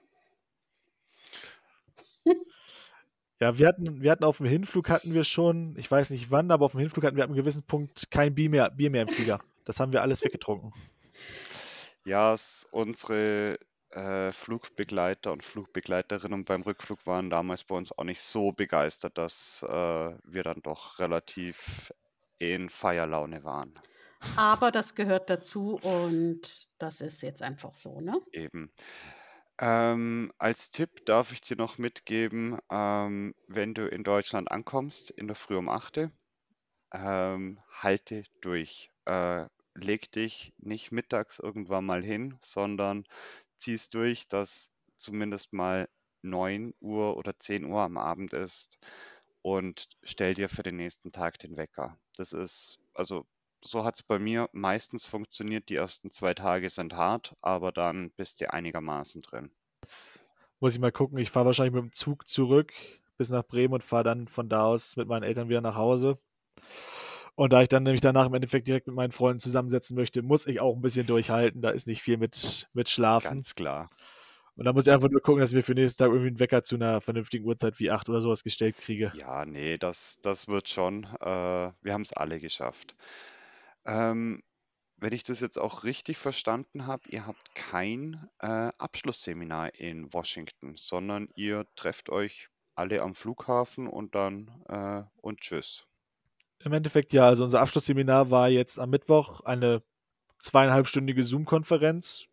Ja, 3.40 3.59
wir 3.59 3.66
hatten, 3.66 4.00
wir 4.00 4.12
hatten 4.12 4.22
auf 4.22 4.37
dem 4.37 4.46
Hinflug 4.46 4.88
hatten 4.88 5.14
wir 5.14 5.24
schon, 5.24 5.76
ich 5.76 5.90
weiß 5.90 6.11
nicht 6.11 6.31
wann, 6.31 6.52
aber 6.52 6.64
auf 6.64 6.72
dem 6.72 6.81
Hinflug 6.81 7.05
hatten 7.05 7.16
wir 7.16 7.24
ab 7.24 7.31
einem 7.31 7.37
gewissen 7.37 7.64
Punkt 7.64 8.09
kein 8.11 8.37
Bier 8.37 8.48
mehr, 8.48 8.70
Bier 8.70 8.88
mehr 8.88 9.02
im 9.02 9.09
Flieger. 9.09 9.40
Das 9.64 9.81
haben 9.81 9.92
wir 9.92 10.00
alles 10.00 10.22
weggetrunken. 10.22 10.72
Ja, 12.05 12.37
unsere 12.70 13.59
äh, 13.92 14.33
Flugbegleiter 14.33 15.33
und 15.33 15.42
Flugbegleiterinnen 15.42 16.44
beim 16.44 16.62
Rückflug 16.62 17.07
waren 17.07 17.31
damals 17.31 17.64
bei 17.64 17.74
uns 17.74 17.96
auch 17.96 18.05
nicht 18.05 18.20
so 18.20 18.52
begeistert, 18.52 19.18
dass 19.18 19.62
äh, 19.68 19.70
wir 20.24 20.42
dann 20.42 20.62
doch 20.62 20.98
relativ 20.98 21.92
in 22.38 22.68
Feierlaune 22.68 23.44
waren. 23.44 23.78
Aber 24.37 24.70
das 24.70 24.94
gehört 24.94 25.31
dazu 25.31 25.78
und 25.83 26.68
das 26.78 27.00
ist 27.00 27.22
jetzt 27.22 27.42
einfach 27.42 27.74
so, 27.74 28.00
ne? 28.00 28.20
Eben. 28.33 28.72
Ähm, 29.59 30.33
als 30.38 30.70
Tipp 30.70 31.05
darf 31.07 31.33
ich 31.33 31.40
dir 31.40 31.57
noch 31.57 31.78
mitgeben, 31.78 32.59
ähm, 32.70 33.35
wenn 33.46 33.74
du 33.74 33.87
in 33.87 34.05
Deutschland 34.05 34.50
ankommst, 34.50 35.11
in 35.11 35.26
der 35.26 35.37
Früh 35.37 35.57
um 35.57 35.68
8, 35.68 36.09
ähm, 36.92 37.61
halte 37.70 38.24
durch. 38.40 38.90
Äh, 39.05 39.46
leg 39.74 40.11
dich 40.12 40.52
nicht 40.59 40.92
mittags 40.92 41.38
irgendwann 41.38 41.85
mal 41.85 42.02
hin, 42.02 42.37
sondern 42.40 43.05
ziehst 43.62 43.94
durch, 43.94 44.29
dass 44.29 44.72
zumindest 44.98 45.53
mal 45.53 45.88
9 46.22 46.75
Uhr 46.81 47.16
oder 47.16 47.38
10 47.38 47.64
Uhr 47.64 47.81
am 47.81 47.96
Abend 47.96 48.33
ist 48.33 48.79
und 49.42 49.88
stell 50.03 50.35
dir 50.35 50.48
für 50.48 50.62
den 50.62 50.77
nächsten 50.77 51.12
Tag 51.12 51.38
den 51.38 51.57
Wecker. 51.57 51.98
Das 52.16 52.33
ist, 52.33 52.79
also 52.94 53.27
so 53.64 53.85
hat 53.85 53.96
es 53.96 54.03
bei 54.03 54.18
mir 54.18 54.48
meistens 54.53 55.07
funktioniert. 55.07 55.68
Die 55.68 55.77
ersten 55.77 56.11
zwei 56.11 56.35
Tage 56.35 56.70
sind 56.70 56.94
hart, 56.94 57.35
aber 57.40 57.72
dann 57.72 58.11
bist 58.11 58.40
du 58.40 58.53
einigermaßen 58.53 59.22
drin. 59.22 59.51
Jetzt 59.83 60.20
muss 60.61 60.75
ich 60.75 60.81
mal 60.81 60.92
gucken. 60.92 61.18
Ich 61.18 61.31
fahre 61.31 61.46
wahrscheinlich 61.46 61.75
mit 61.75 61.83
dem 61.83 61.92
Zug 61.92 62.29
zurück 62.29 62.72
bis 63.18 63.31
nach 63.31 63.46
Bremen 63.46 63.75
und 63.75 63.85
fahre 63.85 64.05
dann 64.05 64.27
von 64.27 64.48
da 64.48 64.64
aus 64.64 64.96
mit 64.96 65.07
meinen 65.07 65.22
Eltern 65.22 65.48
wieder 65.48 65.61
nach 65.61 65.77
Hause. 65.77 66.18
Und 67.35 67.53
da 67.53 67.62
ich 67.62 67.68
dann 67.68 67.83
nämlich 67.83 68.03
danach 68.03 68.27
im 68.27 68.35
Endeffekt 68.35 68.68
direkt 68.68 68.87
mit 68.87 68.97
meinen 68.97 69.12
Freunden 69.12 69.40
zusammensetzen 69.40 69.97
möchte, 69.97 70.23
muss 70.23 70.47
ich 70.47 70.61
auch 70.61 70.77
ein 70.77 70.83
bisschen 70.83 71.07
durchhalten. 71.07 71.62
Da 71.62 71.71
ist 71.71 71.87
nicht 71.87 72.03
viel 72.03 72.18
mit, 72.18 72.68
mit 72.75 72.90
Schlafen. 72.90 73.29
Ganz 73.29 73.55
klar. 73.55 73.88
Und 74.55 74.66
da 74.66 74.73
muss 74.73 74.87
ich 74.87 74.92
einfach 74.92 75.09
nur 75.09 75.23
gucken, 75.23 75.40
dass 75.40 75.53
mir 75.53 75.62
für 75.62 75.73
nächsten 75.73 75.99
Tag 75.99 76.09
irgendwie 76.09 76.29
einen 76.29 76.40
Wecker 76.40 76.62
zu 76.62 76.75
einer 76.75 77.01
vernünftigen 77.01 77.47
Uhrzeit 77.47 77.79
wie 77.79 77.90
8 77.90 78.09
oder 78.11 78.21
sowas 78.21 78.45
gestellt 78.45 78.77
kriege. 78.77 79.11
Ja, 79.14 79.47
nee, 79.47 79.79
das, 79.79 80.18
das 80.23 80.47
wird 80.47 80.68
schon. 80.68 81.05
Äh, 81.21 81.27
wir 81.81 81.92
haben 81.92 82.03
es 82.03 82.12
alle 82.12 82.38
geschafft. 82.38 82.95
Ähm, 83.87 84.42
wenn 84.99 85.12
ich 85.14 85.25
das 85.25 85.40
jetzt 85.40 85.59
auch 85.59 85.85
richtig 85.85 86.18
verstanden 86.18 86.87
habe, 86.87 87.03
ihr 87.09 87.27
habt 87.27 87.55
kein 87.55 88.29
äh, 88.40 88.71
Abschlussseminar 88.79 89.75
in 89.75 90.12
Washington, 90.12 90.75
sondern 90.77 91.29
ihr 91.35 91.66
trefft 91.75 92.11
euch 92.11 92.49
alle 92.75 93.03
am 93.03 93.14
Flughafen 93.14 93.88
und 93.88 94.14
dann 94.14 94.49
äh, 94.68 95.03
und 95.21 95.40
tschüss. 95.40 95.87
Im 96.64 96.72
Endeffekt 96.72 97.12
ja, 97.12 97.27
also 97.27 97.44
unser 97.44 97.61
Abschlussseminar 97.61 98.31
war 98.31 98.48
jetzt 98.48 98.79
am 98.79 98.90
Mittwoch 98.90 99.40
eine 99.40 99.83
zweieinhalbstündige 100.38 101.25
Zoom-Konferenz. 101.25 102.27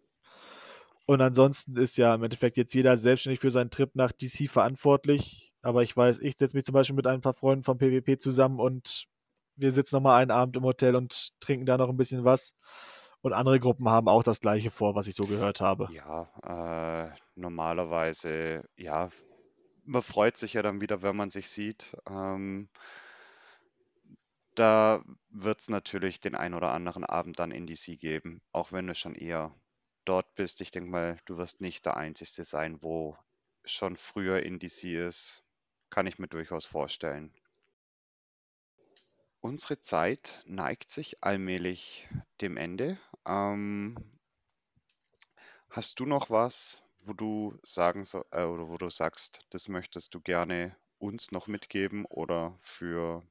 Und 1.05 1.21
ansonsten 1.21 1.75
ist 1.77 1.97
ja 1.97 2.13
im 2.13 2.23
Endeffekt 2.23 2.57
jetzt 2.57 2.73
jeder 2.73 2.97
selbstständig 2.97 3.39
für 3.39 3.49
seinen 3.49 3.71
Trip 3.71 3.95
nach 3.95 4.11
DC 4.11 4.49
verantwortlich. 4.49 5.51
Aber 5.61 5.81
ich 5.81 5.95
weiß, 5.95 6.19
ich 6.19 6.37
setze 6.37 6.55
mich 6.55 6.65
zum 6.65 6.73
Beispiel 6.73 6.95
mit 6.95 7.07
ein 7.07 7.21
paar 7.21 7.33
Freunden 7.33 7.63
vom 7.63 7.77
PvP 7.77 8.19
zusammen 8.19 8.59
und 8.59 9.07
wir 9.55 9.73
sitzen 9.73 9.95
nochmal 9.95 10.21
einen 10.21 10.31
Abend 10.31 10.55
im 10.55 10.63
Hotel 10.63 10.95
und 10.95 11.31
trinken 11.39 11.65
da 11.65 11.77
noch 11.77 11.89
ein 11.89 11.97
bisschen 11.97 12.23
was. 12.23 12.53
Und 13.21 13.33
andere 13.33 13.59
Gruppen 13.59 13.89
haben 13.89 14.07
auch 14.07 14.23
das 14.23 14.39
gleiche 14.39 14.71
vor, 14.71 14.95
was 14.95 15.07
ich 15.07 15.15
so 15.15 15.25
gehört 15.25 15.59
habe. 15.59 15.89
Ja, 15.91 17.09
äh, 17.09 17.13
normalerweise, 17.35 18.63
ja, 18.77 19.09
man 19.83 20.01
freut 20.01 20.37
sich 20.37 20.53
ja 20.53 20.61
dann 20.61 20.79
wieder, 20.79 21.01
wenn 21.01 21.17
man 21.17 21.29
sich 21.29 21.49
sieht. 21.49 21.97
Ähm, 22.09 22.69
da 24.59 25.01
wird 25.29 25.61
es 25.61 25.69
natürlich 25.69 26.19
den 26.19 26.35
ein 26.35 26.53
oder 26.53 26.71
anderen 26.71 27.05
Abend 27.05 27.39
dann 27.39 27.51
in 27.51 27.65
DC 27.65 27.97
geben, 27.97 28.41
auch 28.51 28.73
wenn 28.73 28.87
du 28.87 28.93
schon 28.93 29.15
eher 29.15 29.55
dort 30.03 30.35
bist. 30.35 30.59
Ich 30.59 30.71
denke 30.71 30.89
mal, 30.89 31.17
du 31.25 31.37
wirst 31.37 31.61
nicht 31.61 31.85
der 31.85 31.95
Einzige 31.95 32.43
sein, 32.43 32.83
wo 32.83 33.17
schon 33.63 33.95
früher 33.95 34.43
in 34.43 34.59
DC 34.59 34.83
ist. 34.95 35.43
Kann 35.89 36.07
ich 36.07 36.19
mir 36.19 36.27
durchaus 36.27 36.65
vorstellen. 36.65 37.33
Unsere 39.39 39.79
Zeit 39.79 40.43
neigt 40.45 40.91
sich 40.91 41.23
allmählich 41.23 42.09
dem 42.41 42.57
Ende. 42.57 42.99
Ähm, 43.25 43.95
hast 45.69 46.01
du 46.01 46.05
noch 46.05 46.29
was, 46.29 46.83
wo 46.99 47.13
du 47.13 47.57
sagen 47.63 48.03
so, 48.03 48.25
äh, 48.31 48.43
oder 48.43 48.67
wo 48.67 48.77
du 48.77 48.89
sagst, 48.89 49.39
das 49.51 49.69
möchtest 49.69 50.13
du 50.13 50.19
gerne 50.19 50.75
uns 50.97 51.31
noch 51.31 51.47
mitgeben 51.47 52.03
oder 52.05 52.59
für 52.61 53.23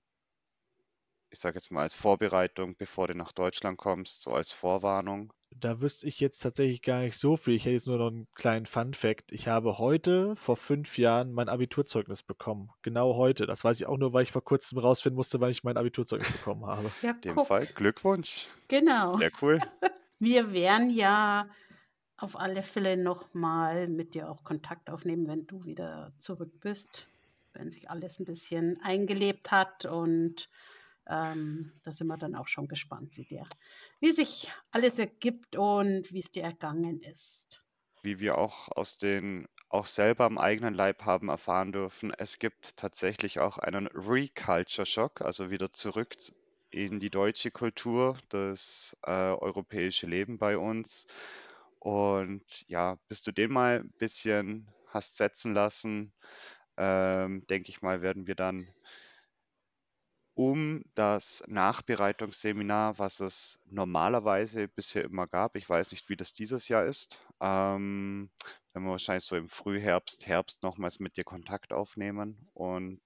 ich 1.30 1.40
sage 1.40 1.56
jetzt 1.56 1.70
mal 1.70 1.82
als 1.82 1.94
Vorbereitung, 1.94 2.76
bevor 2.76 3.08
du 3.08 3.14
nach 3.16 3.32
Deutschland 3.32 3.78
kommst, 3.78 4.22
so 4.22 4.32
als 4.32 4.52
Vorwarnung? 4.52 5.32
Da 5.50 5.80
wüsste 5.80 6.06
ich 6.06 6.20
jetzt 6.20 6.40
tatsächlich 6.40 6.82
gar 6.82 7.00
nicht 7.00 7.16
so 7.16 7.36
viel. 7.36 7.54
Ich 7.54 7.64
hätte 7.64 7.72
jetzt 7.72 7.86
nur 7.86 7.98
noch 7.98 8.08
einen 8.08 8.28
kleinen 8.34 8.66
Fun-Fact. 8.66 9.32
Ich 9.32 9.48
habe 9.48 9.78
heute, 9.78 10.36
vor 10.36 10.56
fünf 10.56 10.98
Jahren, 10.98 11.32
mein 11.32 11.48
Abiturzeugnis 11.48 12.22
bekommen. 12.22 12.70
Genau 12.82 13.16
heute. 13.16 13.46
Das 13.46 13.64
weiß 13.64 13.80
ich 13.80 13.86
auch 13.86 13.96
nur, 13.96 14.12
weil 14.12 14.22
ich 14.24 14.32
vor 14.32 14.44
kurzem 14.44 14.78
rausfinden 14.78 15.16
musste, 15.16 15.40
wann 15.40 15.50
ich 15.50 15.64
mein 15.64 15.76
Abiturzeugnis 15.76 16.30
bekommen 16.32 16.66
habe. 16.66 16.90
Ja, 17.02 17.12
In 17.12 17.20
dem 17.22 17.34
guck. 17.34 17.46
Fall 17.48 17.66
Glückwunsch. 17.66 18.48
Genau. 18.68 19.16
Sehr 19.16 19.32
cool. 19.40 19.58
Wir 20.20 20.52
werden 20.52 20.90
ja 20.90 21.48
auf 22.16 22.38
alle 22.38 22.62
Fälle 22.62 22.96
nochmal 22.96 23.88
mit 23.88 24.14
dir 24.14 24.28
auch 24.28 24.44
Kontakt 24.44 24.90
aufnehmen, 24.90 25.28
wenn 25.28 25.46
du 25.46 25.64
wieder 25.64 26.12
zurück 26.18 26.60
bist. 26.60 27.06
Wenn 27.54 27.70
sich 27.70 27.88
alles 27.88 28.18
ein 28.20 28.24
bisschen 28.26 28.80
eingelebt 28.82 29.50
hat 29.50 29.86
und 29.86 30.48
ähm, 31.08 31.72
da 31.84 31.92
sind 31.92 32.06
wir 32.06 32.18
dann 32.18 32.34
auch 32.34 32.48
schon 32.48 32.68
gespannt, 32.68 33.16
wie, 33.16 33.24
der, 33.24 33.46
wie 34.00 34.10
sich 34.10 34.52
alles 34.70 34.98
ergibt 34.98 35.56
und 35.56 36.12
wie 36.12 36.20
es 36.20 36.30
dir 36.30 36.42
ergangen 36.44 37.00
ist. 37.02 37.62
Wie 38.02 38.20
wir 38.20 38.38
auch 38.38 38.68
aus 38.76 38.98
den 38.98 39.48
auch 39.70 39.86
selber 39.86 40.24
am 40.24 40.38
eigenen 40.38 40.74
Leib 40.74 41.04
haben 41.04 41.28
erfahren 41.28 41.72
dürfen, 41.72 42.12
es 42.16 42.38
gibt 42.38 42.76
tatsächlich 42.76 43.38
auch 43.38 43.58
einen 43.58 43.86
Reculture-Shock, 43.88 45.20
also 45.20 45.50
wieder 45.50 45.72
zurück 45.72 46.16
in 46.70 47.00
die 47.00 47.10
deutsche 47.10 47.50
Kultur, 47.50 48.16
das 48.28 48.96
äh, 49.04 49.10
europäische 49.10 50.06
Leben 50.06 50.38
bei 50.38 50.56
uns. 50.56 51.06
Und 51.78 52.64
ja, 52.68 52.98
bis 53.08 53.22
du 53.22 53.32
den 53.32 53.52
mal 53.52 53.80
ein 53.80 53.92
bisschen 53.98 54.68
hast 54.86 55.16
setzen 55.16 55.54
lassen, 55.54 56.12
ähm, 56.76 57.46
denke 57.46 57.70
ich 57.70 57.82
mal, 57.82 58.02
werden 58.02 58.26
wir 58.26 58.34
dann 58.34 58.68
um 60.38 60.84
das 60.94 61.42
Nachbereitungsseminar, 61.48 62.96
was 63.00 63.18
es 63.18 63.60
normalerweise 63.68 64.68
bisher 64.68 65.02
immer 65.04 65.26
gab. 65.26 65.56
Ich 65.56 65.68
weiß 65.68 65.90
nicht, 65.90 66.08
wie 66.08 66.16
das 66.16 66.32
dieses 66.32 66.68
Jahr 66.68 66.84
ist. 66.84 67.18
Ähm, 67.40 68.30
werden 68.72 68.84
wir 68.84 68.92
wahrscheinlich 68.92 69.24
so 69.24 69.34
im 69.34 69.48
Frühherbst, 69.48 70.28
Herbst 70.28 70.62
nochmals 70.62 71.00
mit 71.00 71.16
dir 71.16 71.24
Kontakt 71.24 71.72
aufnehmen 71.72 72.48
und 72.54 73.00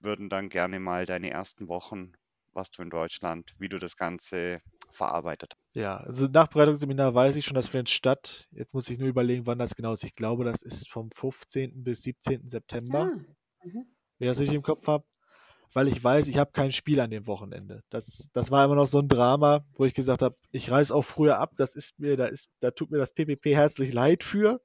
würden 0.00 0.30
dann 0.30 0.48
gerne 0.48 0.80
mal 0.80 1.04
deine 1.04 1.28
ersten 1.30 1.68
Wochen, 1.68 2.14
was 2.54 2.70
du 2.70 2.80
in 2.80 2.88
Deutschland, 2.88 3.54
wie 3.58 3.68
du 3.68 3.78
das 3.78 3.98
Ganze 3.98 4.60
verarbeitet. 4.90 5.58
Ja, 5.74 5.98
also 5.98 6.26
Nachbereitungsseminar 6.26 7.14
weiß 7.14 7.36
ich 7.36 7.44
schon, 7.44 7.54
das 7.54 7.68
findet 7.68 7.90
statt. 7.90 8.48
Jetzt 8.50 8.72
muss 8.72 8.88
ich 8.88 8.98
nur 8.98 9.08
überlegen, 9.08 9.44
wann 9.46 9.58
das 9.58 9.74
genau 9.76 9.92
ist. 9.92 10.04
Ich 10.04 10.14
glaube, 10.14 10.44
das 10.44 10.62
ist 10.62 10.88
vom 10.88 11.10
15. 11.14 11.84
bis 11.84 12.02
17. 12.02 12.48
September, 12.48 13.10
Ah, 13.12 13.66
mhm. 13.66 13.86
wenn 14.18 14.26
ich 14.26 14.28
das 14.28 14.38
richtig 14.40 14.56
im 14.56 14.62
Kopf 14.62 14.86
habe. 14.86 15.04
Weil 15.72 15.88
ich 15.88 16.02
weiß, 16.02 16.26
ich 16.26 16.36
habe 16.36 16.50
kein 16.52 16.72
Spiel 16.72 16.98
an 17.00 17.10
dem 17.10 17.26
Wochenende. 17.26 17.82
Das, 17.90 18.28
das 18.32 18.50
war 18.50 18.64
immer 18.64 18.74
noch 18.74 18.88
so 18.88 18.98
ein 18.98 19.08
Drama, 19.08 19.64
wo 19.74 19.84
ich 19.84 19.94
gesagt 19.94 20.20
habe, 20.22 20.34
ich 20.50 20.70
reise 20.70 20.94
auch 20.94 21.04
früher 21.04 21.38
ab. 21.38 21.52
Das 21.56 21.76
ist 21.76 21.98
mir, 21.98 22.16
da 22.16 22.26
ist, 22.26 22.48
da 22.60 22.72
tut 22.72 22.90
mir 22.90 22.98
das 22.98 23.12
PPP 23.12 23.54
herzlich 23.54 23.92
leid 23.92 24.24
für. 24.24 24.60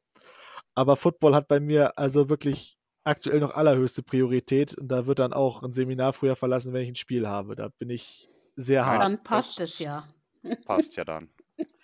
Aber 0.74 0.96
Football 0.96 1.36
hat 1.36 1.48
bei 1.48 1.60
mir 1.60 1.98
also 1.98 2.28
wirklich 2.30 2.78
aktuell 3.04 3.40
noch 3.40 3.52
allerhöchste 3.54 4.02
Priorität 4.02 4.74
und 4.76 4.88
da 4.88 5.06
wird 5.06 5.20
dann 5.20 5.32
auch 5.32 5.62
ein 5.62 5.74
Seminar 5.74 6.12
früher 6.14 6.36
verlassen, 6.36 6.74
wenn 6.74 6.82
ich 6.82 6.90
ein 6.90 6.96
Spiel 6.96 7.28
habe. 7.28 7.56
Da 7.56 7.70
bin 7.78 7.90
ich 7.92 8.30
sehr 8.56 8.86
hart. 8.86 9.04
Dann 9.04 9.22
passt 9.24 9.60
das- 9.60 9.74
es 9.74 9.80
ja. 9.80 10.08
Passt 10.66 10.96
ja 10.96 11.04
dann. 11.04 11.30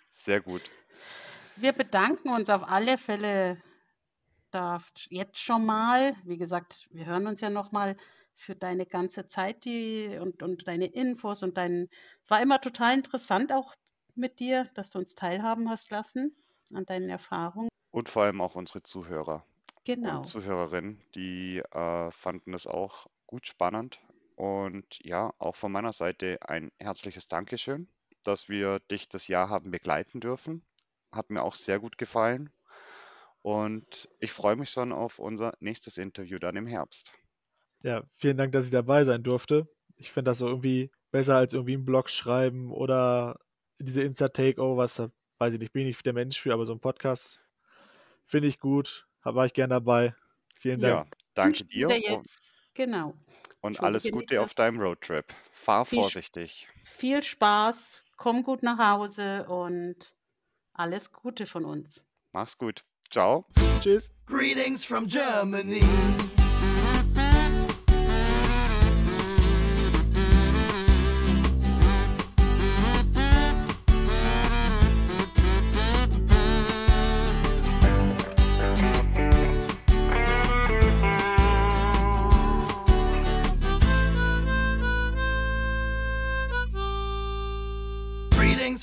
Sehr 0.10 0.42
gut. 0.42 0.64
Wir 1.56 1.74
bedanken 1.74 2.30
uns 2.30 2.50
auf 2.50 2.68
alle 2.68 2.98
Fälle 2.98 3.62
da 4.52 4.82
jetzt 5.10 5.38
schon 5.40 5.66
mal. 5.66 6.16
Wie 6.26 6.38
gesagt, 6.38 6.88
wir 6.92 7.06
hören 7.06 7.28
uns 7.28 7.40
ja 7.42 7.50
noch 7.50 7.72
mal 7.72 7.96
für 8.36 8.56
deine 8.56 8.86
ganze 8.86 9.28
Zeit 9.28 9.66
die, 9.66 10.18
und, 10.20 10.42
und 10.44 10.68
deine 10.68 10.88
Infos 10.88 11.44
und 11.44 11.58
dein. 11.58 11.90
Es 12.24 12.30
war 12.30 12.42
immer 12.42 12.60
total 12.60 12.96
interessant 12.96 13.52
auch 13.52 13.76
mit 14.16 14.40
dir, 14.40 14.70
dass 14.76 14.92
du 14.92 15.00
uns 15.00 15.16
teilhaben 15.16 15.70
hast 15.70 15.92
lassen 15.92 16.36
an 16.74 16.86
deinen 16.86 17.10
Erfahrungen. 17.10 17.70
Und 17.92 18.10
vor 18.10 18.24
allem 18.24 18.42
auch 18.42 18.56
unsere 18.56 18.84
Zuhörer 18.84 19.46
Genau. 19.84 20.18
und 20.18 20.26
Zuhörerinnen, 20.26 21.02
die 21.16 21.58
äh, 21.58 22.12
fanden 22.12 22.54
es 22.54 22.68
auch 22.68 23.08
gut 23.26 23.48
spannend. 23.48 24.00
Und 24.36 25.00
ja, 25.04 25.34
auch 25.38 25.56
von 25.56 25.72
meiner 25.72 25.94
Seite 25.94 26.38
ein 26.42 26.72
herzliches 26.80 27.28
Dankeschön, 27.28 27.88
dass 28.24 28.50
wir 28.50 28.80
dich 28.80 29.10
das 29.10 29.28
Jahr 29.28 29.50
haben 29.50 29.72
begleiten 29.72 30.20
dürfen. 30.20 30.64
Hat 31.12 31.30
mir 31.30 31.44
auch 31.44 31.56
sehr 31.56 31.80
gut 31.80 31.98
gefallen. 31.98 32.52
Und 33.42 34.08
ich 34.20 34.32
freue 34.32 34.56
mich 34.56 34.70
schon 34.70 34.92
auf 34.92 35.20
unser 35.20 35.54
nächstes 35.60 35.98
Interview 35.98 36.38
dann 36.38 36.56
im 36.56 36.68
Herbst. 36.68 37.12
Ja, 37.84 38.04
vielen 38.18 38.38
Dank, 38.38 38.52
dass 38.52 38.66
ich 38.66 38.72
dabei 38.72 39.04
sein 39.04 39.24
durfte. 39.24 39.68
Ich 39.98 40.12
finde 40.12 40.32
das 40.32 40.40
so 40.40 40.48
irgendwie 40.48 40.92
besser 41.12 41.36
als 41.36 41.54
irgendwie 41.54 41.74
einen 41.74 41.86
Blog 41.86 42.10
schreiben 42.10 42.72
oder 42.72 43.40
diese 43.80 44.02
Insta-Takeovers. 44.02 44.96
Da 44.96 45.12
weiß 45.40 45.54
ich 45.54 45.60
nicht, 45.60 45.74
bin 45.74 45.84
ich 45.84 45.96
nicht 45.96 46.06
der 46.06 46.14
Mensch 46.14 46.40
für, 46.40 46.54
aber 46.54 46.66
so 46.66 46.74
ein 46.74 46.80
Podcast 46.80 47.42
finde 48.26 48.48
ich 48.48 48.60
gut. 48.60 49.08
War 49.24 49.46
ich 49.46 49.54
gern 49.54 49.70
dabei. 49.70 50.16
Vielen 50.60 50.80
Dank. 50.80 51.08
Ja, 51.10 51.18
danke 51.34 51.66
dir 51.66 51.90
jetzt, 52.00 52.62
genau. 52.74 53.16
und 53.62 53.82
alles 53.82 54.10
Gute 54.12 54.42
auf 54.42 54.54
deinem 54.54 54.80
Roadtrip. 54.80 55.26
Fahr 55.52 55.86
Viel 55.86 56.00
vorsichtig. 56.00 56.68
Viel 56.84 57.24
Spaß, 57.24 58.04
komm 58.18 58.44
gut 58.44 58.64
nach 58.64 58.78
Hause 58.78 59.48
und 59.48 60.16
alles 60.74 61.12
Gute 61.12 61.46
von 61.46 61.66
uns. 61.66 62.04
Mach's 62.32 62.58
gut. 62.58 62.84
Ciao. 63.10 63.46
Tschüss. 63.82 64.12
Greetings 64.26 64.86
from 64.86 65.06
Germany. 65.06 65.82